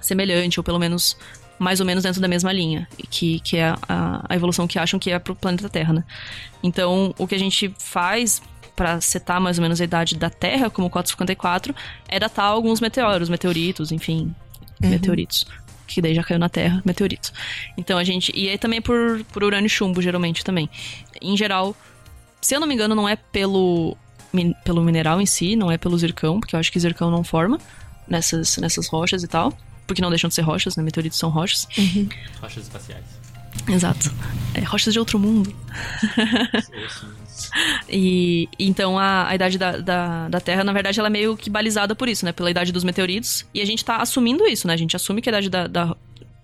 semelhante, 0.00 0.58
ou 0.58 0.64
pelo 0.64 0.78
menos 0.78 1.16
mais 1.60 1.78
ou 1.78 1.84
menos 1.84 2.02
dentro 2.02 2.20
da 2.22 2.26
mesma 2.26 2.50
linha, 2.52 2.88
que, 3.10 3.38
que 3.40 3.58
é 3.58 3.74
a, 3.86 4.24
a 4.26 4.34
evolução 4.34 4.66
que 4.66 4.78
acham 4.78 4.98
que 4.98 5.10
é 5.10 5.18
pro 5.18 5.36
planeta 5.36 5.68
Terra, 5.68 5.92
né? 5.92 6.04
Então, 6.62 7.14
o 7.18 7.26
que 7.26 7.34
a 7.34 7.38
gente 7.38 7.72
faz 7.78 8.40
para 8.74 8.98
setar 9.00 9.38
mais 9.38 9.58
ou 9.58 9.62
menos 9.62 9.78
a 9.78 9.84
idade 9.84 10.16
da 10.16 10.30
Terra, 10.30 10.70
como 10.70 10.88
454, 10.88 11.74
é 12.08 12.18
datar 12.18 12.46
alguns 12.46 12.80
meteoros, 12.80 13.28
meteoritos, 13.28 13.92
enfim, 13.92 14.34
meteoritos. 14.80 15.46
Que 15.86 16.00
daí 16.00 16.14
já 16.14 16.22
caiu 16.24 16.38
na 16.38 16.48
Terra, 16.48 16.80
meteoritos. 16.84 17.30
Então 17.76 17.98
a 17.98 18.04
gente. 18.04 18.32
E 18.34 18.48
aí 18.48 18.56
também 18.56 18.80
por, 18.80 19.22
por 19.32 19.44
urânio 19.44 19.66
e 19.66 19.68
chumbo, 19.70 20.00
geralmente 20.00 20.42
também. 20.42 20.70
Em 21.20 21.36
geral, 21.36 21.76
se 22.40 22.54
eu 22.54 22.60
não 22.60 22.66
me 22.66 22.72
engano, 22.72 22.94
não 22.94 23.06
é 23.08 23.16
pelo, 23.16 23.96
min- 24.32 24.54
pelo 24.64 24.80
mineral 24.82 25.20
em 25.20 25.26
si, 25.26 25.56
não 25.56 25.70
é 25.70 25.76
pelo 25.76 25.98
zircão, 25.98 26.40
porque 26.40 26.54
eu 26.56 26.60
acho 26.60 26.72
que 26.72 26.80
zircão 26.80 27.10
não 27.10 27.22
forma 27.22 27.58
nessas, 28.08 28.56
nessas 28.56 28.86
rochas 28.88 29.22
e 29.22 29.28
tal. 29.28 29.52
Porque 29.90 30.00
não 30.00 30.08
deixam 30.08 30.28
de 30.28 30.34
ser 30.36 30.42
rochas, 30.42 30.76
né? 30.76 30.84
Meteoritos 30.84 31.18
são 31.18 31.30
rochas. 31.30 31.66
Rochas 32.40 32.62
espaciais. 32.62 33.02
Exato. 33.66 34.08
É, 34.54 34.60
rochas 34.60 34.92
de 34.92 35.00
outro 35.00 35.18
mundo. 35.18 35.52
E 37.88 38.48
então 38.58 38.96
a, 38.98 39.26
a 39.28 39.34
idade 39.34 39.58
da, 39.58 39.76
da, 39.78 40.28
da 40.28 40.40
Terra, 40.40 40.62
na 40.62 40.72
verdade, 40.72 41.00
ela 41.00 41.08
é 41.08 41.10
meio 41.10 41.36
que 41.36 41.50
balizada 41.50 41.94
por 41.96 42.08
isso, 42.08 42.24
né? 42.24 42.30
Pela 42.30 42.50
idade 42.50 42.70
dos 42.70 42.84
meteoritos. 42.84 43.44
E 43.52 43.60
a 43.60 43.64
gente 43.64 43.84
tá 43.84 43.96
assumindo 43.96 44.46
isso, 44.46 44.68
né? 44.68 44.74
A 44.74 44.76
gente 44.76 44.94
assume 44.94 45.20
que 45.20 45.28
a 45.28 45.32
idade 45.32 45.50
da. 45.50 45.66
da- 45.66 45.96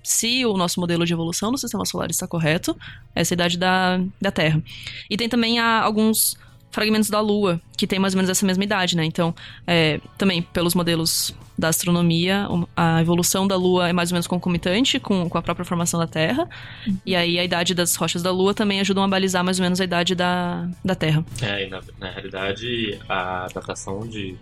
se 0.02 0.44
o 0.46 0.56
nosso 0.56 0.80
modelo 0.80 1.04
de 1.06 1.12
evolução 1.12 1.52
do 1.52 1.58
sistema 1.58 1.84
solar 1.84 2.10
está 2.10 2.26
correto, 2.26 2.76
essa 3.14 3.32
é 3.32 3.34
a 3.34 3.36
idade 3.36 3.58
da, 3.58 4.00
da 4.20 4.32
Terra. 4.32 4.60
E 5.08 5.16
tem 5.16 5.28
também 5.28 5.60
a, 5.60 5.80
alguns 5.82 6.36
fragmentos 6.72 7.10
da 7.10 7.20
Lua, 7.20 7.60
que 7.76 7.86
tem 7.86 7.98
mais 8.00 8.14
ou 8.14 8.18
menos 8.18 8.30
essa 8.30 8.44
mesma 8.46 8.64
idade, 8.64 8.96
né? 8.96 9.04
Então, 9.04 9.32
é, 9.66 10.00
também 10.18 10.42
pelos 10.42 10.74
modelos 10.74 11.32
da 11.58 11.68
astronomia, 11.68 12.46
a 12.76 13.00
evolução 13.00 13.46
da 13.46 13.56
Lua 13.56 13.88
é 13.88 13.92
mais 13.92 14.10
ou 14.10 14.14
menos 14.14 14.26
concomitante 14.26 15.00
com, 15.00 15.28
com 15.28 15.38
a 15.38 15.42
própria 15.42 15.64
formação 15.64 15.98
da 15.98 16.06
Terra. 16.06 16.48
E 17.04 17.16
aí 17.16 17.38
a 17.38 17.44
idade 17.44 17.74
das 17.74 17.96
rochas 17.96 18.22
da 18.22 18.30
Lua 18.30 18.52
também 18.52 18.80
ajudam 18.80 19.04
a 19.04 19.08
balizar 19.08 19.42
mais 19.42 19.58
ou 19.58 19.62
menos 19.62 19.80
a 19.80 19.84
idade 19.84 20.14
da, 20.14 20.68
da 20.84 20.94
Terra. 20.94 21.24
É, 21.40 21.66
e 21.66 21.70
na, 21.70 21.80
na 21.98 22.10
realidade, 22.10 22.98
a 23.08 23.46
datação 23.52 24.06
de 24.06 24.36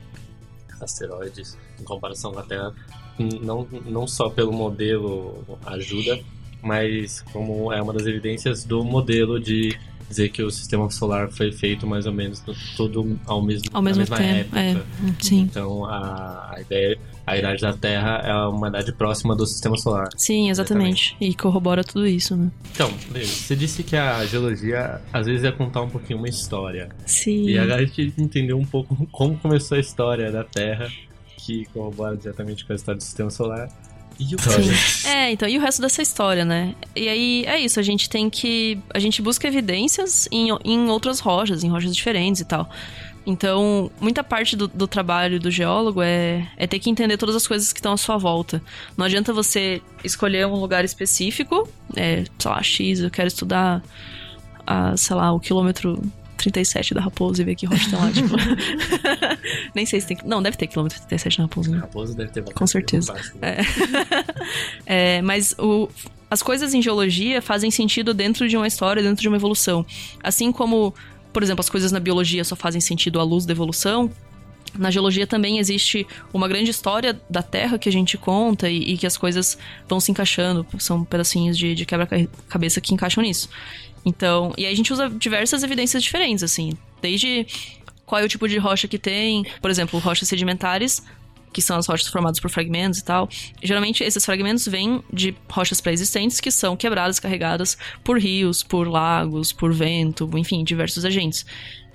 asteroides 0.81 1.57
em 1.81 1.85
comparação 1.85 2.33
com 2.33 2.41
a 2.41 2.43
Terra, 2.43 2.75
não, 3.19 3.67
não 3.87 4.07
só 4.07 4.29
pelo 4.29 4.53
modelo 4.53 5.45
ajuda, 5.67 6.21
mas 6.61 7.21
como 7.33 7.73
é 7.73 7.81
uma 7.81 7.93
das 7.93 8.07
evidências 8.07 8.65
do 8.65 8.83
modelo 8.83 9.39
de 9.39 9.79
dizer 10.09 10.29
que 10.31 10.43
o 10.43 10.51
sistema 10.51 10.91
solar 10.91 11.31
foi 11.31 11.53
feito 11.53 11.87
mais 11.87 12.07
ou 12.07 12.13
menos 12.13 12.43
tudo 12.77 13.19
ao 13.27 13.43
mesmo, 13.43 13.69
ao 13.73 13.83
mesmo 13.83 14.01
mesma 14.01 14.17
tempo. 14.17 14.57
época. 14.57 14.61
É, 14.61 15.15
sim. 15.21 15.41
Então 15.41 15.85
a, 15.85 16.55
a 16.55 16.61
ideia, 16.61 16.99
a 17.27 17.37
idade 17.37 17.63
da 17.63 17.73
Terra 17.73 18.23
é 18.25 18.35
uma 18.47 18.69
idade 18.69 18.93
próxima 18.93 19.35
do 19.35 19.47
sistema 19.47 19.77
solar. 19.77 20.09
Sim, 20.17 20.51
exatamente. 20.51 21.17
E 21.21 21.35
corrobora 21.35 21.83
tudo 21.83 22.07
isso, 22.07 22.37
né? 22.37 22.51
Então, 22.73 22.91
você 23.13 23.57
disse 23.57 23.83
que 23.83 23.97
a 23.97 24.25
geologia 24.27 25.01
às 25.13 25.27
vezes 25.27 25.45
é 25.45 25.53
contar 25.53 25.83
um 25.83 25.89
pouquinho 25.89 26.19
uma 26.19 26.29
história. 26.29 26.89
Sim. 27.07 27.49
E 27.49 27.59
agora 27.59 27.83
a 27.83 27.85
gente 27.85 28.13
entendeu 28.19 28.59
um 28.59 28.65
pouco 28.65 28.95
como 29.11 29.37
começou 29.39 29.77
a 29.77 29.81
história 29.81 30.31
da 30.31 30.45
Terra, 30.45 30.89
que 31.39 31.65
corrobora 31.67 32.17
diretamente 32.17 32.65
com 32.65 32.73
a 32.73 32.77
história 32.77 32.99
do 32.99 33.03
sistema 33.03 33.31
solar. 33.31 33.69
E 34.19 34.35
o 34.35 34.39
Sim. 34.39 35.09
É, 35.09 35.33
então, 35.33 35.49
e 35.49 35.59
o 35.59 35.61
resto 35.61 35.83
dessa 35.83 36.01
história, 36.01 36.45
né? 36.45 36.75
E 36.95 37.09
aí 37.09 37.45
é 37.47 37.59
isso, 37.59 37.81
a 37.81 37.83
gente 37.83 38.09
tem 38.09 38.31
que. 38.31 38.79
A 38.93 38.99
gente 38.99 39.21
busca 39.21 39.47
evidências 39.49 40.29
em, 40.31 40.49
em 40.65 40.89
outras 40.89 41.21
rochas, 41.21 41.65
em 41.65 41.69
rochas 41.69 41.95
diferentes 41.95 42.41
e 42.41 42.45
tal. 42.45 42.69
Então, 43.27 43.91
muita 44.01 44.23
parte 44.23 44.55
do, 44.55 44.69
do, 44.69 44.87
trabalho 44.87 45.41
do 45.41 45.51
geólogo 45.51 46.03
é, 46.03 46.47
é 46.59 46.67
ter 46.67 46.79
que 46.79 46.91
entender 46.91 47.17
todas 47.17 47.35
as 47.35 47.47
coisas 47.47 47.73
que 47.73 47.79
estão 47.79 47.93
à 47.93 47.97
sua 47.97 48.19
volta. 48.19 48.63
Não 48.97 49.07
adianta 49.07 49.33
você 49.33 49.81
escolher 50.05 50.47
um 50.47 50.57
lugar 50.57 50.85
específico, 50.85 51.67
é, 51.97 52.25
sei 52.39 52.51
lá, 52.51 52.63
X, 52.63 53.01
eu 53.01 53.11
quero 53.11 53.29
estudar, 53.29 53.83
a, 54.67 54.95
sei 54.97 55.17
lá, 55.17 55.33
o 55.33 55.41
quilômetro 55.41 56.03
37 56.51 56.95
da 56.95 57.01
Raposa 57.01 57.43
e 57.43 57.45
ver 57.45 57.55
que 57.55 57.67
rocha 57.67 57.91
tem 57.91 57.99
lá, 57.99 58.13
tipo. 58.13 58.37
Nem 59.75 59.87
sei 59.87 60.01
se 60.01 60.07
tem. 60.07 60.19
Não, 60.25 60.43
deve 60.43 60.57
ter 60.57 60.67
quilômetro 60.67 60.99
37 60.99 61.39
na 61.39 61.45
Raposa, 61.45 61.71
né? 61.71 61.79
Raposa 61.79 62.15
deve 62.15 62.31
ter 62.31 62.43
Com 62.53 62.67
certeza. 62.67 63.15
É. 63.41 63.59
é, 65.19 65.23
mas 65.23 65.55
o, 65.59 65.89
as 66.31 66.43
coisas 66.43 66.75
em 66.75 66.83
geologia 66.83 67.41
fazem 67.41 67.71
sentido 67.71 68.13
dentro 68.13 68.49
de 68.49 68.57
uma 68.57 68.67
história, 68.67 69.03
dentro 69.03 69.23
de 69.23 69.29
uma 69.29 69.37
evolução. 69.37 69.87
Assim 70.23 70.53
como, 70.53 70.95
por 71.33 71.43
exemplo, 71.43 71.61
as 71.61 71.71
coisas 71.71 71.93
na 71.93 72.01
biologia 72.01 72.45
só 72.45 72.55
fazem 72.57 72.81
sentido 72.81 73.19
à 73.21 73.23
luz 73.23 73.47
da 73.47 73.53
evolução, 73.53 74.11
na 74.79 74.91
geologia 74.91 75.27
também 75.27 75.59
existe 75.59 76.07
uma 76.33 76.49
grande 76.49 76.71
história 76.71 77.21
da 77.31 77.43
Terra 77.43 77.79
que 77.79 77.89
a 77.89 77.93
gente 77.93 78.19
conta 78.19 78.69
e, 78.69 78.95
e 78.95 78.99
que 78.99 79.07
as 79.07 79.17
coisas 79.17 79.57
vão 79.89 80.01
se 80.01 80.11
encaixando, 80.11 80.67
são 80.79 81.05
pedacinhos 81.05 81.57
de, 81.57 81.75
de 81.75 81.87
quebra-cabeça 81.87 82.81
que 82.81 82.93
encaixam 82.93 83.23
nisso. 83.23 83.49
Então, 84.05 84.53
e 84.57 84.67
a 84.67 84.75
gente 84.75 84.93
usa 84.93 85.09
diversas 85.09 85.63
evidências 85.63 86.03
diferentes, 86.03 86.45
assim, 86.45 86.73
desde 87.01 87.47
qual 88.05 88.21
é 88.21 88.25
o 88.25 88.29
tipo 88.29 88.49
de 88.49 88.59
rocha 88.59 88.87
que 88.87 88.99
tem, 88.99 89.45
por 89.61 89.71
exemplo, 89.71 89.99
rochas 89.99 90.29
sedimentares, 90.29 91.03
que 91.55 91.63
são 91.63 91.79
as 91.79 91.87
rochas 91.87 92.09
formadas 92.09 92.41
por 92.41 92.51
fragmentos 92.51 92.99
e 92.99 93.05
tal. 93.05 93.29
Geralmente 93.63 94.03
esses 94.03 94.25
fragmentos 94.25 94.67
vêm 94.67 95.03
de 95.13 95.35
rochas 95.49 95.81
pré-existentes 95.81 96.41
que 96.41 96.51
são 96.51 96.77
quebradas, 96.77 97.21
carregadas 97.21 97.79
por 98.03 98.19
rios, 98.19 98.63
por 98.63 98.89
lagos, 98.89 99.53
por 99.53 99.73
vento, 99.73 100.29
enfim, 100.37 100.65
diversos 100.65 101.05
agentes. 101.05 101.47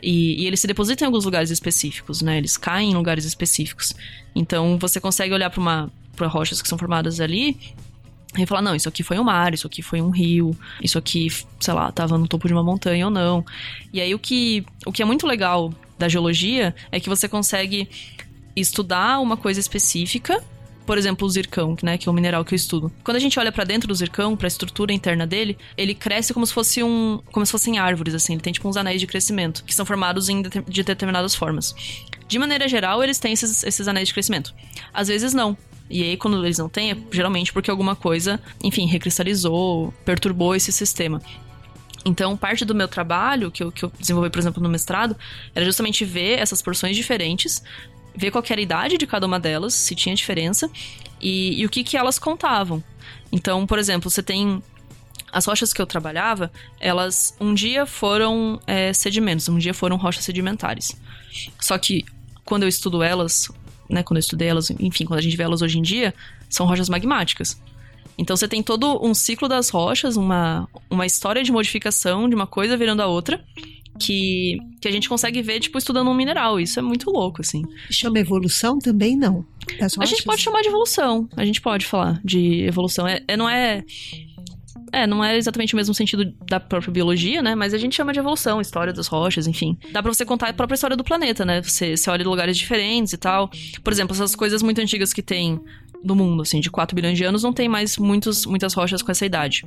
E, 0.01 0.41
e, 0.41 0.47
eles 0.47 0.61
se 0.61 0.67
depositam 0.67 1.05
em 1.05 1.07
alguns 1.07 1.25
lugares 1.25 1.49
específicos, 1.49 2.21
né? 2.21 2.37
Eles 2.37 2.55
caem 2.55 2.91
em 2.91 2.93
lugares 2.93 3.25
específicos. 3.25 3.93
Então 4.33 4.77
você 4.79 4.99
consegue 5.01 5.33
olhar 5.33 5.49
para 5.49 5.59
uma 5.59 5.91
para 6.15 6.27
rochas 6.27 6.61
que 6.61 6.67
são 6.67 6.77
formadas 6.77 7.19
ali 7.19 7.57
e 8.37 8.45
falar, 8.45 8.61
não, 8.61 8.75
isso 8.75 8.87
aqui 8.87 9.01
foi 9.01 9.17
um 9.17 9.23
mar, 9.23 9.53
isso 9.53 9.65
aqui 9.65 9.81
foi 9.81 10.01
um 10.01 10.09
rio, 10.09 10.55
isso 10.81 10.97
aqui, 10.97 11.27
sei 11.59 11.73
lá, 11.73 11.91
tava 11.91 12.17
no 12.17 12.27
topo 12.27 12.47
de 12.47 12.53
uma 12.53 12.63
montanha 12.63 13.05
ou 13.05 13.11
não. 13.11 13.43
E 13.91 13.99
aí 13.99 14.13
o 14.13 14.19
que, 14.19 14.63
o 14.85 14.91
que 14.91 15.01
é 15.01 15.05
muito 15.05 15.25
legal 15.25 15.73
da 15.97 16.07
geologia 16.07 16.75
é 16.91 16.99
que 16.99 17.09
você 17.09 17.27
consegue 17.27 17.89
estudar 18.55 19.19
uma 19.19 19.35
coisa 19.35 19.59
específica 19.59 20.43
por 20.89 20.97
exemplo, 20.97 21.27
o 21.27 21.29
zircão, 21.29 21.77
né, 21.83 21.99
que 21.99 22.09
é 22.09 22.11
o 22.11 22.15
mineral 22.15 22.43
que 22.43 22.51
eu 22.51 22.55
estudo. 22.55 22.91
Quando 23.03 23.15
a 23.15 23.19
gente 23.19 23.39
olha 23.39 23.51
para 23.51 23.63
dentro 23.63 23.87
do 23.87 23.93
zircão, 23.93 24.35
para 24.35 24.47
a 24.47 24.49
estrutura 24.49 24.91
interna 24.91 25.27
dele, 25.27 25.55
ele 25.77 25.93
cresce 25.93 26.33
como 26.33 26.47
se 26.47 26.51
fosse 26.51 26.81
um, 26.81 27.21
como 27.31 27.45
se 27.45 27.51
fossem 27.51 27.77
árvores 27.77 28.15
assim, 28.15 28.33
ele 28.33 28.41
tem 28.41 28.51
tipo 28.51 28.67
uns 28.67 28.75
anéis 28.75 28.99
de 28.99 29.05
crescimento, 29.05 29.63
que 29.63 29.75
são 29.75 29.85
formados 29.85 30.29
em 30.29 30.41
de 30.41 30.81
determinadas 30.81 31.35
formas. 31.35 31.75
De 32.27 32.39
maneira 32.39 32.67
geral, 32.67 33.03
eles 33.03 33.19
têm 33.19 33.33
esses, 33.33 33.63
esses 33.63 33.87
anéis 33.87 34.07
de 34.07 34.15
crescimento. 34.15 34.51
Às 34.91 35.09
vezes 35.09 35.31
não. 35.31 35.55
E 35.89 36.03
aí, 36.03 36.17
quando 36.17 36.43
eles 36.45 36.57
não 36.57 36.69
têm, 36.69 36.91
é 36.91 36.97
geralmente 37.11 37.51
porque 37.51 37.71
alguma 37.71 37.95
coisa, 37.95 38.39
enfim, 38.63 38.85
recristalizou, 38.85 39.93
perturbou 40.05 40.55
esse 40.55 40.71
sistema. 40.71 41.21
Então, 42.05 42.37
parte 42.37 42.63
do 42.63 42.75
meu 42.75 42.87
trabalho, 42.87 43.51
que 43.51 43.63
eu, 43.63 43.71
que 43.71 43.83
eu 43.83 43.91
desenvolvi, 43.99 44.29
por 44.29 44.39
exemplo, 44.39 44.61
no 44.61 44.69
mestrado, 44.69 45.15
era 45.53 45.65
justamente 45.65 46.05
ver 46.05 46.39
essas 46.39 46.61
porções 46.61 46.95
diferentes, 46.95 47.63
ver 48.15 48.31
qual 48.31 48.43
era 48.49 48.59
a 48.59 48.63
idade 48.63 48.97
de 48.97 49.07
cada 49.07 49.25
uma 49.25 49.39
delas, 49.39 49.73
se 49.73 49.95
tinha 49.95 50.15
diferença, 50.15 50.69
e, 51.19 51.59
e 51.61 51.65
o 51.65 51.69
que, 51.69 51.83
que 51.83 51.97
elas 51.97 52.17
contavam. 52.17 52.83
Então, 53.31 53.65
por 53.67 53.77
exemplo, 53.79 54.09
você 54.09 54.23
tem 54.23 54.61
as 55.31 55.45
rochas 55.45 55.73
que 55.73 55.81
eu 55.81 55.85
trabalhava, 55.85 56.51
elas 56.79 57.35
um 57.39 57.53
dia 57.53 57.85
foram 57.85 58.59
é, 58.65 58.93
sedimentos, 58.93 59.47
um 59.49 59.57
dia 59.57 59.73
foram 59.73 59.97
rochas 59.97 60.23
sedimentares. 60.23 60.95
Só 61.59 61.77
que 61.77 62.05
quando 62.43 62.63
eu 62.63 62.69
estudo 62.69 63.03
elas, 63.03 63.49
né, 63.89 64.03
quando 64.03 64.17
eu 64.17 64.21
estudei 64.21 64.47
elas, 64.47 64.69
enfim, 64.79 65.05
quando 65.05 65.19
a 65.19 65.23
gente 65.23 65.35
vê 65.35 65.43
elas 65.43 65.61
hoje 65.61 65.79
em 65.79 65.81
dia, 65.81 66.13
são 66.49 66.65
rochas 66.65 66.89
magmáticas. 66.89 67.59
Então 68.17 68.35
você 68.35 68.47
tem 68.47 68.61
todo 68.61 69.03
um 69.03 69.13
ciclo 69.13 69.47
das 69.47 69.69
rochas, 69.69 70.17
uma, 70.17 70.67
uma 70.89 71.05
história 71.05 71.41
de 71.41 71.51
modificação 71.51 72.27
de 72.27 72.35
uma 72.35 72.45
coisa 72.45 72.75
virando 72.75 73.01
a 73.01 73.07
outra, 73.07 73.41
que, 73.97 74.57
que 74.81 74.87
a 74.87 74.91
gente 74.91 75.07
consegue 75.07 75.41
ver, 75.41 75.59
tipo, 75.59 75.77
estudando 75.77 76.09
um 76.09 76.13
mineral. 76.13 76.59
Isso 76.59 76.79
é 76.79 76.81
muito 76.81 77.09
louco, 77.11 77.41
assim. 77.41 77.63
Chama 77.89 78.19
evolução 78.19 78.79
também, 78.79 79.15
não? 79.15 79.45
A 80.01 80.05
gente 80.05 80.23
pode 80.23 80.41
chamar 80.41 80.61
de 80.61 80.67
evolução. 80.67 81.29
A 81.35 81.45
gente 81.45 81.61
pode 81.61 81.85
falar 81.85 82.19
de 82.23 82.63
evolução. 82.63 83.07
É, 83.07 83.21
é, 83.27 83.37
não 83.37 83.49
é. 83.49 83.83
É, 84.91 85.05
não 85.05 85.23
é 85.23 85.37
exatamente 85.37 85.73
o 85.73 85.77
mesmo 85.77 85.93
sentido 85.93 86.33
da 86.47 86.59
própria 86.59 86.91
biologia, 86.91 87.41
né? 87.41 87.55
Mas 87.55 87.73
a 87.73 87.77
gente 87.77 87.95
chama 87.95 88.13
de 88.13 88.19
evolução, 88.19 88.61
história 88.61 88.93
das 88.93 89.07
rochas, 89.07 89.47
enfim. 89.47 89.77
Dá 89.91 90.01
pra 90.01 90.13
você 90.13 90.25
contar 90.25 90.49
a 90.49 90.53
própria 90.53 90.75
história 90.75 90.97
do 90.97 91.03
planeta, 91.03 91.45
né? 91.45 91.61
Você, 91.61 91.95
você 91.95 92.09
olha 92.09 92.27
lugares 92.27 92.57
diferentes 92.57 93.13
e 93.13 93.17
tal. 93.17 93.49
Por 93.83 93.93
exemplo, 93.93 94.15
essas 94.15 94.35
coisas 94.35 94.61
muito 94.61 94.81
antigas 94.81 95.13
que 95.13 95.21
tem 95.21 95.59
no 96.03 96.15
mundo, 96.15 96.41
assim, 96.41 96.59
de 96.59 96.69
4 96.69 96.95
bilhões 96.95 97.17
de 97.17 97.23
anos, 97.23 97.43
não 97.43 97.53
tem 97.53 97.67
mais 97.67 97.97
muitos, 97.97 98.45
muitas 98.45 98.73
rochas 98.73 99.01
com 99.01 99.11
essa 99.11 99.25
idade 99.25 99.65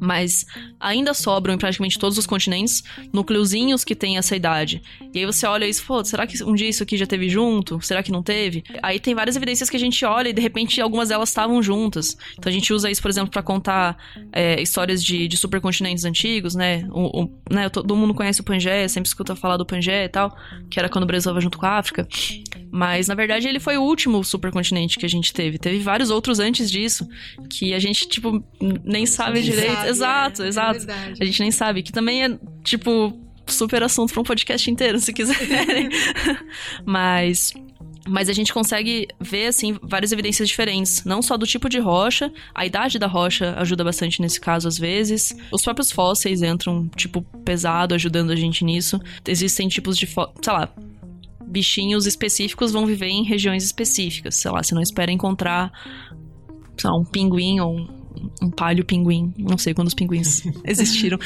mas 0.00 0.46
ainda 0.80 1.14
sobram 1.14 1.54
em 1.54 1.58
praticamente 1.58 1.98
todos 1.98 2.18
os 2.18 2.26
continentes 2.26 2.82
núcleozinhos 3.12 3.84
que 3.84 3.94
têm 3.94 4.18
essa 4.18 4.34
idade. 4.34 4.82
E 5.12 5.18
aí 5.18 5.26
você 5.26 5.46
olha 5.46 5.66
isso, 5.66 5.84
pô, 5.84 6.04
será 6.04 6.26
que 6.26 6.42
um 6.42 6.54
dia 6.54 6.68
isso 6.68 6.82
aqui 6.82 6.96
já 6.96 7.06
teve 7.06 7.28
junto? 7.28 7.80
Será 7.80 8.02
que 8.02 8.10
não 8.10 8.22
teve? 8.22 8.64
Aí 8.82 8.98
tem 8.98 9.14
várias 9.14 9.36
evidências 9.36 9.68
que 9.68 9.76
a 9.76 9.80
gente 9.80 10.04
olha 10.04 10.28
e 10.28 10.32
de 10.32 10.40
repente 10.40 10.80
algumas 10.80 11.08
delas 11.08 11.28
estavam 11.28 11.62
juntas. 11.62 12.16
Então 12.38 12.50
a 12.50 12.52
gente 12.52 12.72
usa 12.72 12.90
isso, 12.90 13.02
por 13.02 13.10
exemplo, 13.10 13.30
para 13.30 13.42
contar 13.42 13.96
é, 14.32 14.60
histórias 14.60 15.02
de, 15.02 15.28
de 15.28 15.36
supercontinentes 15.36 16.04
antigos, 16.04 16.54
né? 16.54 16.86
O, 16.90 17.22
o, 17.22 17.30
né? 17.50 17.68
Todo 17.68 17.94
mundo 17.96 18.14
conhece 18.14 18.40
o 18.40 18.44
Pangeia, 18.44 18.88
sempre 18.88 19.08
escuta 19.08 19.36
falar 19.36 19.56
do 19.56 19.66
Pangeia 19.66 20.04
e 20.04 20.08
tal, 20.08 20.36
que 20.70 20.78
era 20.78 20.88
quando 20.88 21.04
o 21.04 21.06
Brasil 21.06 21.30
estava 21.30 21.40
junto 21.40 21.58
com 21.58 21.66
a 21.66 21.78
África. 21.78 22.06
Mas 22.74 23.06
na 23.06 23.14
verdade 23.14 23.46
ele 23.46 23.60
foi 23.60 23.76
o 23.76 23.82
último 23.82 24.24
supercontinente 24.24 24.98
que 24.98 25.04
a 25.04 25.08
gente 25.08 25.30
teve. 25.30 25.58
Teve 25.58 25.78
vários 25.80 26.08
outros 26.08 26.38
antes 26.40 26.70
disso 26.70 27.06
que 27.50 27.74
a 27.74 27.78
gente, 27.78 28.08
tipo, 28.08 28.42
nem 28.82 29.04
sabe 29.04 29.42
direito. 29.42 29.74
Sabe, 29.74 29.88
exato, 29.90 30.42
é, 30.42 30.48
exato. 30.48 30.90
É 30.90 31.12
a 31.20 31.24
gente 31.24 31.40
nem 31.40 31.50
sabe. 31.50 31.82
Que 31.82 31.92
também 31.92 32.24
é, 32.24 32.38
tipo, 32.64 33.12
super 33.46 33.82
assunto 33.82 34.14
para 34.14 34.22
um 34.22 34.24
podcast 34.24 34.70
inteiro, 34.70 34.98
se 34.98 35.12
quiserem. 35.12 35.90
Mas 36.86 37.52
mas 38.08 38.28
a 38.28 38.32
gente 38.32 38.52
consegue 38.52 39.06
ver, 39.20 39.46
assim, 39.46 39.78
várias 39.80 40.10
evidências 40.10 40.48
diferentes. 40.48 41.04
Não 41.04 41.22
só 41.22 41.36
do 41.36 41.46
tipo 41.46 41.68
de 41.68 41.78
rocha, 41.78 42.32
a 42.52 42.66
idade 42.66 42.98
da 42.98 43.06
rocha 43.06 43.54
ajuda 43.58 43.84
bastante 43.84 44.20
nesse 44.20 44.40
caso, 44.40 44.66
às 44.66 44.76
vezes. 44.76 45.36
Os 45.52 45.62
próprios 45.62 45.92
fósseis 45.92 46.42
entram, 46.42 46.88
tipo, 46.96 47.22
pesado, 47.44 47.94
ajudando 47.94 48.32
a 48.32 48.36
gente 48.36 48.64
nisso. 48.64 49.00
Existem 49.26 49.68
tipos 49.68 49.96
de, 49.96 50.06
sei 50.06 50.52
lá, 50.52 50.68
bichinhos 51.52 52.06
específicos 52.06 52.72
vão 52.72 52.86
viver 52.86 53.08
em 53.08 53.22
regiões 53.22 53.62
específicas. 53.62 54.36
Sei 54.36 54.50
lá, 54.50 54.62
você 54.62 54.74
não 54.74 54.82
espera 54.82 55.12
encontrar, 55.12 55.70
sei 56.76 56.90
lá, 56.90 56.96
um 56.96 57.04
pinguim 57.04 57.60
ou 57.60 57.76
um 57.76 58.02
um 58.40 58.50
palho 58.50 58.84
pinguim. 58.84 59.32
Não 59.38 59.58
sei 59.58 59.74
quando 59.74 59.88
os 59.88 59.94
pinguins 59.94 60.42
existiram. 60.64 61.18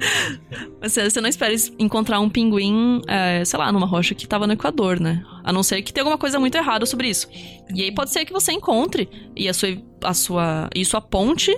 você 0.80 1.20
não 1.20 1.28
espera 1.28 1.54
encontrar 1.78 2.20
um 2.20 2.28
pinguim, 2.28 3.00
é, 3.06 3.44
sei 3.44 3.58
lá, 3.58 3.72
numa 3.72 3.86
rocha 3.86 4.14
que 4.14 4.26
tava 4.26 4.46
no 4.46 4.52
Equador, 4.52 5.00
né? 5.00 5.24
A 5.42 5.52
não 5.52 5.62
ser 5.62 5.82
que 5.82 5.92
tenha 5.92 6.02
alguma 6.02 6.18
coisa 6.18 6.38
muito 6.38 6.56
errada 6.56 6.86
sobre 6.86 7.08
isso. 7.08 7.28
E 7.74 7.82
aí 7.82 7.92
pode 7.92 8.10
ser 8.10 8.24
que 8.24 8.32
você 8.32 8.52
encontre 8.52 9.08
e 9.36 9.48
a 9.48 9.54
sua, 9.54 9.68
a 10.02 10.14
sua, 10.14 10.70
isso 10.74 10.96
aponte 10.96 11.54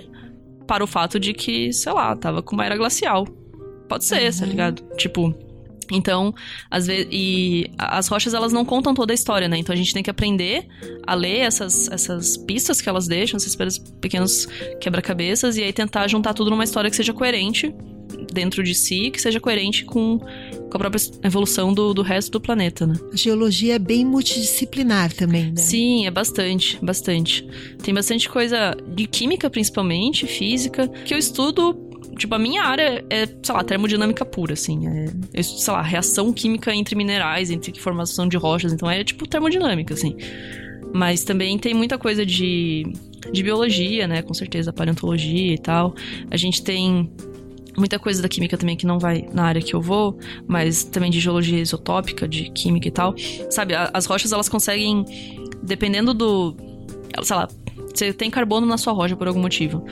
para 0.67 0.83
o 0.83 0.87
fato 0.87 1.19
de 1.19 1.33
que, 1.33 1.71
sei 1.71 1.93
lá, 1.93 2.15
tava 2.15 2.41
com 2.41 2.55
uma 2.55 2.65
era 2.65 2.75
glacial. 2.75 3.25
Pode 3.87 4.05
ser, 4.05 4.19
tá 4.19 4.25
uhum. 4.25 4.39
tá 4.39 4.45
ligado? 4.45 4.83
Tipo, 4.97 5.33
então, 5.91 6.33
às 6.69 6.87
vezes, 6.87 7.07
e 7.11 7.69
as 7.77 8.07
rochas 8.07 8.33
elas 8.33 8.51
não 8.51 8.65
contam 8.65 8.93
toda 8.93 9.13
a 9.13 9.15
história, 9.15 9.47
né? 9.47 9.57
Então 9.57 9.73
a 9.73 9.77
gente 9.77 9.93
tem 9.93 10.03
que 10.03 10.09
aprender 10.09 10.67
a 11.05 11.13
ler 11.13 11.39
essas, 11.39 11.89
essas 11.89 12.37
pistas 12.37 12.81
que 12.81 12.89
elas 12.89 13.07
deixam, 13.07 13.37
esses 13.37 13.55
pequenos 14.01 14.47
quebra-cabeças, 14.79 15.57
e 15.57 15.63
aí 15.63 15.73
tentar 15.73 16.07
juntar 16.07 16.33
tudo 16.33 16.49
numa 16.49 16.63
história 16.63 16.89
que 16.89 16.95
seja 16.95 17.13
coerente 17.13 17.73
dentro 18.31 18.63
de 18.63 18.73
si, 18.73 19.11
que 19.11 19.21
seja 19.21 19.39
coerente 19.39 19.83
com, 19.85 20.19
com 20.19 20.71
a 20.73 20.79
própria 20.79 21.01
evolução 21.23 21.73
do, 21.73 21.93
do 21.93 22.01
resto 22.01 22.31
do 22.31 22.41
planeta, 22.41 22.85
né? 22.85 22.95
A 23.11 23.15
geologia 23.15 23.75
é 23.75 23.79
bem 23.79 24.05
multidisciplinar 24.05 25.13
também, 25.13 25.51
né? 25.51 25.57
Sim, 25.57 26.05
é 26.05 26.11
bastante, 26.11 26.77
bastante. 26.81 27.47
Tem 27.81 27.93
bastante 27.93 28.29
coisa 28.29 28.75
de 28.87 29.07
química, 29.07 29.49
principalmente, 29.49 30.25
física, 30.25 30.87
que 30.87 31.13
eu 31.13 31.17
estudo 31.17 31.87
tipo, 32.15 32.33
a 32.33 32.39
minha 32.39 32.63
área 32.63 33.03
é, 33.09 33.25
sei 33.25 33.55
lá, 33.55 33.63
termodinâmica 33.63 34.25
pura, 34.25 34.53
assim. 34.53 34.87
É, 34.87 35.05
é, 35.33 35.43
sei 35.43 35.73
lá, 35.73 35.81
reação 35.81 36.31
química 36.31 36.73
entre 36.73 36.95
minerais, 36.95 37.49
entre 37.49 37.77
formação 37.79 38.27
de 38.27 38.37
rochas. 38.37 38.73
Então 38.73 38.89
é 38.89 39.03
tipo 39.03 39.27
termodinâmica, 39.27 39.93
assim. 39.93 40.15
Mas 40.93 41.23
também 41.23 41.57
tem 41.57 41.73
muita 41.73 41.97
coisa 41.97 42.25
de, 42.25 42.85
de 43.31 43.43
biologia, 43.43 44.07
né? 44.07 44.21
Com 44.21 44.33
certeza, 44.33 44.71
paleontologia 44.71 45.53
e 45.53 45.57
tal. 45.57 45.93
A 46.31 46.37
gente 46.37 46.63
tem 46.63 47.11
muita 47.77 47.99
coisa 47.99 48.21
da 48.21 48.27
química 48.27 48.57
também 48.57 48.75
que 48.75 48.85
não 48.85 48.97
vai 48.97 49.27
na 49.31 49.43
área 49.43 49.61
que 49.61 49.73
eu 49.73 49.81
vou, 49.81 50.17
mas 50.47 50.83
também 50.83 51.11
de 51.11 51.19
geologia 51.19 51.59
isotópica, 51.59 52.27
de 52.27 52.49
química 52.51 52.87
e 52.87 52.91
tal. 52.91 53.13
Sabe, 53.49 53.73
as 53.75 54.05
rochas 54.05 54.31
elas 54.31 54.49
conseguem, 54.49 55.05
dependendo 55.61 56.13
do. 56.13 56.55
Sei 57.23 57.35
lá, 57.35 57.47
você 57.93 58.13
tem 58.13 58.29
carbono 58.29 58.65
na 58.65 58.77
sua 58.77 58.93
rocha 58.93 59.15
por 59.15 59.27
algum 59.27 59.41
motivo. 59.41 59.85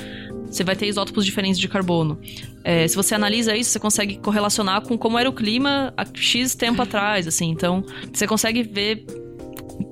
Você 0.49 0.63
vai 0.63 0.75
ter 0.75 0.87
isótopos 0.87 1.25
diferentes 1.25 1.59
de 1.59 1.67
carbono. 1.67 2.19
É, 2.63 2.87
se 2.87 2.95
você 2.95 3.15
analisa 3.15 3.55
isso, 3.55 3.69
você 3.69 3.79
consegue 3.79 4.17
correlacionar 4.17 4.81
com 4.81 4.97
como 4.97 5.17
era 5.17 5.29
o 5.29 5.33
clima 5.33 5.93
há 5.97 6.05
X 6.13 6.55
tempo 6.55 6.81
atrás, 6.81 7.27
assim. 7.27 7.49
Então, 7.49 7.83
você 8.11 8.25
consegue 8.25 8.63
ver 8.63 9.05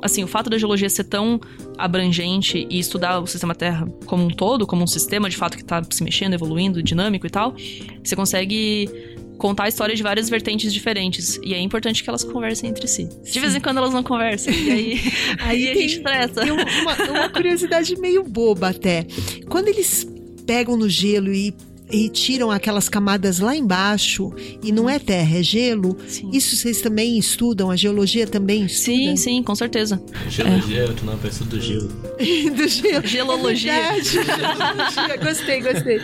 assim, 0.02 0.24
o 0.24 0.28
fato 0.28 0.50
da 0.50 0.58
geologia 0.58 0.90
ser 0.90 1.06
tão 1.06 1.40
abrangente 1.78 2.68
e 2.70 2.80
estudar 2.80 3.20
o 3.20 3.28
sistema 3.28 3.56
Terra 3.56 3.88
como 4.06 4.24
um 4.24 4.30
todo, 4.30 4.68
como 4.68 4.84
um 4.84 4.88
sistema 4.88 5.30
de 5.30 5.38
fato 5.38 5.56
que 5.56 5.64
está 5.64 5.82
se 5.90 6.04
mexendo, 6.04 6.34
evoluindo, 6.34 6.82
dinâmico 6.84 7.26
e 7.26 7.30
tal, 7.30 7.56
você 8.04 8.16
consegue 8.16 8.90
contar 9.38 9.64
a 9.64 9.68
história 9.68 9.96
de 9.96 10.04
várias 10.04 10.30
vertentes 10.30 10.74
diferentes. 10.74 11.40
E 11.44 11.54
é 11.54 11.60
importante 11.60 12.04
que 12.04 12.10
elas 12.10 12.24
conversem 12.24 12.70
entre 12.70 12.88
si. 12.88 13.10
De 13.24 13.40
vez 13.40 13.56
em 13.56 13.60
quando 13.60 13.78
elas 13.78 13.94
não 13.94 14.04
conversam. 14.04 14.54
E 14.54 14.72
aí, 14.72 15.02
aí, 15.40 15.70
a 15.70 15.74
gente 15.74 15.96
estressa. 15.98 16.42
Tem 16.42 16.52
uma, 16.52 16.64
uma 17.10 17.30
curiosidade 17.30 17.98
meio 18.00 18.24
boba 18.24 18.70
até. 18.70 19.06
Quando 19.50 19.68
eles 19.68 20.08
pegam 20.46 20.78
no 20.78 20.90
gelo 20.90 21.34
e 21.34 21.54
e 21.92 22.10
tiram 22.10 22.50
aquelas 22.50 22.90
camadas 22.90 23.40
lá 23.40 23.56
embaixo 23.56 24.34
e 24.64 24.72
não 24.72 24.90
é 24.90 24.98
terra, 24.98 25.38
é 25.38 25.44
gelo. 25.44 25.96
Sim. 26.08 26.30
Isso 26.34 26.56
vocês 26.56 26.82
também 26.82 27.18
estudam? 27.18 27.70
A 27.70 27.76
geologia 27.76 28.26
também 28.26 28.66
estuda? 28.66 28.98
Sim, 28.98 29.16
sim, 29.16 29.44
com 29.44 29.54
certeza. 29.54 30.02
Geologia 30.28 30.80
é 30.80 30.86
outro 30.86 31.06
nome, 31.06 31.20
parece 31.22 31.44
do 31.44 31.62
gelo. 31.62 31.88
do 32.56 32.68
gelo. 32.68 33.08
Gelologia. 33.08 33.74
É 33.74 34.02
Gelologia. 34.02 35.18
gostei, 35.22 35.62
gostei. 35.62 36.00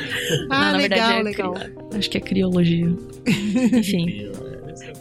Ah, 0.49 0.73
não, 0.73 0.79
legal, 0.79 1.11
é 1.11 1.23
legal. 1.23 1.53
Cri... 1.53 1.97
Acho 1.97 2.09
que 2.09 2.17
é 2.17 2.21
criologia. 2.21 2.95
Enfim. 3.73 4.29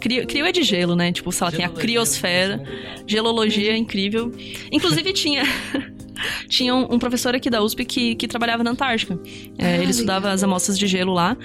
Crio, 0.01 0.27
crio 0.27 0.47
é 0.47 0.53
de 0.53 0.63
gelo, 0.63 0.95
né? 0.97 1.13
Tipo, 1.13 1.33
sei 1.33 1.45
lá, 1.45 1.51
tem 1.51 1.65
a 1.65 1.69
criosfera. 1.69 2.63
Gelologia 3.07 3.73
é 3.73 3.77
incrível. 3.77 4.33
Inclusive 4.73 5.13
tinha 5.13 5.43
tinha 6.49 6.75
um, 6.75 6.95
um, 6.95 6.99
professor 6.99 7.35
aqui 7.35 7.51
da 7.51 7.63
USP 7.63 7.85
que, 7.85 8.15
que 8.15 8.29
trabalhava 8.29 8.65
na 8.65 8.71
Antártica. 8.71 9.19
É, 9.57 9.67
ah, 9.67 9.83
ele 9.83 9.91
estudava 9.91 10.31
as 10.31 10.43
amostras 10.43 10.79
de 10.79 10.87
gelo 10.87 11.13
lá. 11.13 11.37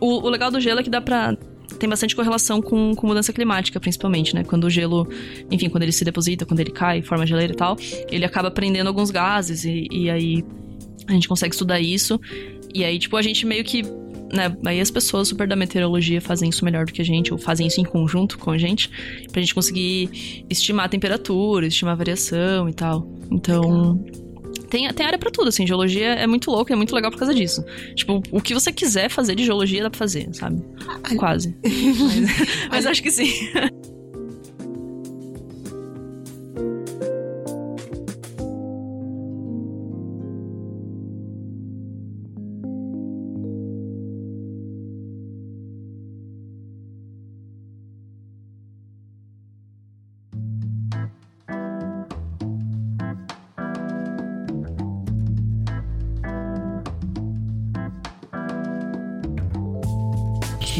O, 0.00 0.26
o 0.26 0.28
legal 0.28 0.50
do 0.50 0.60
gelo 0.60 0.80
é 0.80 0.82
que 0.82 0.90
dá 0.90 1.00
pra 1.00 1.36
tem 1.78 1.88
bastante 1.88 2.14
correlação 2.14 2.60
com, 2.62 2.94
com, 2.94 3.06
mudança 3.06 3.32
climática, 3.32 3.80
principalmente, 3.80 4.34
né? 4.34 4.44
Quando 4.44 4.64
o 4.64 4.70
gelo, 4.70 5.08
enfim, 5.50 5.68
quando 5.68 5.82
ele 5.82 5.92
se 5.92 6.04
deposita, 6.04 6.46
quando 6.46 6.60
ele 6.60 6.70
cai, 6.70 7.02
forma 7.02 7.26
geleira 7.26 7.52
e 7.52 7.56
tal, 7.56 7.76
ele 8.10 8.24
acaba 8.24 8.50
prendendo 8.50 8.86
alguns 8.86 9.10
gases 9.10 9.64
e, 9.64 9.88
e, 9.90 10.10
aí 10.10 10.44
a 11.08 11.12
gente 11.12 11.28
consegue 11.28 11.54
estudar 11.54 11.80
isso. 11.80 12.20
E 12.74 12.84
aí, 12.84 12.98
tipo, 12.98 13.16
a 13.16 13.22
gente 13.22 13.44
meio 13.46 13.64
que. 13.64 13.82
Né, 14.32 14.56
aí 14.64 14.80
as 14.80 14.90
pessoas 14.90 15.28
super 15.28 15.46
da 15.46 15.54
meteorologia 15.54 16.20
fazem 16.20 16.48
isso 16.48 16.64
melhor 16.64 16.86
do 16.86 16.92
que 16.92 17.02
a 17.02 17.04
gente, 17.04 17.32
ou 17.32 17.38
fazem 17.38 17.66
isso 17.66 17.80
em 17.80 17.84
conjunto 17.84 18.38
com 18.38 18.50
a 18.50 18.56
gente, 18.56 18.90
pra 19.30 19.42
gente 19.42 19.54
conseguir 19.54 20.44
estimar 20.48 20.86
a 20.86 20.88
temperatura, 20.88 21.66
estimar 21.66 21.92
a 21.92 21.96
variação 21.96 22.68
e 22.68 22.72
tal. 22.72 23.06
Então. 23.30 23.92
Legal 23.92 24.22
tem, 24.72 24.90
tem 24.94 25.04
área 25.04 25.18
para 25.18 25.30
tudo, 25.30 25.48
assim. 25.48 25.66
Geologia 25.66 26.14
é 26.14 26.26
muito 26.26 26.50
louco, 26.50 26.72
é 26.72 26.76
muito 26.76 26.94
legal 26.94 27.10
por 27.10 27.18
causa 27.18 27.34
disso. 27.34 27.62
Tipo, 27.94 28.22
o 28.30 28.40
que 28.40 28.54
você 28.54 28.72
quiser 28.72 29.10
fazer 29.10 29.34
de 29.34 29.44
geologia 29.44 29.82
dá 29.82 29.90
pra 29.90 29.98
fazer, 29.98 30.30
sabe? 30.32 30.62
Quase. 31.18 31.54
mas, 31.62 32.68
mas 32.70 32.86
acho 32.86 33.02
que 33.02 33.10
sim. 33.10 33.30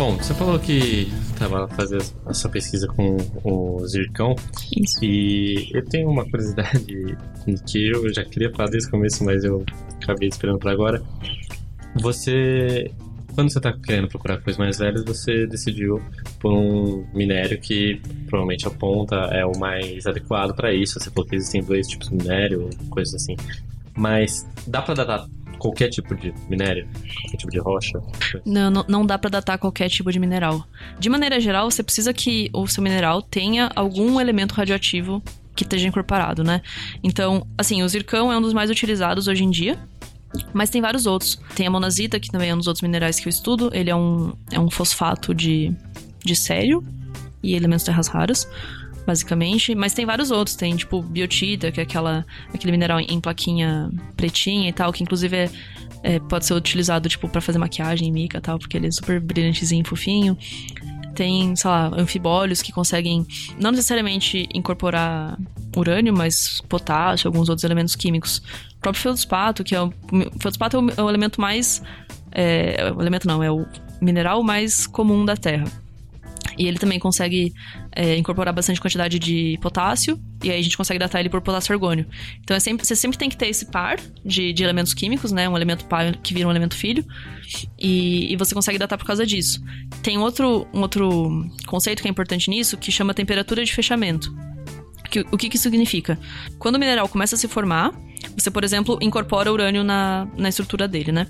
Bom, 0.02 0.16
você 0.16 0.34
falou 0.34 0.58
que 0.58 1.06
estava 1.30 1.68
fazendo 1.68 2.02
a 2.26 2.34
sua 2.34 2.50
pesquisa 2.50 2.88
com 2.88 3.16
o 3.44 3.86
zircão. 3.86 4.34
Isso. 4.76 4.98
E 5.04 5.70
eu 5.72 5.84
tenho 5.84 6.10
uma 6.10 6.24
curiosidade 6.24 7.16
que 7.70 7.88
eu 7.88 8.12
já 8.12 8.24
queria 8.24 8.50
falar 8.50 8.68
desde 8.68 8.88
o 8.88 8.90
começo, 8.90 9.24
mas 9.24 9.44
eu 9.44 9.64
acabei 10.02 10.28
esperando 10.28 10.58
para 10.58 10.72
agora. 10.72 11.00
Você, 12.00 12.90
quando 13.32 13.52
você 13.52 13.60
está 13.60 13.72
querendo 13.72 14.08
procurar 14.08 14.38
coisas 14.38 14.58
mais 14.58 14.78
velhas, 14.78 15.04
você 15.04 15.46
decidiu 15.46 16.02
por 16.40 16.52
um 16.52 17.06
minério 17.14 17.60
que 17.60 18.02
provavelmente 18.26 18.66
aponta 18.66 19.14
é 19.30 19.46
o 19.46 19.56
mais 19.56 20.04
adequado 20.04 20.52
para 20.52 20.74
isso. 20.74 20.98
Você 20.98 21.12
falou 21.12 21.30
que 21.30 21.36
existem 21.36 21.62
dois 21.62 21.86
tipos 21.86 22.08
de 22.08 22.16
minério, 22.16 22.68
coisas 22.90 23.14
assim. 23.14 23.36
Mas 23.96 24.44
dá 24.66 24.82
para 24.82 24.94
datar 24.94 25.28
qualquer 25.62 25.88
tipo 25.90 26.12
de 26.16 26.34
minério? 26.48 26.88
Qualquer 27.22 27.36
tipo 27.36 27.52
de 27.52 27.60
rocha? 27.60 28.02
Não, 28.44 28.68
não, 28.68 28.84
não 28.88 29.06
dá 29.06 29.16
para 29.16 29.30
datar 29.30 29.58
qualquer 29.58 29.88
tipo 29.88 30.10
de 30.10 30.18
mineral. 30.18 30.66
De 30.98 31.08
maneira 31.08 31.40
geral, 31.40 31.70
você 31.70 31.84
precisa 31.84 32.12
que 32.12 32.50
o 32.52 32.66
seu 32.66 32.82
mineral 32.82 33.22
tenha 33.22 33.70
algum 33.76 34.20
elemento 34.20 34.56
radioativo 34.56 35.22
que 35.54 35.62
esteja 35.62 35.86
incorporado, 35.86 36.42
né? 36.42 36.62
Então, 37.00 37.46
assim, 37.56 37.80
o 37.80 37.88
zircão 37.88 38.32
é 38.32 38.36
um 38.36 38.42
dos 38.42 38.52
mais 38.52 38.70
utilizados 38.70 39.28
hoje 39.28 39.44
em 39.44 39.50
dia. 39.50 39.78
Mas 40.52 40.70
tem 40.70 40.80
vários 40.80 41.06
outros. 41.06 41.38
Tem 41.54 41.66
a 41.66 41.70
monazita, 41.70 42.18
que 42.18 42.30
também 42.30 42.50
é 42.50 42.54
um 42.54 42.58
dos 42.58 42.66
outros 42.66 42.82
minerais 42.82 43.20
que 43.20 43.28
eu 43.28 43.30
estudo. 43.30 43.70
Ele 43.72 43.90
é 43.90 43.94
um, 43.94 44.32
é 44.50 44.58
um 44.58 44.70
fosfato 44.70 45.32
de, 45.34 45.72
de 46.24 46.34
sério 46.34 46.82
e 47.42 47.54
elementos 47.54 47.84
terras 47.84 48.08
raras 48.08 48.48
basicamente. 49.06 49.74
Mas 49.74 49.92
tem 49.92 50.04
vários 50.06 50.30
outros. 50.30 50.56
Tem, 50.56 50.74
tipo, 50.76 51.02
biotita, 51.02 51.70
que 51.70 51.80
é 51.80 51.82
aquela, 51.82 52.26
aquele 52.52 52.72
mineral 52.72 53.00
em 53.00 53.20
plaquinha 53.20 53.90
pretinha 54.16 54.68
e 54.68 54.72
tal, 54.72 54.92
que 54.92 55.02
inclusive 55.02 55.36
é, 55.36 55.50
é 56.02 56.18
pode 56.18 56.46
ser 56.46 56.54
utilizado, 56.54 57.08
tipo, 57.08 57.28
para 57.28 57.40
fazer 57.40 57.58
maquiagem 57.58 58.08
em 58.08 58.12
mica 58.12 58.38
e 58.38 58.40
tal, 58.40 58.58
porque 58.58 58.76
ele 58.76 58.86
é 58.86 58.90
super 58.90 59.20
brilhantezinho, 59.20 59.84
fofinho. 59.86 60.36
Tem, 61.14 61.54
sei 61.54 61.70
lá, 61.70 61.90
anfibólios 61.94 62.62
que 62.62 62.72
conseguem 62.72 63.26
não 63.60 63.70
necessariamente 63.70 64.48
incorporar 64.54 65.38
urânio, 65.76 66.12
mas 66.12 66.62
potássio, 66.62 67.28
alguns 67.28 67.50
outros 67.50 67.64
elementos 67.64 67.94
químicos. 67.94 68.38
O 68.76 68.80
próprio 68.80 69.02
feldspato, 69.02 69.62
que 69.62 69.74
é 69.74 69.82
o, 69.82 69.88
o 69.88 70.40
feldspato 70.40 70.78
é 70.78 70.80
o, 70.80 70.90
é 70.96 71.02
o 71.02 71.08
elemento 71.10 71.38
mais 71.38 71.82
é, 72.32 72.90
o 72.96 73.00
elemento 73.00 73.28
não, 73.28 73.42
é 73.42 73.50
o 73.50 73.66
mineral 74.00 74.42
mais 74.42 74.86
comum 74.86 75.24
da 75.24 75.36
Terra. 75.36 75.64
E 76.58 76.66
ele 76.66 76.78
também 76.78 76.98
consegue 76.98 77.52
é, 77.92 78.16
incorporar 78.16 78.52
bastante 78.54 78.80
quantidade 78.80 79.18
de 79.18 79.58
potássio, 79.60 80.20
e 80.42 80.50
aí 80.50 80.58
a 80.58 80.62
gente 80.62 80.76
consegue 80.76 80.98
datar 80.98 81.20
ele 81.20 81.28
por 81.28 81.40
potássio 81.40 81.72
argônio. 81.72 82.06
Então 82.42 82.56
é 82.56 82.60
sempre, 82.60 82.86
você 82.86 82.96
sempre 82.96 83.18
tem 83.18 83.28
que 83.28 83.36
ter 83.36 83.48
esse 83.48 83.66
par 83.66 83.98
de, 84.24 84.52
de 84.52 84.62
elementos 84.62 84.94
químicos, 84.94 85.32
né? 85.32 85.48
Um 85.48 85.56
elemento 85.56 85.84
pai 85.86 86.12
que 86.22 86.34
vira 86.34 86.46
um 86.46 86.50
elemento 86.50 86.74
filho, 86.74 87.04
e, 87.78 88.32
e, 88.32 88.36
você 88.36 88.54
consegue 88.54 88.78
datar 88.78 88.98
por 88.98 89.06
causa 89.06 89.26
disso. 89.26 89.62
Tem 90.02 90.18
outro, 90.18 90.66
um 90.72 90.80
outro 90.80 91.46
conceito 91.66 92.02
que 92.02 92.08
é 92.08 92.10
importante 92.10 92.48
nisso, 92.48 92.76
que 92.76 92.90
chama 92.90 93.14
temperatura 93.14 93.64
de 93.64 93.72
fechamento. 93.72 94.34
Que, 95.10 95.20
o 95.30 95.36
que, 95.36 95.50
que 95.50 95.56
isso 95.56 95.64
significa? 95.64 96.18
Quando 96.58 96.76
o 96.76 96.78
mineral 96.78 97.08
começa 97.08 97.34
a 97.34 97.38
se 97.38 97.46
formar, 97.46 97.92
você, 98.36 98.50
por 98.50 98.64
exemplo, 98.64 98.98
incorpora 99.02 99.52
urânio 99.52 99.84
na, 99.84 100.26
na 100.36 100.48
estrutura 100.48 100.88
dele, 100.88 101.12
né? 101.12 101.26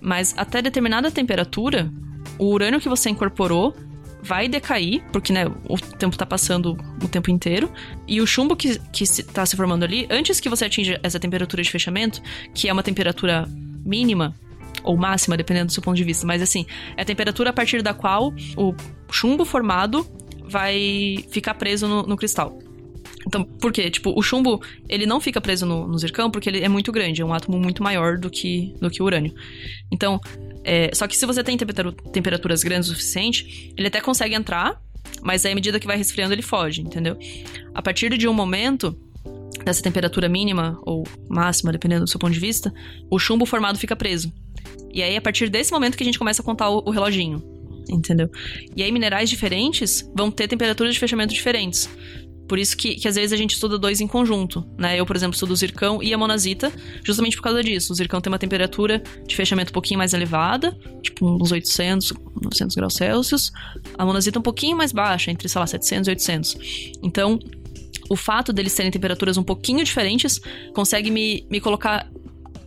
Mas 0.00 0.34
até 0.36 0.62
determinada 0.62 1.10
temperatura, 1.10 1.92
o 2.38 2.46
urânio 2.46 2.80
que 2.80 2.88
você 2.88 3.10
incorporou 3.10 3.74
vai 4.22 4.48
decair, 4.48 5.02
porque 5.12 5.32
né, 5.32 5.46
o 5.68 5.78
tempo 5.78 6.16
tá 6.16 6.26
passando 6.26 6.76
o 7.02 7.08
tempo 7.08 7.30
inteiro. 7.30 7.70
E 8.06 8.20
o 8.20 8.26
chumbo 8.26 8.54
que, 8.56 8.78
que 8.92 9.06
se, 9.06 9.22
tá 9.22 9.44
se 9.46 9.56
formando 9.56 9.84
ali, 9.84 10.06
antes 10.10 10.40
que 10.40 10.48
você 10.48 10.64
atinja 10.64 10.98
essa 11.02 11.18
temperatura 11.18 11.62
de 11.62 11.70
fechamento, 11.70 12.22
que 12.54 12.68
é 12.68 12.72
uma 12.72 12.82
temperatura 12.82 13.48
mínima, 13.84 14.34
ou 14.82 14.96
máxima, 14.96 15.36
dependendo 15.36 15.66
do 15.66 15.72
seu 15.72 15.82
ponto 15.82 15.96
de 15.96 16.04
vista, 16.04 16.26
mas 16.26 16.40
assim, 16.40 16.64
é 16.96 17.02
a 17.02 17.04
temperatura 17.04 17.50
a 17.50 17.52
partir 17.52 17.82
da 17.82 17.92
qual 17.92 18.32
o 18.56 18.74
chumbo 19.10 19.44
formado 19.44 20.06
vai 20.44 21.24
ficar 21.30 21.54
preso 21.54 21.86
no, 21.86 22.02
no 22.02 22.16
cristal. 22.16 22.58
Então, 23.26 23.44
por 23.44 23.72
quê? 23.72 23.90
Tipo, 23.90 24.18
o 24.18 24.22
chumbo, 24.22 24.62
ele 24.88 25.04
não 25.04 25.20
fica 25.20 25.40
preso 25.40 25.66
no, 25.66 25.86
no, 25.86 25.98
zircão 25.98 26.30
porque 26.30 26.48
ele 26.48 26.64
é 26.64 26.68
muito 26.68 26.90
grande, 26.90 27.20
é 27.20 27.24
um 27.24 27.34
átomo 27.34 27.58
muito 27.58 27.82
maior 27.82 28.18
do 28.18 28.30
que, 28.30 28.74
do 28.80 28.90
que 28.90 29.02
o 29.02 29.04
urânio. 29.04 29.34
Então, 29.92 30.18
é, 30.64 30.90
só 30.94 31.06
que 31.06 31.16
se 31.16 31.24
você 31.26 31.42
tem 31.42 31.56
temperaturas 31.56 32.62
grandes 32.62 32.88
o 32.88 32.92
suficiente, 32.92 33.72
ele 33.76 33.88
até 33.88 34.00
consegue 34.00 34.34
entrar, 34.34 34.80
mas 35.22 35.44
aí 35.44 35.52
à 35.52 35.54
medida 35.54 35.80
que 35.80 35.86
vai 35.86 35.96
resfriando 35.96 36.34
ele 36.34 36.42
foge, 36.42 36.82
entendeu? 36.82 37.16
A 37.74 37.82
partir 37.82 38.16
de 38.16 38.28
um 38.28 38.32
momento, 38.32 38.96
dessa 39.64 39.82
temperatura 39.82 40.28
mínima 40.28 40.78
ou 40.82 41.06
máxima, 41.28 41.72
dependendo 41.72 42.04
do 42.04 42.10
seu 42.10 42.18
ponto 42.18 42.32
de 42.32 42.40
vista, 42.40 42.72
o 43.10 43.18
chumbo 43.18 43.44
formado 43.46 43.78
fica 43.78 43.96
preso. 43.96 44.32
E 44.92 45.02
aí, 45.02 45.16
a 45.16 45.20
partir 45.20 45.48
desse 45.48 45.72
momento 45.72 45.96
que 45.96 46.02
a 46.02 46.06
gente 46.06 46.18
começa 46.18 46.42
a 46.42 46.44
contar 46.44 46.68
o, 46.68 46.82
o 46.84 46.90
reloginho. 46.90 47.42
Entendeu? 47.88 48.30
E 48.76 48.82
aí, 48.82 48.92
minerais 48.92 49.30
diferentes 49.30 50.08
vão 50.14 50.30
ter 50.30 50.48
temperaturas 50.48 50.94
de 50.94 51.00
fechamento 51.00 51.32
diferentes. 51.32 51.88
Por 52.50 52.58
isso 52.58 52.76
que, 52.76 52.96
que 52.96 53.06
às 53.06 53.14
vezes 53.14 53.32
a 53.32 53.36
gente 53.36 53.52
estuda 53.52 53.78
dois 53.78 54.00
em 54.00 54.08
conjunto, 54.08 54.66
né? 54.76 54.98
Eu, 54.98 55.06
por 55.06 55.14
exemplo, 55.14 55.34
estudo 55.34 55.52
o 55.52 55.56
zircão 55.56 56.02
e 56.02 56.12
a 56.12 56.18
monazita, 56.18 56.72
justamente 57.04 57.36
por 57.36 57.44
causa 57.44 57.62
disso. 57.62 57.92
O 57.92 57.94
zircão 57.94 58.20
tem 58.20 58.28
uma 58.28 58.40
temperatura 58.40 59.00
de 59.24 59.36
fechamento 59.36 59.70
um 59.70 59.72
pouquinho 59.72 59.98
mais 59.98 60.12
elevada, 60.14 60.76
tipo 61.00 61.30
uns 61.30 61.52
800, 61.52 62.12
900 62.42 62.74
graus 62.74 62.94
Celsius. 62.94 63.52
A 63.96 64.04
monazita 64.04 64.40
um 64.40 64.42
pouquinho 64.42 64.76
mais 64.76 64.90
baixa, 64.90 65.30
entre, 65.30 65.48
sei 65.48 65.60
lá, 65.60 65.66
700 65.68 66.08
e 66.08 66.10
800. 66.10 66.58
Então, 67.04 67.38
o 68.08 68.16
fato 68.16 68.52
deles 68.52 68.74
terem 68.74 68.90
temperaturas 68.90 69.38
um 69.38 69.44
pouquinho 69.44 69.84
diferentes 69.84 70.40
consegue 70.74 71.08
me, 71.08 71.46
me 71.48 71.60
colocar 71.60 72.10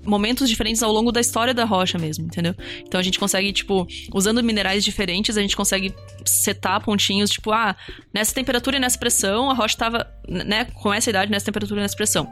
momentos 0.04 0.50
diferentes 0.50 0.84
ao 0.84 0.92
longo 0.92 1.12
da 1.12 1.22
história 1.22 1.54
da 1.54 1.66
rocha 1.66 1.98
mesmo, 1.98 2.26
entendeu? 2.26 2.56
Então 2.86 3.00
a 3.00 3.04
gente 3.04 3.20
consegue, 3.20 3.52
tipo, 3.52 3.88
usando 4.14 4.44
minerais 4.44 4.84
diferentes, 4.84 5.38
a 5.38 5.42
gente 5.42 5.56
consegue 5.56 5.94
setar 6.26 6.82
pontinhos, 6.82 7.30
tipo, 7.30 7.52
ah, 7.52 7.76
nessa 8.14 8.34
temperatura 8.34 8.78
e 8.78 8.80
nessa 8.80 8.98
pressão, 8.98 9.50
a 9.50 9.54
rocha 9.54 9.78
tava, 9.78 10.08
né, 10.28 10.66
com 10.66 10.94
essa 10.94 11.10
idade, 11.10 11.32
nessa 11.32 11.46
temperatura 11.46 11.80
e 11.80 11.84
nessa 11.84 11.96
pressão. 11.96 12.30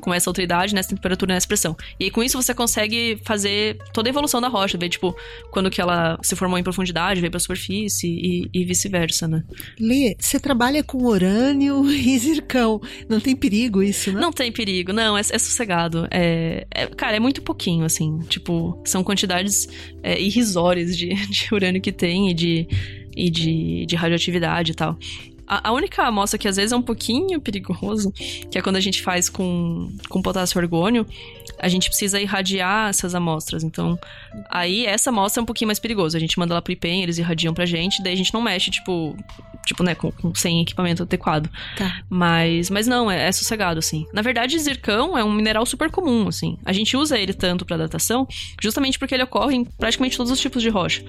Com 0.00 0.12
essa 0.12 0.28
outra 0.30 0.42
idade, 0.42 0.74
nessa 0.74 0.90
temperatura 0.90 1.32
e 1.32 1.34
nessa 1.34 1.46
pressão. 1.46 1.76
E 1.98 2.04
aí, 2.04 2.10
com 2.10 2.22
isso 2.22 2.40
você 2.40 2.54
consegue 2.54 3.18
fazer 3.24 3.78
toda 3.92 4.08
a 4.08 4.10
evolução 4.10 4.40
da 4.40 4.48
rocha, 4.48 4.78
ver, 4.78 4.88
tipo, 4.88 5.16
quando 5.50 5.70
que 5.70 5.80
ela 5.80 6.18
se 6.22 6.36
formou 6.36 6.58
em 6.58 6.62
profundidade, 6.62 7.20
veio 7.20 7.30
pra 7.30 7.40
superfície 7.40 8.08
e, 8.08 8.50
e 8.52 8.64
vice-versa, 8.64 9.26
né? 9.26 9.42
Lê, 9.78 10.16
você 10.18 10.38
trabalha 10.38 10.82
com 10.82 10.98
urânio 10.98 11.84
e 11.90 12.18
zircão. 12.18 12.80
Não 13.08 13.20
tem 13.20 13.34
perigo 13.34 13.82
isso, 13.82 14.12
né? 14.12 14.20
Não 14.20 14.32
tem 14.32 14.52
perigo, 14.52 14.92
não, 14.92 15.16
é, 15.16 15.20
é 15.20 15.38
sossegado. 15.38 16.06
É, 16.10 16.66
é, 16.70 16.86
cara, 16.86 17.13
é 17.16 17.20
muito 17.20 17.42
pouquinho, 17.42 17.84
assim. 17.84 18.18
Tipo, 18.28 18.78
são 18.84 19.02
quantidades 19.02 19.68
é, 20.02 20.20
irrisórias 20.20 20.96
de, 20.96 21.08
de 21.30 21.48
urânio 21.52 21.80
que 21.80 21.92
tem 21.92 22.30
e 22.30 22.34
de 22.34 22.68
e 23.16 23.30
de, 23.30 23.86
de 23.86 23.96
radioatividade 23.96 24.72
e 24.72 24.74
tal. 24.74 24.98
A, 25.46 25.68
a, 25.68 25.72
única 25.72 26.02
amostra 26.02 26.38
que 26.38 26.48
às 26.48 26.56
vezes 26.56 26.72
é 26.72 26.76
um 26.76 26.82
pouquinho 26.82 27.40
perigoso, 27.40 28.12
que 28.50 28.58
é 28.58 28.62
quando 28.62 28.76
a 28.76 28.80
gente 28.80 29.02
faz 29.02 29.28
com, 29.28 29.90
com 30.08 30.22
potássio 30.22 30.60
argônio, 30.60 31.06
a 31.58 31.68
gente 31.68 31.88
precisa 31.88 32.20
irradiar 32.20 32.88
essas 32.88 33.14
amostras. 33.14 33.62
Então, 33.62 33.98
aí 34.50 34.86
essa 34.86 35.10
amostra 35.10 35.40
é 35.40 35.42
um 35.42 35.46
pouquinho 35.46 35.68
mais 35.68 35.78
perigosa. 35.78 36.16
A 36.16 36.20
gente 36.20 36.38
manda 36.38 36.54
lá 36.54 36.62
pro 36.62 36.72
IPEM, 36.72 37.02
eles 37.02 37.18
irradiam 37.18 37.54
pra 37.54 37.66
gente, 37.66 38.02
daí 38.02 38.12
a 38.12 38.16
gente 38.16 38.32
não 38.32 38.40
mexe, 38.40 38.70
tipo, 38.70 39.16
tipo, 39.64 39.82
né, 39.82 39.94
com, 39.94 40.10
com 40.10 40.34
sem 40.34 40.60
equipamento 40.60 41.02
adequado. 41.02 41.50
Tá. 41.76 42.02
Mas, 42.08 42.70
mas 42.70 42.86
não, 42.86 43.10
é, 43.10 43.28
é, 43.28 43.32
sossegado, 43.32 43.78
assim. 43.78 44.06
Na 44.12 44.22
verdade, 44.22 44.58
zircão 44.58 45.16
é 45.16 45.24
um 45.24 45.32
mineral 45.32 45.64
super 45.66 45.90
comum, 45.90 46.28
assim. 46.28 46.58
A 46.64 46.72
gente 46.72 46.96
usa 46.96 47.18
ele 47.18 47.32
tanto 47.32 47.64
para 47.64 47.76
datação, 47.76 48.26
justamente 48.60 48.98
porque 48.98 49.14
ele 49.14 49.22
ocorre 49.22 49.56
em 49.56 49.64
praticamente 49.64 50.16
todos 50.16 50.30
os 50.30 50.40
tipos 50.40 50.62
de 50.62 50.68
rocha. 50.68 51.02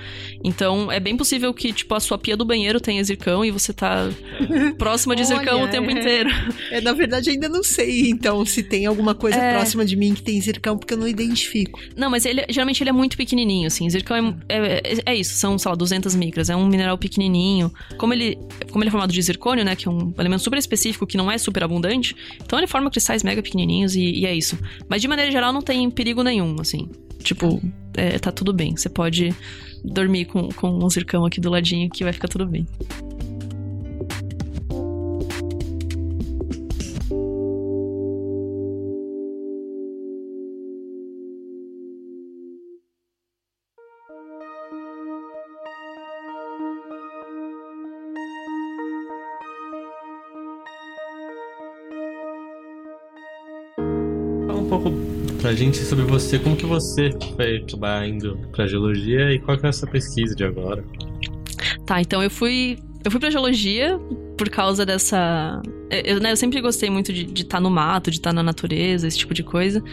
Então, 0.44 0.92
é 0.92 1.00
bem 1.00 1.16
possível 1.18 1.54
que, 1.54 1.74
tipo, 1.74 1.94
a 1.94 2.00
sua 2.00 2.18
pia 2.18 2.38
do 2.38 2.46
banheiro 2.46 2.80
tenha 2.80 3.04
zircão 3.04 3.44
e 3.44 3.52
você 3.52 3.74
tá 3.74 4.10
próxima 4.78 5.16
de 5.16 5.24
zircão 5.24 5.58
Olha, 5.58 5.66
o 5.66 5.72
tempo 5.72 5.90
é... 5.90 5.94
inteiro. 5.94 6.30
É, 6.72 6.82
na 6.82 6.94
verdade, 6.94 7.30
ainda 7.30 7.48
não 7.48 7.64
sei, 7.64 8.10
então, 8.10 8.44
se 8.46 8.64
tem 8.64 8.86
alguma 8.86 9.14
coisa 9.14 9.38
é... 9.38 9.54
próxima 9.54 9.86
de 9.86 9.96
mim 9.96 10.14
que 10.14 10.22
tem 10.22 10.40
zircão, 10.42 10.78
porque 10.78 10.94
eu 10.94 10.98
não 10.98 11.08
identifico. 11.08 11.80
Não, 11.96 12.10
mas 12.10 12.26
ele, 12.26 12.44
geralmente 12.50 12.82
ele 12.82 12.90
é 12.90 12.94
muito 12.94 13.16
pequenininho, 13.16 13.68
assim. 13.68 13.90
Zircão 13.90 14.36
é, 14.50 14.58
é, 14.58 14.82
é, 14.84 14.98
é 15.06 15.16
isso, 15.16 15.36
são, 15.36 15.58
sei 15.58 15.70
lá, 15.70 15.76
200 15.76 16.16
micras. 16.16 16.50
É 16.50 16.56
um 16.56 16.68
mineral 16.68 16.98
pequenininho. 16.98 17.72
Como 17.98 18.14
ele 18.14 18.38
como 18.72 18.84
ele 18.84 18.90
é 18.90 18.92
formado 18.92 19.14
de 19.14 19.22
zircônio, 19.22 19.64
né, 19.64 19.76
que 19.76 19.88
é 19.88 19.92
um 19.92 20.14
elemento 20.18 20.42
super 20.42 20.58
específico 20.58 21.06
que 21.06 21.18
não 21.18 21.32
é 21.32 21.38
super 21.38 21.64
abundante, 21.64 22.16
então 22.44 22.60
ele 22.60 22.68
forma 22.68 22.90
cristais 22.90 23.24
mega 23.24 23.42
pequenininhos 23.42 23.96
e, 23.96 24.02
e 24.02 24.26
é 24.26 24.36
isso. 24.36 24.58
Mas 24.90 25.02
de 25.02 25.08
maneira 25.08 25.32
geral 25.32 25.54
não 25.54 25.62
tem 25.62 25.90
perigo 25.90 26.24
nenhum, 26.24 26.56
assim. 26.60 26.90
Tipo, 27.20 27.62
é, 27.96 28.20
tá 28.20 28.32
tudo 28.32 28.54
bem. 28.54 28.76
Você 28.76 28.90
pode 28.90 29.34
dormir 29.84 30.26
com, 30.26 30.50
com 30.50 30.70
um 30.70 30.90
zircão 30.90 31.26
aqui 31.26 31.40
do 31.40 31.50
ladinho 31.50 31.90
que 31.90 32.04
vai 32.04 32.14
ficar 32.14 32.28
tudo 32.28 32.46
bem. 32.46 32.68
Gente 55.56 55.78
sobre 55.78 56.06
você, 56.06 56.38
como 56.38 56.56
que 56.56 56.66
você 56.66 57.12
foi 57.36 57.58
acabar 57.58 58.08
indo 58.08 58.38
pra 58.52 58.68
geologia 58.68 59.32
e 59.34 59.40
qual 59.40 59.58
que 59.58 59.66
é 59.66 59.70
a 59.70 59.74
sua 59.74 59.90
pesquisa 59.90 60.36
de 60.36 60.44
agora? 60.44 60.84
Tá, 61.86 62.02
então 62.02 62.22
eu 62.22 62.30
fui. 62.30 62.78
Eu 63.04 63.12
fui 63.12 63.20
pra 63.20 63.30
geologia 63.30 64.00
por 64.38 64.50
causa 64.50 64.86
dessa. 64.86 65.62
Eu, 65.90 66.20
né, 66.20 66.32
eu 66.32 66.38
sempre 66.38 66.60
gostei 66.60 66.90
muito 66.90 67.14
de 67.14 67.24
estar 67.42 67.58
tá 67.58 67.60
no 67.60 67.70
mato, 67.70 68.10
de 68.10 68.18
estar 68.18 68.32
tá 68.32 68.34
na 68.34 68.44
natureza, 68.44 69.08
esse 69.08 69.18
tipo 69.18 69.34
de 69.34 69.44
coisa. 69.44 69.84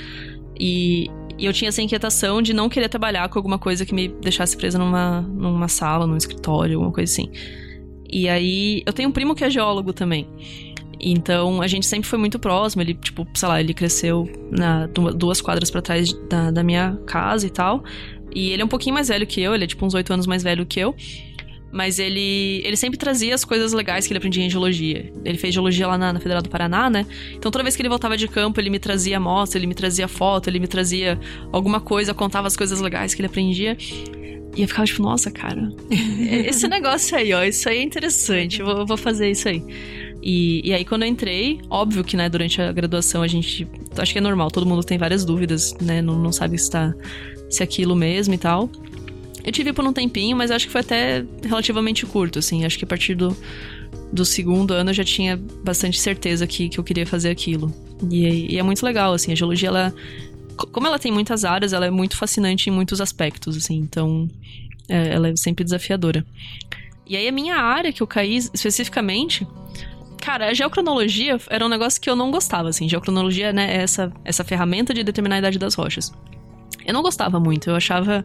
E, 0.59 1.09
e, 1.39 1.45
eu 1.45 1.53
tinha 1.53 1.69
essa 1.69 1.83
inquietação 1.83 2.41
de 2.41 2.55
não 2.55 2.69
querer 2.69 2.89
trabalhar 2.89 3.29
com 3.29 3.39
alguma 3.39 3.59
coisa 3.59 3.85
que 3.85 3.95
me 3.95 4.09
deixasse 4.09 4.57
presa 4.57 4.79
numa, 4.79 5.21
numa 5.21 5.69
sala, 5.69 6.07
num 6.07 6.17
escritório, 6.17 6.77
alguma 6.77 6.93
coisa 6.93 7.13
assim. 7.13 7.31
E 8.11 8.29
aí, 8.29 8.83
eu 8.87 8.93
tenho 8.93 9.09
um 9.09 9.13
primo 9.13 9.35
que 9.35 9.45
é 9.45 9.51
geólogo 9.51 9.93
também. 9.93 10.27
Então 11.03 11.61
a 11.61 11.67
gente 11.67 11.85
sempre 11.87 12.09
foi 12.09 12.19
muito 12.19 12.39
próximo. 12.39 12.83
Ele, 12.83 12.95
tipo, 12.95 13.27
sei 13.35 13.49
lá, 13.49 13.61
ele 13.61 13.75
cresceu 13.75 14.31
na, 14.51 14.87
duas 14.87 15.41
quadras 15.41 15.71
para 15.71 15.83
trás 15.83 16.13
da, 16.29 16.51
da 16.51 16.63
minha 16.63 16.97
casa 17.07 17.47
e 17.47 17.51
tal. 17.51 17.83
E 18.35 18.51
ele 18.51 18.63
é 18.63 18.65
um 18.65 18.69
pouquinho 18.69 18.95
mais 18.95 19.09
velho 19.09 19.27
que 19.27 19.41
eu, 19.41 19.55
ele 19.55 19.65
é 19.65 19.67
tipo 19.67 19.85
uns 19.85 19.95
oito 19.95 20.13
anos 20.13 20.27
mais 20.27 20.43
velho 20.43 20.65
que 20.65 20.81
eu. 20.81 20.95
Mas 21.73 21.99
ele, 21.99 22.61
ele 22.65 22.77
sempre 22.77 22.99
trazia 22.99 23.35
as 23.35 23.47
coisas 23.47 23.73
legais 23.73 24.07
que 24.07 24.13
ele 24.13 24.19
aprendia 24.19 24.45
em 24.45 24.51
geologia. 24.51 25.11
Ele 25.25 25.39
fez 25.39 25.55
geologia 25.55 25.87
lá 25.87 25.97
na, 25.97 26.13
na, 26.13 26.21
Federal 26.21 26.43
do 26.43 26.51
Paraná, 26.51 26.91
né? 26.91 27.07
Então 27.35 27.51
toda 27.51 27.63
vez 27.63 27.75
que 27.75 27.81
ele 27.81 27.89
voltava 27.89 28.15
de 28.17 28.29
campo, 28.29 28.61
ele 28.61 28.69
me 28.69 28.79
trazia 28.79 29.17
amostra, 29.17 29.59
ele 29.59 29.67
me 29.67 29.75
trazia 29.75 30.07
foto, 30.07 30.49
ele 30.49 30.61
me 30.61 30.69
trazia 30.69 31.19
alguma 31.51 31.81
coisa, 31.81 32.13
contava 32.13 32.47
as 32.47 32.57
coisas 32.57 32.79
legais 32.81 33.15
que 33.15 33.23
ele 33.23 33.27
aprendia. 33.27 33.77
E 34.55 34.61
eu 34.61 34.69
ficava 34.69 34.85
tipo, 34.85 35.03
nossa, 35.03 35.31
cara, 35.31 35.73
esse 36.47 36.69
negócio 36.69 37.17
aí, 37.17 37.33
ó, 37.33 37.43
isso 37.43 37.67
aí 37.71 37.79
é 37.79 37.83
interessante, 37.83 38.61
eu 38.61 38.67
vou, 38.67 38.87
vou 38.87 38.97
fazer 38.99 39.31
isso 39.31 39.49
aí. 39.49 39.65
E, 40.23 40.61
e 40.65 40.73
aí, 40.73 40.85
quando 40.85 41.03
eu 41.03 41.09
entrei, 41.09 41.61
óbvio 41.69 42.05
que, 42.05 42.17
né, 42.17 42.29
durante 42.29 42.63
a 42.63 42.71
graduação 42.71 43.23
a 43.23 43.27
gente. 43.27 43.67
Acho 43.99 44.13
que 44.13 44.19
é 44.19 44.23
normal, 44.23 44.51
todo 44.51 44.65
mundo 44.65 44.85
tem 44.85 44.97
várias 44.97 45.25
dúvidas, 45.25 45.75
né? 45.81 46.01
Não, 46.01 46.17
não 46.17 46.31
sabe 46.31 46.57
se, 46.57 46.71
tá, 46.71 46.95
se 47.51 47.63
é 47.63 47.65
aquilo 47.65 47.97
mesmo 47.97 48.33
e 48.33 48.39
tal. 48.39 48.71
Eu 49.45 49.51
tive 49.51 49.73
por 49.73 49.85
um 49.85 49.93
tempinho, 49.93 50.37
mas 50.37 50.53
acho 50.53 50.67
que 50.67 50.73
foi 50.73 50.83
até 50.83 51.25
relativamente 51.43 52.07
curto, 52.07 52.39
assim. 52.39 52.65
Acho 52.65 52.79
que 52.79 52.85
a 52.85 52.87
partir 52.87 53.17
do, 53.17 53.37
do 54.13 54.25
segundo 54.25 54.73
ano 54.73 54.91
eu 54.91 54.95
já 54.95 55.03
tinha 55.03 55.37
bastante 55.65 55.99
certeza 55.99 56.47
que, 56.47 56.69
que 56.69 56.79
eu 56.79 56.85
queria 56.85 57.05
fazer 57.05 57.31
aquilo. 57.31 57.75
E, 58.09 58.55
e 58.55 58.59
é 58.59 58.63
muito 58.63 58.85
legal, 58.85 59.13
assim. 59.13 59.33
A 59.33 59.35
geologia, 59.35 59.69
ela. 59.69 59.93
Como 60.71 60.87
ela 60.87 60.99
tem 60.99 61.11
muitas 61.11 61.45
áreas, 61.45 61.73
ela 61.73 61.87
é 61.87 61.91
muito 61.91 62.17
fascinante 62.17 62.71
em 62.71 62.73
muitos 62.73 63.01
aspectos, 63.01 63.57
assim. 63.57 63.79
Então, 63.79 64.31
é, 64.89 65.15
ela 65.15 65.31
é 65.31 65.37
sempre 65.37 65.65
desafiadora. 65.65 66.25
E 67.05 67.17
aí, 67.17 67.27
a 67.27 67.33
minha 67.33 67.57
área 67.57 67.93
que 67.93 68.01
eu 68.01 68.07
caí 68.07 68.37
especificamente 68.37 69.45
Cara, 70.23 70.51
a 70.51 70.55
geocronologia 70.55 71.37
era 71.51 71.67
um 71.67 71.69
negócio 71.69 72.01
que 72.01 72.09
eu 72.09 72.15
não 72.15 72.31
gostava, 72.31 72.69
assim. 72.69 72.89
Geocronologia, 72.89 73.53
né, 73.53 73.77
é 73.77 73.83
essa, 73.83 74.13
essa 74.25 74.45
ferramenta 74.45 74.95
de 74.95 75.03
determinar 75.03 75.35
a 75.35 75.39
idade 75.41 75.59
das 75.59 75.75
rochas. 75.75 76.13
Eu 76.87 76.95
não 76.95 77.03
gostava 77.03 77.41
muito, 77.41 77.69
eu 77.69 77.75
achava. 77.75 78.25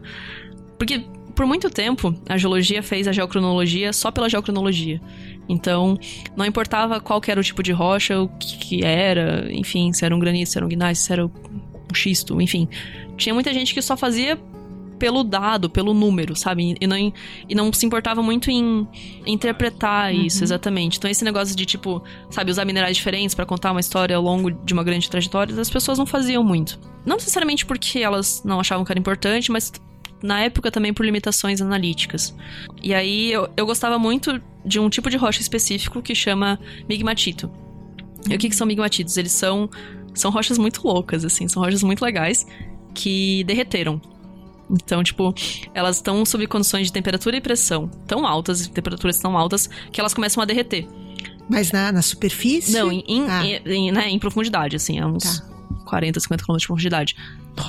Porque 0.78 1.04
por 1.34 1.44
muito 1.44 1.68
tempo 1.68 2.14
a 2.28 2.38
geologia 2.38 2.84
fez 2.84 3.08
a 3.08 3.12
geocronologia 3.12 3.92
só 3.92 4.12
pela 4.12 4.28
geocronologia. 4.28 5.00
Então, 5.48 5.98
não 6.36 6.46
importava 6.46 7.00
qual 7.00 7.20
era 7.26 7.40
o 7.40 7.42
tipo 7.42 7.64
de 7.64 7.72
rocha, 7.72 8.20
o 8.20 8.28
que, 8.28 8.58
que 8.58 8.84
era, 8.84 9.52
enfim, 9.52 9.92
se 9.92 10.04
era 10.04 10.14
um 10.14 10.20
granito, 10.20 10.50
se 10.50 10.56
era 10.56 10.64
um 10.64 10.68
gneiss, 10.68 11.00
se 11.00 11.12
era 11.12 11.26
um 11.26 11.30
xisto, 11.92 12.40
enfim. 12.40 12.68
Tinha 13.16 13.34
muita 13.34 13.52
gente 13.52 13.74
que 13.74 13.82
só 13.82 13.96
fazia 13.96 14.38
pelo 14.98 15.22
dado, 15.22 15.70
pelo 15.70 15.94
número, 15.94 16.34
sabe? 16.36 16.74
E 16.80 16.86
não, 16.86 16.96
e 16.96 17.54
não 17.54 17.72
se 17.72 17.86
importava 17.86 18.22
muito 18.22 18.50
em 18.50 18.86
interpretar 19.26 20.12
uhum. 20.12 20.22
isso 20.22 20.42
exatamente. 20.42 20.98
Então, 20.98 21.10
esse 21.10 21.24
negócio 21.24 21.56
de, 21.56 21.64
tipo, 21.64 22.02
sabe, 22.30 22.50
usar 22.50 22.64
minerais 22.64 22.96
diferentes 22.96 23.34
para 23.34 23.46
contar 23.46 23.70
uma 23.70 23.80
história 23.80 24.16
ao 24.16 24.22
longo 24.22 24.50
de 24.50 24.72
uma 24.72 24.82
grande 24.82 25.08
trajetória, 25.08 25.58
as 25.60 25.70
pessoas 25.70 25.98
não 25.98 26.06
faziam 26.06 26.42
muito. 26.42 26.78
Não 27.06 27.16
necessariamente 27.16 27.64
porque 27.64 28.00
elas 28.00 28.42
não 28.44 28.60
achavam 28.60 28.84
que 28.84 28.92
era 28.92 28.98
importante, 28.98 29.50
mas 29.50 29.72
na 30.22 30.40
época 30.40 30.70
também 30.70 30.92
por 30.92 31.04
limitações 31.04 31.60
analíticas. 31.60 32.34
E 32.82 32.92
aí 32.92 33.32
eu, 33.32 33.48
eu 33.56 33.66
gostava 33.66 33.98
muito 33.98 34.40
de 34.64 34.78
um 34.78 34.90
tipo 34.90 35.08
de 35.08 35.16
rocha 35.16 35.40
específico 35.40 36.02
que 36.02 36.14
chama 36.14 36.58
migmatito. 36.88 37.50
E 38.28 38.34
o 38.34 38.38
que, 38.38 38.48
que 38.48 38.56
são 38.56 38.66
migmatitos? 38.66 39.16
Eles 39.16 39.32
são, 39.32 39.70
são 40.12 40.30
rochas 40.30 40.58
muito 40.58 40.86
loucas, 40.86 41.24
assim, 41.24 41.46
são 41.48 41.62
rochas 41.62 41.82
muito 41.82 42.04
legais 42.04 42.46
que 42.94 43.44
derreteram. 43.44 44.00
Então, 44.70 45.02
tipo, 45.02 45.34
elas 45.74 45.96
estão 45.96 46.24
sob 46.24 46.46
condições 46.46 46.86
de 46.88 46.92
temperatura 46.92 47.36
e 47.36 47.40
pressão 47.40 47.88
tão 48.06 48.26
altas, 48.26 48.66
temperaturas 48.68 49.18
tão 49.18 49.36
altas, 49.36 49.68
que 49.90 50.00
elas 50.00 50.12
começam 50.14 50.42
a 50.42 50.46
derreter. 50.46 50.86
Mas 51.48 51.72
na, 51.72 51.90
na 51.90 52.02
superfície? 52.02 52.72
Não, 52.72 52.92
em, 52.92 53.02
em, 53.08 53.26
Ah. 53.28 53.42
em- 53.66 53.90
né, 53.90 54.08
em 54.10 54.18
profundidade, 54.18 54.76
assim, 54.76 54.98
é 54.98 55.06
uns 55.06 55.38
Tá. 55.40 55.46
40, 55.86 56.20
50 56.20 56.44
quilômetros 56.44 56.62
de 56.62 56.66
profundidade. 56.66 57.16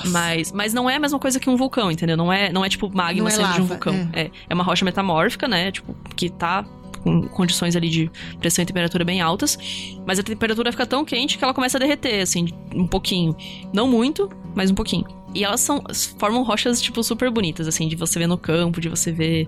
Mas, 0.08 0.52
mas 0.52 0.74
não 0.74 0.90
é 0.90 0.96
a 0.98 1.00
mesma 1.00 1.18
coisa 1.18 1.40
que 1.40 1.50
um 1.50 1.56
vulcão, 1.56 1.90
entendeu? 1.90 2.18
Não 2.18 2.32
é, 2.32 2.52
não 2.52 2.64
é 2.66 2.70
tipo 2.70 2.94
magma 2.94 3.22
Não 3.24 3.28
é 3.28 3.32
saindo 3.32 3.54
de 3.56 3.62
um 3.62 3.66
vulcão. 3.66 3.94
É. 4.14 4.30
é 4.50 4.54
uma 4.54 4.64
rocha 4.64 4.84
metamórfica, 4.84 5.48
né? 5.48 5.72
Tipo, 5.72 5.96
que 6.16 6.30
tá 6.30 6.66
com 7.02 7.22
condições 7.30 7.78
ali 7.78 7.90
de 7.90 8.12
pressão 8.40 8.62
e 8.62 8.66
temperatura 8.66 9.06
bem 9.06 9.22
altas, 9.22 9.58
mas 10.06 10.20
a 10.20 10.24
temperatura 10.24 10.70
fica 10.72 10.86
tão 10.86 11.06
quente 11.06 11.38
que 11.38 11.44
ela 11.44 11.54
começa 11.54 11.78
a 11.78 11.80
derreter, 11.80 12.22
assim, 12.22 12.50
um 12.76 12.86
pouquinho. 12.86 13.36
Não 13.74 13.88
muito, 13.88 14.30
mas 14.54 14.70
um 14.70 14.76
pouquinho. 14.76 15.06
E 15.34 15.44
elas 15.44 15.62
são 15.62 15.84
formam 16.18 16.44
rochas, 16.44 16.82
tipo, 16.82 17.04
super 17.04 17.30
bonitas, 17.30 17.68
assim, 17.68 17.88
de 17.88 17.96
você 17.96 18.20
ver 18.20 18.28
no 18.28 18.38
campo, 18.38 18.82
de 18.82 18.90
você 18.90 19.12
ver 19.12 19.48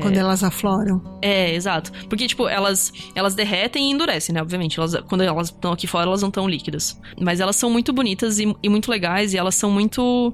Quando 0.00 0.16
elas 0.16 0.42
afloram. 0.42 1.00
é, 1.20 1.54
exato. 1.54 1.92
Porque, 2.08 2.26
tipo, 2.26 2.48
elas, 2.48 2.90
elas 3.14 3.34
derretem 3.34 3.90
e 3.90 3.92
endurecem, 3.92 4.34
né? 4.34 4.40
Obviamente. 4.40 4.78
Elas, 4.78 4.94
quando 5.08 5.20
elas 5.20 5.48
estão 5.48 5.72
aqui 5.72 5.86
fora, 5.86 6.06
elas 6.06 6.22
não 6.22 6.28
estão 6.28 6.48
líquidas. 6.48 6.98
Mas 7.20 7.38
elas 7.38 7.56
são 7.56 7.68
muito 7.68 7.92
bonitas 7.92 8.38
e, 8.38 8.56
e 8.62 8.68
muito 8.68 8.90
legais, 8.90 9.34
e 9.34 9.36
elas 9.36 9.54
são 9.54 9.70
muito 9.70 10.32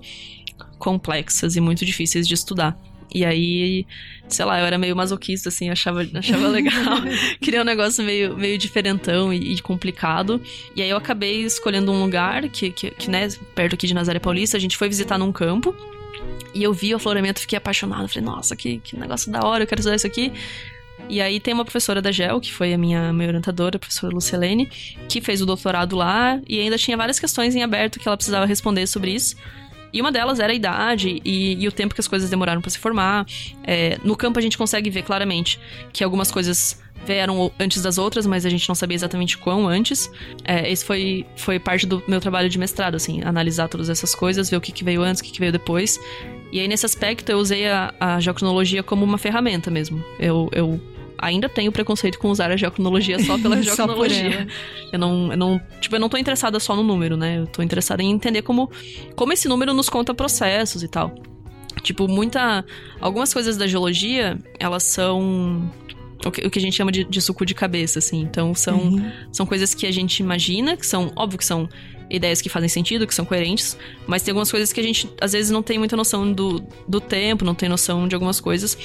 complexas 0.79 1.57
e 1.57 1.61
muito 1.61 1.85
difíceis 1.85 2.29
de 2.29 2.35
estudar. 2.35 2.79
E 3.13 3.25
aí, 3.25 3.87
sei 4.29 4.45
lá, 4.45 4.61
eu 4.61 4.67
era 4.67 4.79
meio 4.79 4.95
masoquista, 4.95 5.49
assim, 5.49 5.71
achava, 5.71 6.07
achava 6.15 6.47
legal. 6.49 7.01
Queria 7.41 7.61
um 7.61 7.65
negócio 7.65 8.05
meio, 8.05 8.37
meio 8.37 8.57
diferentão 8.57 9.33
e, 9.33 9.55
e 9.55 9.61
complicado. 9.61 10.41
E 10.75 10.83
aí 10.83 10.91
eu 10.91 10.97
acabei 10.97 11.43
escolhendo 11.43 11.93
um 11.93 12.01
lugar 12.03 12.49
que, 12.49 12.71
que, 12.71 12.91
que, 12.91 13.11
né, 13.11 13.29
perto 13.55 13.75
aqui 13.75 13.87
de 13.87 13.95
Nazaré 13.95 14.19
Paulista, 14.19 14.57
a 14.57 14.61
gente 14.61 14.77
foi 14.77 14.89
visitar 14.89 15.19
num 15.19 15.33
campo. 15.33 15.75
E 16.55 16.63
eu 16.63 16.73
vi 16.73 16.93
o 16.93 16.97
afloramento, 16.97 17.41
fiquei 17.41 17.57
apaixonada. 17.57 18.07
Falei, 18.09 18.25
nossa, 18.25 18.57
que, 18.57 18.79
que 18.79 18.97
negócio 18.97 19.31
da 19.31 19.41
hora, 19.45 19.65
eu 19.65 19.67
quero 19.67 19.81
estudar 19.81 19.97
isso 19.97 20.07
aqui. 20.07 20.33
E 21.09 21.21
aí 21.21 21.41
tem 21.41 21.55
uma 21.55 21.65
professora 21.65 22.01
da 22.01 22.13
GEL, 22.13 22.41
que 22.41 22.53
foi 22.53 22.73
a 22.73 22.79
minha, 22.79 23.13
minha 23.13 23.29
orientadora, 23.29 23.77
a 23.77 23.79
professora 23.81 24.15
Lucilene, 24.15 24.67
que 25.09 25.21
fez 25.21 25.41
o 25.41 25.47
doutorado 25.47 25.97
lá 25.97 26.41
e 26.49 26.61
ainda 26.61 26.79
tinha 26.79 26.97
várias 26.97 27.19
questões 27.19 27.55
em 27.57 27.63
aberto 27.63 27.99
que 27.99 28.07
ela 28.07 28.17
precisava 28.17 28.47
responder 28.47 28.87
sobre 28.87 29.13
isso. 29.13 29.37
E 29.93 30.01
uma 30.01 30.13
delas 30.13 30.41
era 30.41 30.53
a 30.53 30.55
idade 30.55 31.21
e, 31.25 31.63
e 31.63 31.69
o 31.69 31.73
tempo 31.73 31.95
que 31.95 32.01
as 32.01 32.09
coisas 32.09 32.31
demoraram 32.31 32.61
para 32.61 32.71
se 32.71 32.79
formar. 32.79 33.27
É, 33.65 33.99
no 34.05 34.17
campo 34.17 34.39
a 34.39 34.43
gente 34.43 34.57
consegue 34.57 34.91
ver 34.91 35.03
claramente 35.03 35.59
que 35.93 36.05
algumas 36.05 36.31
coisas 36.31 36.81
vieram 37.05 37.51
antes 37.59 37.83
das 37.83 37.99
outras, 37.99 38.27
mas 38.27 38.45
a 38.45 38.51
gente 38.51 38.69
não 38.69 38.75
sabia 38.75 38.95
exatamente 38.95 39.39
quão 39.39 39.67
antes. 39.67 40.11
É, 40.45 40.71
esse 40.71 40.85
foi, 40.85 41.27
foi 41.37 41.59
parte 41.59 41.87
do 41.87 42.03
meu 42.07 42.21
trabalho 42.21 42.49
de 42.49 42.59
mestrado, 42.59 42.95
assim, 42.95 43.23
analisar 43.23 43.69
todas 43.69 43.89
essas 43.89 44.15
coisas, 44.15 44.51
ver 44.51 44.57
o 44.57 44.61
que, 44.61 44.73
que 44.73 44.85
veio 44.85 45.03
antes, 45.03 45.21
o 45.21 45.25
que, 45.25 45.33
que 45.33 45.41
veio 45.41 45.53
depois. 45.53 45.99
E 46.53 46.59
aí, 46.59 46.67
nesse 46.67 46.85
aspecto, 46.85 47.31
eu 47.31 47.39
usei 47.39 47.69
a, 47.69 47.95
a 47.99 48.21
geocronologia 48.21 48.83
como 48.83 49.05
uma 49.05 49.19
ferramenta 49.19 49.71
mesmo. 49.71 50.03
Eu, 50.19 50.49
eu 50.53 50.81
ainda 51.21 51.49
tenho 51.49 51.71
preconceito 51.71 52.19
com 52.19 52.31
usar 52.31 52.51
a 52.51 52.57
geocronologia 52.57 53.19
só 53.19 53.39
pela 53.39 53.61
geocronologia. 53.63 54.47
eu 54.93 54.99
não, 54.99 55.31
eu 55.33 55.37
não, 55.37 55.61
tipo, 55.81 55.97
eu 55.97 56.01
não 56.01 56.09
tô 56.09 56.17
interessada 56.17 56.59
só 56.59 56.75
no 56.75 56.83
número, 56.83 57.17
né? 57.17 57.39
Eu 57.39 57.47
tô 57.47 57.63
interessada 57.63 58.03
em 58.03 58.11
entender 58.11 58.43
como, 58.43 58.71
como 59.15 59.33
esse 59.33 59.49
número 59.49 59.73
nos 59.75 59.89
conta 59.89 60.15
processos 60.15 60.83
e 60.83 60.89
tal. 60.89 61.15
Tipo, 61.83 62.07
muita. 62.09 62.65
Algumas 63.01 63.33
coisas 63.33 63.57
da 63.57 63.67
geologia, 63.67 64.39
elas 64.59 64.83
são. 64.83 65.71
O 66.25 66.31
que, 66.31 66.47
o 66.47 66.51
que 66.51 66.59
a 66.59 66.63
gente 66.63 66.77
chama 66.77 66.93
de, 66.93 67.05
de 67.05 67.21
suco 67.23 67.47
de 67.47 67.55
cabeça, 67.55 67.99
assim. 67.99 68.21
Então, 68.21 68.55
são, 68.55 68.79
Uhum. 68.79 69.11
são 69.33 69.47
coisas 69.47 69.73
que 69.73 69.87
a 69.87 69.91
gente 69.91 70.21
imagina, 70.21 70.77
que 70.77 70.87
são. 70.87 71.11
Óbvio 71.17 71.39
que 71.39 71.45
são 71.45 71.69
ideias 72.11 72.43
que 72.43 72.49
fazem 72.49 72.69
sentido, 72.69 73.07
que 73.07 73.15
são 73.15 73.25
coerentes, 73.25 73.79
mas 74.07 74.21
tem 74.23 74.33
algumas 74.33 74.51
coisas 74.51 74.73
que 74.73 74.81
a 74.81 74.83
gente, 74.83 75.09
às 75.21 75.33
vezes, 75.33 75.51
não 75.53 75.63
tem 75.63 75.79
muita 75.79 75.97
noção 75.97 76.31
do, 76.33 76.61
do 76.89 77.01
tempo, 77.01 77.45
não 77.45 77.55
tem 77.55 77.69
noção 77.69 78.09
de 78.09 78.15
algumas 78.17 78.41
coisas. 78.41 78.77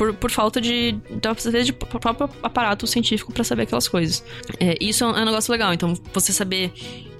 Por, 0.00 0.14
por 0.14 0.30
falta 0.30 0.62
de, 0.62 0.92
de, 0.92 1.28
às 1.28 1.44
vezes, 1.44 1.66
de 1.66 1.74
próprio 1.74 2.30
aparato 2.42 2.86
científico 2.86 3.30
para 3.34 3.44
saber 3.44 3.64
aquelas 3.64 3.86
coisas. 3.86 4.24
É, 4.58 4.74
isso 4.80 5.04
é 5.04 5.06
um, 5.06 5.10
é 5.10 5.20
um 5.20 5.26
negócio 5.26 5.52
legal. 5.52 5.74
Então, 5.74 5.92
você 6.14 6.32
saber 6.32 6.72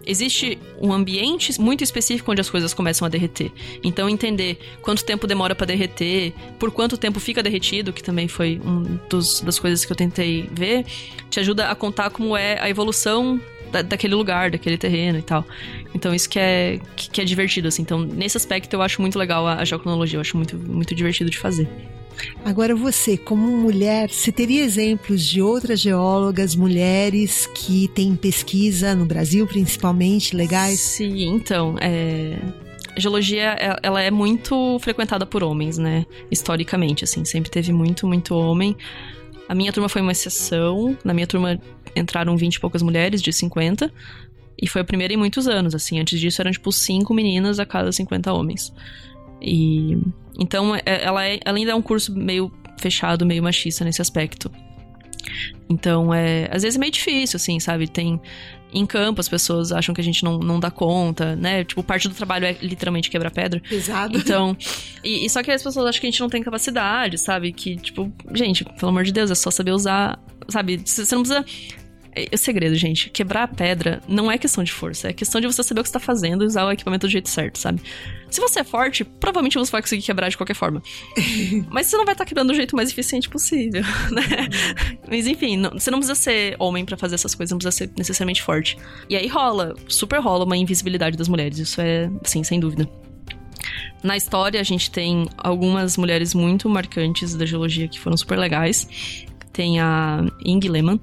existe 0.06 0.58
um 0.80 0.90
ambiente 0.90 1.60
muito 1.60 1.84
específico 1.84 2.32
onde 2.32 2.40
as 2.40 2.48
coisas 2.48 2.72
começam 2.72 3.04
a 3.04 3.10
derreter. 3.10 3.52
Então 3.84 4.08
entender 4.08 4.58
quanto 4.80 5.04
tempo 5.04 5.26
demora 5.26 5.54
para 5.54 5.66
derreter, 5.66 6.32
por 6.58 6.70
quanto 6.70 6.96
tempo 6.96 7.20
fica 7.20 7.42
derretido, 7.42 7.92
que 7.92 8.02
também 8.02 8.26
foi 8.26 8.58
um 8.64 8.98
das 9.44 9.58
coisas 9.58 9.84
que 9.84 9.92
eu 9.92 9.96
tentei 9.96 10.48
ver, 10.50 10.86
te 11.28 11.38
ajuda 11.38 11.68
a 11.68 11.74
contar 11.74 12.08
como 12.08 12.34
é 12.34 12.58
a 12.62 12.70
evolução 12.70 13.38
da, 13.70 13.82
daquele 13.82 14.14
lugar, 14.14 14.50
daquele 14.50 14.78
terreno 14.78 15.18
e 15.18 15.22
tal. 15.22 15.44
Então 15.94 16.14
isso 16.14 16.30
que 16.30 16.38
é 16.38 16.80
que, 16.96 17.10
que 17.10 17.20
é 17.20 17.24
divertido 17.26 17.68
assim. 17.68 17.82
Então 17.82 18.00
nesse 18.00 18.38
aspecto 18.38 18.72
eu 18.72 18.80
acho 18.80 19.02
muito 19.02 19.18
legal 19.18 19.46
a, 19.46 19.56
a 19.56 19.64
geocronologia, 19.66 20.16
eu 20.16 20.22
acho 20.22 20.34
muito 20.34 20.56
muito 20.56 20.94
divertido 20.94 21.28
de 21.28 21.36
fazer. 21.36 21.68
Agora 22.44 22.74
você, 22.74 23.16
como 23.16 23.46
mulher, 23.56 24.10
você 24.10 24.32
teria 24.32 24.62
exemplos 24.62 25.24
de 25.24 25.40
outras 25.40 25.80
geólogas, 25.80 26.54
mulheres 26.54 27.46
que 27.54 27.88
têm 27.88 28.14
pesquisa 28.16 28.94
no 28.94 29.06
Brasil, 29.06 29.46
principalmente, 29.46 30.34
legais? 30.36 30.80
Sim, 30.80 31.28
então, 31.28 31.76
é... 31.80 32.38
a 32.96 33.00
geologia, 33.00 33.56
é- 33.58 33.76
ela 33.82 34.00
é 34.00 34.10
muito 34.10 34.78
frequentada 34.80 35.24
por 35.24 35.42
homens, 35.42 35.78
né? 35.78 36.04
Historicamente, 36.30 37.04
assim, 37.04 37.24
sempre 37.24 37.50
teve 37.50 37.72
muito, 37.72 38.06
muito 38.06 38.34
homem. 38.34 38.76
A 39.48 39.54
minha 39.54 39.72
turma 39.72 39.88
foi 39.88 40.00
uma 40.00 40.12
exceção. 40.12 40.96
Na 41.04 41.12
minha 41.12 41.26
turma 41.26 41.60
entraram 41.96 42.36
20 42.36 42.54
e 42.54 42.60
poucas 42.60 42.82
mulheres, 42.82 43.20
de 43.20 43.32
50. 43.32 43.92
E 44.62 44.68
foi 44.68 44.82
a 44.82 44.84
primeira 44.84 45.12
em 45.12 45.16
muitos 45.16 45.48
anos, 45.48 45.74
assim. 45.74 45.98
Antes 45.98 46.20
disso 46.20 46.40
eram, 46.40 46.50
tipo, 46.50 46.70
5 46.70 47.12
meninas 47.14 47.58
a 47.58 47.66
cada 47.66 47.90
50 47.90 48.32
homens. 48.32 48.72
E... 49.42 49.98
Então, 50.40 50.74
é- 50.74 50.82
ela, 50.84 51.24
é- 51.26 51.38
ela 51.44 51.58
ainda 51.58 51.72
é 51.72 51.74
um 51.74 51.82
curso 51.82 52.12
meio 52.14 52.50
fechado, 52.78 53.26
meio 53.26 53.42
machista 53.42 53.84
nesse 53.84 54.00
aspecto. 54.00 54.50
Então, 55.68 56.12
é... 56.12 56.48
Às 56.50 56.62
vezes 56.62 56.76
é 56.76 56.80
meio 56.80 56.90
difícil, 56.92 57.36
assim, 57.36 57.60
sabe? 57.60 57.86
Tem... 57.86 58.20
Em 58.72 58.86
campo, 58.86 59.20
as 59.20 59.28
pessoas 59.28 59.72
acham 59.72 59.92
que 59.92 60.00
a 60.00 60.04
gente 60.04 60.22
não, 60.22 60.38
não 60.38 60.60
dá 60.60 60.70
conta, 60.70 61.34
né? 61.34 61.64
Tipo, 61.64 61.82
parte 61.82 62.08
do 62.08 62.14
trabalho 62.14 62.46
é 62.46 62.52
literalmente 62.62 63.10
quebrar 63.10 63.32
pedra. 63.32 63.60
Pesado. 63.68 64.16
Então, 64.16 64.56
e, 65.02 65.26
e 65.26 65.28
só 65.28 65.42
que 65.42 65.50
as 65.50 65.60
pessoas 65.60 65.86
acham 65.86 66.00
que 66.00 66.06
a 66.06 66.10
gente 66.10 66.20
não 66.20 66.28
tem 66.28 66.40
capacidade, 66.40 67.18
sabe? 67.18 67.52
Que, 67.52 67.74
tipo, 67.76 68.12
gente, 68.32 68.64
pelo 68.64 68.90
amor 68.90 69.02
de 69.02 69.10
Deus, 69.10 69.28
é 69.28 69.34
só 69.34 69.50
saber 69.50 69.72
usar, 69.72 70.20
sabe? 70.48 70.80
Você 70.84 71.14
não 71.16 71.24
precisa. 71.24 71.44
É, 72.14 72.26
é 72.32 72.36
segredo, 72.36 72.74
gente. 72.74 73.08
Quebrar 73.10 73.44
a 73.44 73.48
pedra 73.48 74.02
não 74.08 74.30
é 74.30 74.36
questão 74.36 74.64
de 74.64 74.72
força, 74.72 75.08
é 75.08 75.12
questão 75.12 75.40
de 75.40 75.46
você 75.46 75.62
saber 75.62 75.80
o 75.80 75.82
que 75.84 75.88
você 75.88 75.92
tá 75.92 76.00
fazendo 76.00 76.42
e 76.42 76.46
usar 76.46 76.64
o 76.64 76.72
equipamento 76.72 77.06
do 77.06 77.10
jeito 77.10 77.28
certo, 77.28 77.58
sabe? 77.58 77.80
Se 78.30 78.40
você 78.40 78.60
é 78.60 78.64
forte, 78.64 79.04
provavelmente 79.04 79.58
você 79.58 79.70
vai 79.72 79.80
conseguir 79.82 80.02
quebrar 80.02 80.28
de 80.28 80.36
qualquer 80.36 80.54
forma. 80.54 80.82
Mas 81.70 81.86
você 81.86 81.96
não 81.96 82.04
vai 82.04 82.14
estar 82.14 82.24
quebrando 82.24 82.48
do 82.48 82.54
jeito 82.54 82.74
mais 82.76 82.90
eficiente 82.90 83.28
possível, 83.28 83.82
né? 84.10 84.48
Mas 85.08 85.26
enfim, 85.26 85.56
não- 85.56 85.70
você 85.70 85.90
não 85.90 85.98
precisa 85.98 86.14
ser 86.14 86.56
homem 86.58 86.84
pra 86.84 86.96
fazer 86.96 87.14
essas 87.14 87.34
coisas, 87.34 87.50
não 87.52 87.58
precisa 87.58 87.76
ser 87.86 87.90
necessariamente 87.96 88.42
forte. 88.42 88.76
E 89.08 89.16
aí 89.16 89.26
rola, 89.28 89.74
super 89.88 90.20
rola 90.20 90.44
uma 90.44 90.56
invisibilidade 90.56 91.16
das 91.16 91.28
mulheres, 91.28 91.58
isso 91.58 91.80
é, 91.80 92.10
sim, 92.24 92.42
sem 92.42 92.58
dúvida. 92.58 92.88
Na 94.02 94.16
história, 94.16 94.58
a 94.60 94.64
gente 94.64 94.90
tem 94.90 95.28
algumas 95.36 95.96
mulheres 95.96 96.32
muito 96.34 96.68
marcantes 96.68 97.34
da 97.34 97.44
geologia 97.44 97.86
que 97.86 98.00
foram 98.00 98.16
super 98.16 98.38
legais. 98.38 98.88
Tem 99.52 99.78
a 99.80 100.24
Ing 100.44 100.66
Lehmann, 100.68 100.98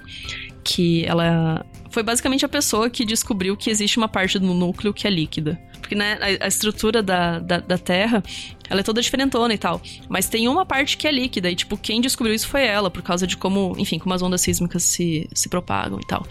que 0.68 1.06
ela 1.06 1.66
foi 1.90 2.04
basicamente 2.04 2.46
a 2.46 2.50
pessoa 2.50 2.90
que 2.90 3.06
descobriu 3.06 3.56
que 3.56 3.70
existe 3.70 3.98
uma 3.98 4.10
parte 4.10 4.38
do 4.38 4.54
núcleo 4.54 4.94
que 4.94 5.08
é 5.08 5.10
líquida. 5.10 5.58
Porque, 5.80 5.96
né, 5.96 6.18
a, 6.42 6.46
a 6.46 6.48
estrutura 6.48 7.02
da, 7.02 7.40
da, 7.40 7.60
da 7.60 7.78
Terra, 7.78 8.22
ela 8.70 8.82
é 8.82 8.84
toda 8.84 9.02
diferentona 9.02 9.54
e 9.54 9.58
tal. 9.58 9.82
Mas 10.10 10.28
tem 10.28 10.48
uma 10.50 10.66
parte 10.66 10.98
que 10.98 11.08
é 11.08 11.12
líquida, 11.12 11.50
e, 11.50 11.56
tipo, 11.56 11.78
quem 11.78 12.02
descobriu 12.02 12.36
isso 12.36 12.48
foi 12.50 12.66
ela, 12.66 12.92
por 12.92 13.02
causa 13.02 13.26
de 13.26 13.38
como, 13.38 13.74
enfim, 13.78 13.98
como 13.98 14.14
as 14.14 14.22
ondas 14.22 14.42
sísmicas 14.42 14.84
se, 14.84 15.30
se 15.34 15.48
propagam 15.48 15.98
e 16.02 16.06
tal. 16.06 16.28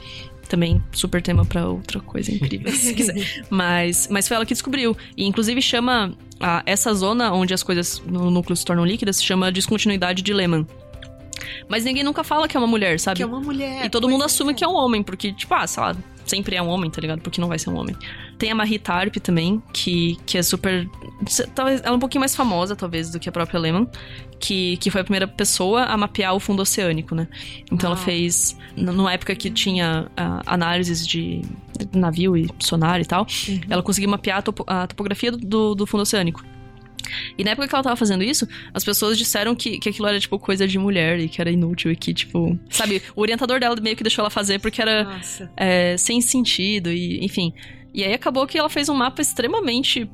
Também 0.46 0.80
super 0.92 1.22
tema 1.22 1.44
pra 1.44 1.66
outra 1.68 1.98
coisa 2.00 2.30
incrível, 2.32 2.70
se 2.72 2.92
quiser. 2.94 3.16
Mas, 3.50 4.06
mas 4.08 4.28
foi 4.28 4.36
ela 4.36 4.46
que 4.46 4.54
descobriu. 4.54 4.96
E 5.16 5.24
inclusive 5.26 5.60
chama 5.60 6.14
a- 6.38 6.62
essa 6.66 6.94
zona 6.94 7.32
onde 7.32 7.52
as 7.52 7.64
coisas 7.64 8.00
no 8.06 8.30
núcleo 8.30 8.54
se 8.54 8.64
tornam 8.64 8.84
líquidas, 8.84 9.16
se 9.16 9.24
chama 9.24 9.50
descontinuidade 9.50 10.22
de 10.22 10.32
Lehmann. 10.32 10.64
Mas 11.68 11.84
ninguém 11.84 12.02
nunca 12.02 12.22
fala 12.24 12.46
que 12.48 12.56
é 12.56 12.60
uma 12.60 12.66
mulher, 12.66 12.98
sabe? 13.00 13.16
Que 13.16 13.22
é 13.22 13.26
uma 13.26 13.40
mulher. 13.40 13.84
E 13.84 13.90
todo 13.90 14.08
mundo 14.08 14.24
assume 14.24 14.54
que 14.54 14.64
é 14.64 14.68
um 14.68 14.74
homem, 14.74 15.02
porque, 15.02 15.32
tipo, 15.32 15.52
ah, 15.54 15.66
sei 15.66 15.82
lá, 15.82 15.96
sempre 16.24 16.56
é 16.56 16.62
um 16.62 16.68
homem, 16.68 16.90
tá 16.90 17.00
ligado? 17.00 17.20
Porque 17.20 17.40
não 17.40 17.48
vai 17.48 17.58
ser 17.58 17.70
um 17.70 17.76
homem. 17.76 17.94
Tem 18.38 18.50
a 18.50 18.54
Marie 18.54 18.78
Tarp 18.78 19.16
também, 19.16 19.62
que, 19.72 20.16
que 20.26 20.36
é 20.38 20.42
super. 20.42 20.88
Talvez 21.54 21.80
ela 21.80 21.90
é 21.94 21.96
um 21.96 21.98
pouquinho 21.98 22.20
mais 22.20 22.34
famosa, 22.36 22.74
talvez, 22.76 23.10
do 23.10 23.18
que 23.18 23.28
a 23.28 23.32
própria 23.32 23.58
Lehman, 23.58 23.88
que, 24.38 24.76
que 24.76 24.90
foi 24.90 25.00
a 25.00 25.04
primeira 25.04 25.26
pessoa 25.26 25.84
a 25.84 25.96
mapear 25.96 26.34
o 26.34 26.40
fundo 26.40 26.60
oceânico, 26.60 27.14
né? 27.14 27.26
Então 27.72 27.88
ela 27.90 27.96
Uau. 27.96 28.04
fez. 28.04 28.56
Numa 28.76 29.12
época 29.12 29.34
que 29.34 29.50
tinha 29.50 30.10
ah, 30.16 30.42
análises 30.44 31.06
de 31.06 31.40
navio 31.94 32.36
e 32.36 32.48
sonar 32.58 33.00
e 33.00 33.04
tal, 33.06 33.26
ela 33.70 33.82
conseguiu 33.82 34.10
mapear 34.10 34.38
a, 34.38 34.42
topo- 34.42 34.64
a 34.66 34.86
topografia 34.86 35.32
do- 35.32 35.38
do, 35.38 35.74
do 35.74 35.86
fundo 35.86 36.02
oceânico. 36.02 36.44
E 37.36 37.44
na 37.44 37.52
época 37.52 37.68
que 37.68 37.74
ela 37.74 37.84
tava 37.84 37.96
fazendo 37.96 38.22
isso, 38.22 38.46
as 38.72 38.84
pessoas 38.84 39.16
disseram 39.16 39.54
que, 39.54 39.78
que 39.78 39.88
aquilo 39.88 40.06
era, 40.06 40.18
tipo, 40.18 40.38
coisa 40.38 40.66
de 40.66 40.78
mulher 40.78 41.18
e 41.20 41.28
que 41.28 41.40
era 41.40 41.50
inútil 41.50 41.90
e 41.90 41.96
que, 41.96 42.12
tipo. 42.12 42.58
Sabe, 42.70 43.02
o 43.14 43.20
orientador 43.20 43.60
dela 43.60 43.76
meio 43.80 43.96
que 43.96 44.02
deixou 44.02 44.22
ela 44.22 44.30
fazer 44.30 44.60
porque 44.60 44.80
era 44.80 45.20
é, 45.56 45.96
sem 45.96 46.20
sentido 46.20 46.90
e, 46.90 47.24
enfim. 47.24 47.52
E 47.92 48.04
aí 48.04 48.12
acabou 48.12 48.46
que 48.46 48.58
ela 48.58 48.68
fez 48.68 48.88
um 48.88 48.94
mapa 48.94 49.22
extremamente 49.22 50.10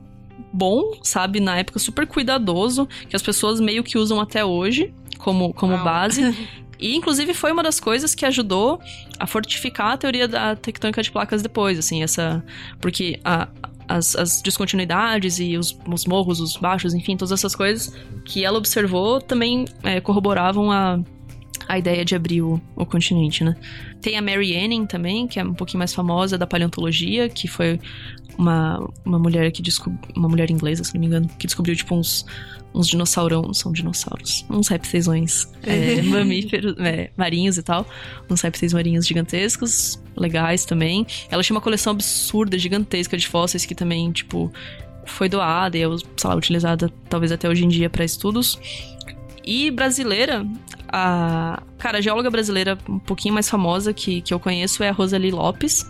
bom, 0.53 0.99
sabe? 1.03 1.41
Na 1.41 1.59
época, 1.59 1.78
super 1.78 2.07
cuidadoso, 2.07 2.87
que 3.09 3.16
as 3.16 3.22
pessoas 3.22 3.61
meio 3.61 3.83
que 3.83 3.99
usam 3.99 4.20
até 4.20 4.45
hoje 4.45 4.93
como, 5.18 5.53
como 5.55 5.74
Uau. 5.74 5.85
base. 5.85 6.22
E, 6.83 6.97
inclusive, 6.97 7.33
foi 7.33 7.53
uma 7.53 7.62
das 7.62 7.78
coisas 7.78 8.12
que 8.12 8.26
ajudou 8.26 8.80
a 9.16 9.26
fortificar 9.26 9.93
a 9.93 9.97
teoria 9.97 10.26
da 10.26 10.57
tectônica 10.57 11.01
de 11.01 11.12
placas 11.12 11.41
depois, 11.41 11.78
assim, 11.78 12.03
essa... 12.03 12.45
Porque 12.80 13.20
a, 13.24 13.49
as, 13.89 14.16
as, 14.16 14.43
descontinuidades 14.43 15.39
e 15.39 15.57
os, 15.57 15.78
os, 15.87 16.07
morros, 16.07 16.41
os 16.41 16.57
baixos, 16.57 16.93
enfim, 16.93 17.16
todas 17.16 17.30
essas 17.30 17.55
coisas 17.55 17.95
que 18.24 18.45
ela 18.45 18.59
observou 18.59 19.20
também 19.20 19.64
é, 19.85 20.01
corroboravam 20.01 20.72
a, 20.72 20.99
a 21.68 21.78
ideia 21.78 22.05
de 22.05 22.16
abrir 22.16 22.43
o, 22.43 22.61
o, 22.74 22.85
continente, 22.85 23.45
né? 23.45 23.57
Tem 24.01 24.18
a 24.18 24.22
Mary 24.22 24.57
Anning 24.57 24.85
também, 24.85 25.28
que 25.28 25.39
é 25.39 25.45
um 25.45 25.55
pouquinho 25.55 25.78
mais 25.78 25.95
famosa 25.95 26.37
da 26.37 26.47
paleontologia, 26.49 27.28
que 27.28 27.47
foi 27.47 27.78
uma, 28.39 28.89
uma 29.05 29.18
mulher 29.18 29.51
que 29.53 29.62
descobriu, 29.62 30.01
uma 30.16 30.28
mulher 30.28 30.51
inglesa, 30.51 30.85
se 30.85 30.95
não 30.95 31.01
me 31.01 31.07
engano, 31.07 31.28
que 31.39 31.47
descobriu 31.47 31.76
tipo 31.76 31.95
uns 31.95 32.24
uns 32.74 32.89
dinossaurão, 32.89 33.43
não 33.43 33.55
são 33.55 33.72
dinossauros, 33.72 34.47
uns 34.49 34.68
répteis 34.68 35.07
é, 35.62 36.01
mamíferos, 36.03 36.74
é, 36.78 37.11
marinhos 37.16 37.59
e 37.59 37.62
tal, 37.62 37.87
uns 38.30 38.41
répteis 38.41 38.72
marinhos 38.72 39.07
gigantescos, 39.07 40.03
legais 40.16 40.64
também. 40.64 41.07
Ela 41.30 41.43
tinha 41.43 41.55
uma 41.55 41.61
coleção 41.61 41.93
absurda, 41.93 42.59
gigantesca 42.59 43.16
de 43.16 43.28
fósseis 43.28 43.66
que 43.66 43.74
também, 43.74 44.11
tipo, 44.11 44.51
foi 45.05 45.28
doada 45.28 45.76
e 45.76 45.83
é, 45.83 45.87
sei 46.16 46.30
lá, 46.30 46.35
utilizada 46.35 46.91
talvez 47.09 47.30
até 47.33 47.49
hoje 47.49 47.64
em 47.64 47.68
dia 47.68 47.91
para 47.91 48.05
estudos. 48.05 48.59
E 49.45 49.70
brasileira, 49.70 50.47
a. 50.89 51.62
Cara, 51.78 51.99
a 51.99 52.01
geóloga 52.01 52.30
brasileira 52.30 52.78
um 52.89 53.01
pouquinho 53.01 53.35
mais 53.35 53.51
famosa 53.51 53.93
que, 53.93 54.20
que 54.20 54.33
eu 54.33 54.39
conheço 54.39 54.85
é 54.85 54.89
a 54.89 54.93
Rosalie 54.93 55.33
Lopes 55.33 55.85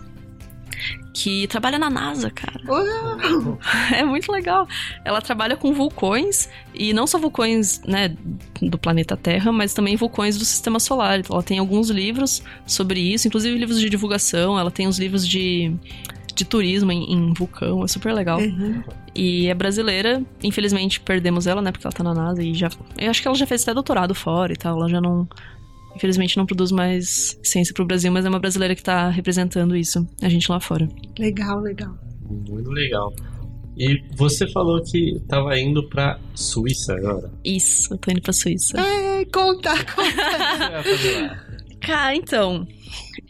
que 1.13 1.47
trabalha 1.47 1.77
na 1.77 1.89
NASA, 1.89 2.31
cara. 2.31 2.59
É 3.93 4.03
muito 4.03 4.31
legal. 4.31 4.67
Ela 5.05 5.21
trabalha 5.21 5.55
com 5.55 5.71
vulcões, 5.73 6.49
e 6.73 6.91
não 6.91 7.05
só 7.05 7.19
vulcões, 7.19 7.81
né, 7.85 8.15
do 8.61 8.77
planeta 8.77 9.15
Terra, 9.15 9.51
mas 9.51 9.73
também 9.73 9.95
vulcões 9.95 10.37
do 10.37 10.43
sistema 10.43 10.79
solar. 10.79 11.19
Então, 11.19 11.35
ela 11.35 11.43
tem 11.43 11.59
alguns 11.59 11.89
livros 11.89 12.41
sobre 12.65 12.99
isso, 12.99 13.27
inclusive 13.27 13.55
livros 13.57 13.79
de 13.79 13.89
divulgação, 13.89 14.57
ela 14.57 14.71
tem 14.71 14.87
uns 14.87 14.97
livros 14.97 15.27
de, 15.27 15.71
de 16.33 16.43
turismo 16.43 16.91
em, 16.91 17.13
em 17.13 17.33
vulcão, 17.33 17.83
é 17.83 17.87
super 17.87 18.13
legal. 18.13 18.39
Uhum. 18.39 18.83
E 19.13 19.47
é 19.47 19.53
brasileira, 19.53 20.23
infelizmente 20.41 20.99
perdemos 20.99 21.45
ela, 21.45 21.61
né, 21.61 21.71
porque 21.71 21.85
ela 21.85 21.93
tá 21.93 22.03
na 22.03 22.13
NASA 22.13 22.41
e 22.41 22.55
já... 22.55 22.69
Eu 22.97 23.11
acho 23.11 23.21
que 23.21 23.27
ela 23.27 23.37
já 23.37 23.45
fez 23.45 23.61
até 23.61 23.73
doutorado 23.73 24.15
fora 24.15 24.51
e 24.51 24.55
tal, 24.57 24.77
ela 24.77 24.89
já 24.89 24.99
não 24.99 25.27
Infelizmente 25.95 26.37
não 26.37 26.45
produz 26.45 26.71
mais 26.71 27.39
ciência 27.43 27.73
pro 27.73 27.85
Brasil, 27.85 28.11
mas 28.11 28.25
é 28.25 28.29
uma 28.29 28.39
brasileira 28.39 28.75
que 28.75 28.83
tá 28.83 29.09
representando 29.09 29.75
isso, 29.75 30.07
a 30.21 30.29
gente 30.29 30.51
lá 30.51 30.59
fora. 30.59 30.87
Legal, 31.19 31.59
legal. 31.59 31.97
Muito 32.29 32.69
legal. 32.71 33.13
E 33.77 34.03
você 34.15 34.47
falou 34.51 34.81
que 34.83 35.19
tava 35.27 35.57
indo 35.59 35.87
pra 35.89 36.19
Suíça 36.35 36.93
agora. 36.93 37.31
Isso, 37.43 37.93
eu 37.93 37.97
tô 37.97 38.11
indo 38.11 38.21
pra 38.21 38.33
Suíça. 38.33 38.79
É, 38.79 39.25
conta, 39.25 39.71
conta. 39.71 41.43
Cara, 41.81 42.15
então, 42.15 42.67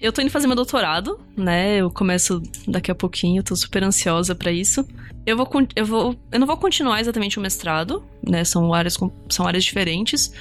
eu 0.04 0.12
tô 0.12 0.22
indo 0.22 0.30
fazer 0.30 0.48
meu 0.48 0.56
doutorado, 0.56 1.18
né? 1.36 1.78
Eu 1.78 1.90
começo 1.90 2.44
daqui 2.68 2.92
a 2.92 2.96
pouquinho, 2.96 3.42
tô 3.42 3.56
super 3.56 3.82
ansiosa 3.86 4.36
para 4.36 4.52
isso. 4.52 4.86
Eu 5.26 5.38
vou, 5.38 5.48
eu 5.78 5.86
vou, 5.86 6.20
eu 6.30 6.40
não 6.42 6.46
vou 6.46 6.58
continuar 6.58 7.00
exatamente 7.00 7.40
o 7.40 7.42
mestrado, 7.42 8.04
né? 8.22 8.44
São 8.44 8.74
áreas, 8.74 8.98
são 9.30 9.48
áreas 9.48 9.64
diferentes, 9.64 10.34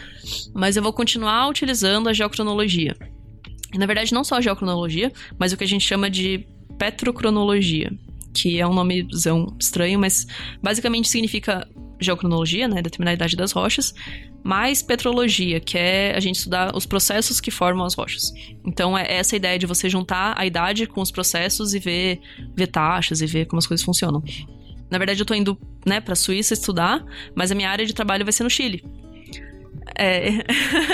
mas 0.52 0.76
eu 0.76 0.82
vou 0.82 0.92
continuar 0.92 1.48
utilizando 1.48 2.08
a 2.08 2.12
geocronologia. 2.12 2.96
E, 3.72 3.78
na 3.78 3.86
verdade, 3.86 4.12
não 4.12 4.24
só 4.24 4.34
a 4.34 4.40
geocronologia, 4.40 5.12
mas 5.38 5.52
o 5.52 5.56
que 5.56 5.62
a 5.62 5.68
gente 5.68 5.86
chama 5.86 6.10
de 6.10 6.44
petrocronologia, 6.76 7.92
que 8.34 8.58
é 8.58 8.66
um 8.66 8.74
nomezão 8.74 9.56
estranho, 9.60 9.96
mas 9.96 10.26
basicamente 10.60 11.08
significa 11.08 11.68
geocronologia, 12.02 12.68
né, 12.68 12.82
determinar 12.82 13.12
a 13.12 13.14
idade 13.14 13.36
das 13.36 13.52
rochas, 13.52 13.94
mais 14.42 14.82
petrologia, 14.82 15.60
que 15.60 15.78
é 15.78 16.14
a 16.16 16.20
gente 16.20 16.36
estudar 16.36 16.76
os 16.76 16.84
processos 16.86 17.40
que 17.40 17.50
formam 17.50 17.86
as 17.86 17.94
rochas. 17.94 18.32
Então 18.64 18.96
é 18.96 19.12
essa 19.12 19.36
ideia 19.36 19.58
de 19.58 19.66
você 19.66 19.88
juntar 19.88 20.34
a 20.36 20.44
idade 20.44 20.86
com 20.86 21.00
os 21.00 21.10
processos 21.10 21.74
e 21.74 21.78
ver, 21.78 22.20
ver 22.54 22.66
taxas 22.66 23.20
e 23.20 23.26
ver 23.26 23.46
como 23.46 23.58
as 23.58 23.66
coisas 23.66 23.84
funcionam. 23.84 24.22
Na 24.90 24.98
verdade, 24.98 25.20
eu 25.20 25.26
tô 25.26 25.34
indo, 25.34 25.58
né, 25.86 26.00
pra 26.00 26.14
Suíça 26.14 26.52
estudar, 26.52 27.02
mas 27.34 27.50
a 27.50 27.54
minha 27.54 27.70
área 27.70 27.86
de 27.86 27.94
trabalho 27.94 28.24
vai 28.24 28.32
ser 28.32 28.44
no 28.44 28.50
Chile. 28.50 28.84
É. 29.96 30.28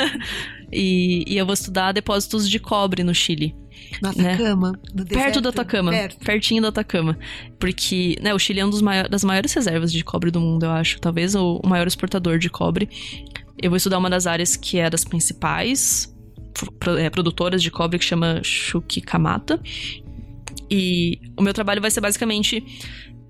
e, 0.73 1.25
e 1.27 1.37
eu 1.37 1.45
vou 1.45 1.55
estudar 1.55 1.93
depósitos 1.93 2.49
de 2.49 2.59
cobre 2.59 3.03
no 3.03 3.15
Chile. 3.15 3.57
No 4.03 4.23
né? 4.23 4.37
Né? 4.37 4.73
no 4.95 5.07
Perto 5.07 5.41
do 5.41 5.49
Atacama. 5.49 5.91
Perto. 5.91 6.25
Pertinho 6.25 6.63
do 6.63 6.69
Atacama. 6.69 7.19
Porque, 7.59 8.17
né, 8.21 8.35
o 8.35 8.39
Chile 8.39 8.61
é 8.61 8.67
um 8.67 8.81
maior, 8.81 9.09
das 9.09 9.25
maiores 9.25 9.53
reservas 9.53 9.93
de 9.93 10.03
cobre 10.05 10.31
do 10.31 10.41
mundo, 10.41 10.65
eu 10.65 10.71
acho. 10.71 11.01
Talvez 11.01 11.35
o, 11.35 11.61
o 11.63 11.69
maior 11.69 11.87
exportador 11.87 12.39
de 12.39 12.51
cobre. 12.51 12.89
Eu 13.61 13.71
vou 13.71 13.77
estudar 13.77 13.99
uma 13.99 14.11
das 14.11 14.27
áreas 14.27 14.57
que 14.57 14.79
é 14.79 14.89
das 14.89 15.05
principais 15.05 16.15
é, 16.99 17.11
produtoras 17.11 17.63
de 17.63 17.71
cobre, 17.71 17.99
que 17.99 18.05
chama 18.05 18.41
Chuquicamata. 18.43 19.61
E 20.71 21.21
o 21.37 21.43
meu 21.43 21.55
trabalho 21.55 21.81
vai 21.81 21.91
ser 21.91 22.01
basicamente 22.01 22.65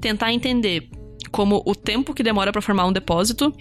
tentar 0.01 0.33
entender 0.33 0.89
como 1.31 1.63
o 1.65 1.75
tempo 1.75 2.15
que 2.15 2.23
demora 2.23 2.53
para 2.53 2.63
formar 2.63 2.87
um 2.87 2.93
depósito 2.93 3.53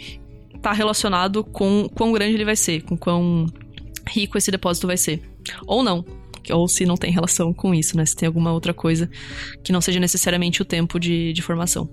está 0.55 0.71
relacionado 0.71 1.43
com 1.43 1.87
quão 1.93 2.11
grande 2.11 2.33
ele 2.33 2.45
vai 2.45 2.55
ser, 2.55 2.81
com 2.83 2.97
quão 2.97 3.45
rico 4.07 4.37
esse 4.37 4.51
depósito 4.51 4.87
vai 4.87 4.97
ser. 4.97 5.21
Ou 5.65 5.83
não. 5.83 6.03
Ou 6.51 6.67
se 6.67 6.85
não 6.85 6.95
tem 6.95 7.11
relação 7.11 7.53
com 7.53 7.73
isso, 7.73 7.97
né? 7.97 8.05
Se 8.05 8.15
tem 8.15 8.27
alguma 8.27 8.51
outra 8.51 8.73
coisa 8.73 9.09
que 9.63 9.71
não 9.71 9.81
seja 9.81 9.99
necessariamente 9.99 10.61
o 10.61 10.65
tempo 10.65 10.99
de, 10.99 11.33
de 11.33 11.41
formação. 11.41 11.89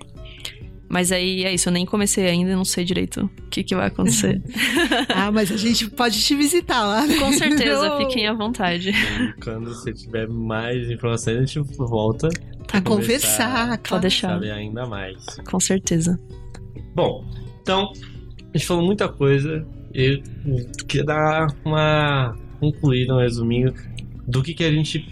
Mas 0.89 1.11
aí 1.11 1.45
é 1.45 1.53
isso, 1.53 1.69
eu 1.69 1.73
nem 1.73 1.85
comecei 1.85 2.27
ainda, 2.27 2.55
não 2.55 2.65
sei 2.65 2.85
direito 2.85 3.25
o 3.25 3.49
que, 3.49 3.65
que 3.65 3.75
vai 3.75 3.89
acontecer. 3.89 4.41
ah, 5.13 5.31
mas 5.33 5.51
a 5.51 5.57
gente 5.57 5.91
pode 5.91 6.23
te 6.23 6.37
visitar 6.37 6.85
lá. 6.87 7.03
Com 7.19 7.33
certeza, 7.33 7.97
fiquem 7.99 8.29
à 8.29 8.33
vontade. 8.33 8.93
Quando 9.43 9.71
você 9.71 9.93
tiver 9.93 10.29
mais 10.29 10.89
informações, 10.91 11.37
a 11.37 11.45
gente 11.45 11.59
volta 11.77 12.29
a 12.73 12.81
conversar, 12.81 13.65
conversar 13.65 13.79
pode 13.79 14.03
deixar. 14.03 14.29
Saber 14.35 14.53
ainda 14.53 14.87
mais. 14.87 15.25
Com 15.45 15.59
certeza. 15.59 16.21
Bom, 16.95 17.25
então, 17.61 17.91
a 18.53 18.57
gente 18.57 18.67
falou 18.67 18.85
muita 18.85 19.09
coisa. 19.09 19.67
Eu 19.93 20.23
queria 20.87 21.07
dar 21.07 21.47
uma 21.65 22.37
concluída, 22.61 23.15
um 23.15 23.19
resuminho 23.19 23.75
do 24.27 24.43
que, 24.43 24.55
que 24.55 24.65
a 24.65 24.73
gente 24.73 25.07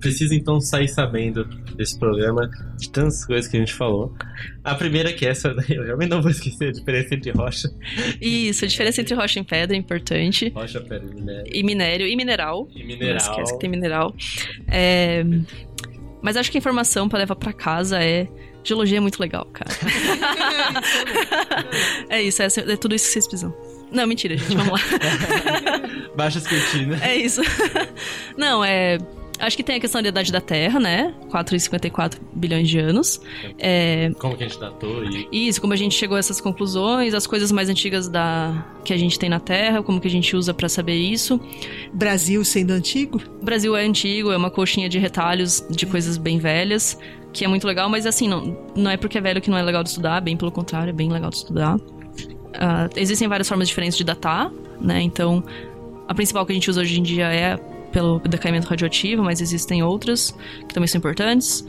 precisa 0.00 0.34
então 0.34 0.60
sair 0.60 0.86
sabendo 0.86 1.44
desse 1.76 1.98
programa, 1.98 2.50
de 2.76 2.90
tantas 2.90 3.24
coisas 3.24 3.50
que 3.50 3.56
a 3.56 3.60
gente 3.60 3.72
falou. 3.72 4.14
A 4.62 4.74
primeira 4.74 5.12
que 5.12 5.24
é 5.24 5.30
essa 5.30 5.54
daí, 5.54 5.72
eu 5.76 5.82
realmente 5.82 6.10
não 6.10 6.20
vou 6.20 6.30
esquecer 6.30 6.68
a 6.68 6.72
diferença 6.72 7.14
entre 7.14 7.30
rocha. 7.30 7.70
Isso, 8.20 8.66
a 8.66 8.68
diferença 8.68 9.00
entre 9.00 9.14
rocha 9.14 9.40
e 9.40 9.44
pedra 9.44 9.74
é 9.74 9.78
importante. 9.78 10.52
Rocha, 10.54 10.80
pedra 10.80 11.08
e 11.10 11.14
minério. 11.14 11.50
E 11.50 11.62
minério, 11.62 12.06
e 12.06 12.16
mineral. 12.16 12.68
E 12.74 12.84
mineral. 12.84 13.14
Não 13.14 13.16
esquece 13.16 13.54
que 13.54 13.60
tem 13.60 13.70
mineral. 13.70 14.14
É... 14.68 15.24
Mas 16.20 16.36
acho 16.36 16.50
que 16.50 16.58
a 16.58 16.60
informação 16.60 17.08
para 17.08 17.20
levar 17.20 17.36
para 17.36 17.52
casa 17.52 18.02
é 18.02 18.28
Geologia 18.64 18.96
é 18.96 19.00
muito 19.00 19.20
legal, 19.20 19.46
cara. 19.52 19.70
é 22.08 22.22
isso, 22.22 22.42
é, 22.42 22.46
é, 22.46 22.76
tudo 22.76 22.94
isso 22.94 23.06
que 23.06 23.12
vocês 23.12 23.26
precisam. 23.26 23.54
Não, 23.94 24.06
mentira, 24.06 24.36
gente, 24.36 24.56
vamos 24.56 24.72
lá. 24.72 24.78
Baixa 26.16 26.38
as 26.38 26.46
cortinas. 26.46 27.00
É 27.00 27.16
isso. 27.16 27.40
Não, 28.36 28.64
é. 28.64 28.98
Acho 29.38 29.56
que 29.56 29.64
tem 29.64 29.76
a 29.76 29.80
questão 29.80 30.00
da 30.00 30.08
idade 30.08 30.30
da 30.30 30.40
Terra, 30.40 30.78
né? 30.78 31.12
4,54 31.28 32.18
bilhões 32.34 32.68
de 32.68 32.78
anos. 32.78 33.20
É... 33.58 34.10
Como 34.18 34.36
que 34.36 34.44
a 34.44 34.48
gente 34.48 34.60
datou 34.60 35.04
e... 35.04 35.48
Isso, 35.48 35.60
como 35.60 35.72
a 35.72 35.76
gente 35.76 35.94
chegou 35.94 36.16
a 36.16 36.20
essas 36.20 36.40
conclusões, 36.40 37.14
as 37.14 37.26
coisas 37.26 37.50
mais 37.50 37.68
antigas 37.68 38.08
da 38.08 38.64
que 38.84 38.92
a 38.92 38.96
gente 38.96 39.18
tem 39.18 39.28
na 39.28 39.40
Terra, 39.40 39.82
como 39.82 40.00
que 40.00 40.06
a 40.06 40.10
gente 40.10 40.36
usa 40.36 40.54
para 40.54 40.68
saber 40.68 40.94
isso. 40.94 41.40
Brasil 41.92 42.44
sendo 42.44 42.70
antigo? 42.70 43.20
Brasil 43.42 43.76
é 43.76 43.84
antigo, 43.84 44.30
é 44.30 44.36
uma 44.36 44.50
coxinha 44.50 44.88
de 44.88 44.98
retalhos 45.00 45.64
de 45.68 45.84
coisas 45.84 46.16
bem 46.16 46.38
velhas, 46.38 46.96
que 47.32 47.44
é 47.44 47.48
muito 47.48 47.66
legal, 47.66 47.88
mas 47.88 48.06
assim, 48.06 48.28
não, 48.28 48.56
não 48.76 48.90
é 48.90 48.96
porque 48.96 49.18
é 49.18 49.20
velho 49.20 49.40
que 49.40 49.50
não 49.50 49.58
é 49.58 49.62
legal 49.62 49.82
de 49.82 49.88
estudar, 49.88 50.20
bem 50.20 50.36
pelo 50.36 50.52
contrário, 50.52 50.90
é 50.90 50.92
bem 50.92 51.10
legal 51.10 51.30
de 51.30 51.36
estudar. 51.36 51.76
Uh, 52.64 52.88
existem 52.96 53.28
várias 53.28 53.46
formas 53.46 53.68
diferentes 53.68 53.98
de 53.98 54.04
datar, 54.04 54.50
né? 54.80 55.02
Então, 55.02 55.44
a 56.08 56.14
principal 56.14 56.46
que 56.46 56.52
a 56.52 56.54
gente 56.54 56.70
usa 56.70 56.80
hoje 56.80 56.98
em 56.98 57.02
dia 57.02 57.26
é 57.26 57.58
pelo 57.92 58.18
decaimento 58.20 58.66
radioativo, 58.66 59.22
mas 59.22 59.40
existem 59.40 59.82
outras 59.82 60.34
que 60.66 60.72
também 60.72 60.88
são 60.88 60.98
importantes. 60.98 61.64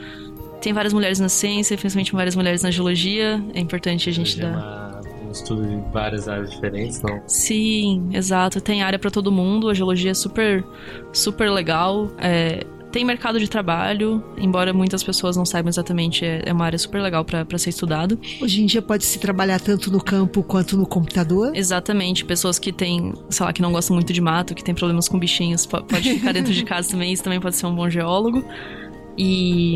Tem 0.61 0.71
várias 0.73 0.93
mulheres 0.93 1.19
na 1.19 1.29
ciência, 1.29 1.77
principalmente 1.77 2.13
várias 2.13 2.35
mulheres 2.35 2.63
na 2.63 2.71
geologia. 2.71 3.43
É 3.53 3.59
importante 3.59 4.09
a 4.09 4.13
gente 4.13 4.39
dar. 4.39 4.53
Uma, 4.53 5.01
um 5.27 5.31
estudo 5.31 5.67
de 5.67 5.75
várias 5.91 6.27
áreas 6.27 6.49
diferentes, 6.49 7.01
não? 7.01 7.21
Sim, 7.27 8.09
exato. 8.13 8.61
Tem 8.61 8.81
área 8.81 8.97
para 8.97 9.11
todo 9.11 9.31
mundo. 9.31 9.69
A 9.69 9.73
geologia 9.73 10.11
é 10.11 10.13
super, 10.13 10.63
super 11.11 11.51
legal. 11.51 12.09
É, 12.17 12.61
tem 12.95 13.03
mercado 13.03 13.37
de 13.41 13.49
trabalho, 13.49 14.23
embora 14.37 14.71
muitas 14.71 15.03
pessoas 15.03 15.35
não 15.35 15.45
saibam 15.45 15.67
exatamente, 15.67 16.23
é, 16.23 16.43
é 16.45 16.53
uma 16.53 16.63
área 16.63 16.79
super 16.79 17.01
legal 17.01 17.25
para 17.25 17.57
ser 17.57 17.71
estudado. 17.71 18.17
Hoje 18.41 18.61
em 18.61 18.65
dia 18.65 18.81
pode 18.81 19.03
se 19.03 19.19
trabalhar 19.19 19.59
tanto 19.59 19.91
no 19.91 20.01
campo 20.01 20.41
quanto 20.41 20.77
no 20.77 20.87
computador? 20.87 21.53
Exatamente. 21.53 22.23
Pessoas 22.23 22.57
que 22.57 22.71
têm, 22.71 23.11
sei 23.29 23.45
lá, 23.45 23.51
que 23.51 23.61
não 23.61 23.73
gostam 23.73 23.95
muito 23.97 24.13
de 24.13 24.21
mato, 24.21 24.55
que 24.55 24.63
têm 24.63 24.73
problemas 24.73 25.09
com 25.09 25.19
bichinhos, 25.19 25.65
pode 25.65 26.09
ficar 26.09 26.31
dentro 26.31 26.53
de 26.53 26.63
casa 26.63 26.89
também, 26.89 27.11
isso 27.11 27.21
também 27.21 27.41
pode 27.41 27.57
ser 27.57 27.65
um 27.65 27.75
bom 27.75 27.89
geólogo. 27.89 28.45
E 29.17 29.75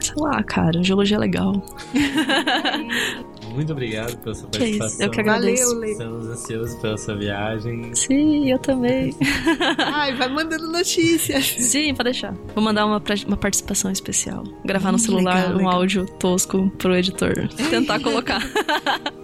sei 0.00 0.14
lá, 0.16 0.42
cara, 0.42 0.82
geologia 0.82 1.16
é 1.16 1.20
legal. 1.20 1.62
muito 3.54 3.72
obrigado 3.72 4.16
pela 4.18 4.34
sua 4.34 4.48
Que 4.50 4.58
participação. 4.58 4.94
isso, 4.94 5.02
eu 5.02 5.10
que 5.10 5.20
agradeço. 5.20 5.64
Valeu, 5.66 5.80
Lê. 5.80 5.92
Estamos 5.92 6.26
ansiosos 6.26 6.74
pela 6.80 6.96
sua 6.98 7.14
viagem. 7.16 7.94
Sim, 7.94 8.50
eu 8.50 8.58
também. 8.58 9.14
Ai, 9.78 10.14
vai 10.16 10.28
mandando 10.28 10.66
notícias. 10.70 11.44
Sim, 11.46 11.94
pode 11.94 12.10
deixar. 12.10 12.32
Vou 12.54 12.62
mandar 12.62 12.84
uma, 12.86 13.02
uma 13.26 13.36
participação 13.36 13.90
especial. 13.90 14.44
Gravar 14.64 14.90
no 14.92 14.96
Hum, 14.96 14.98
celular 14.98 15.34
legal, 15.36 15.52
um 15.52 15.56
legal. 15.58 15.72
áudio 15.74 16.06
tosco 16.18 16.70
pro 16.78 16.94
editor. 16.96 17.48
Tentar 17.70 18.00
colocar. 18.00 18.42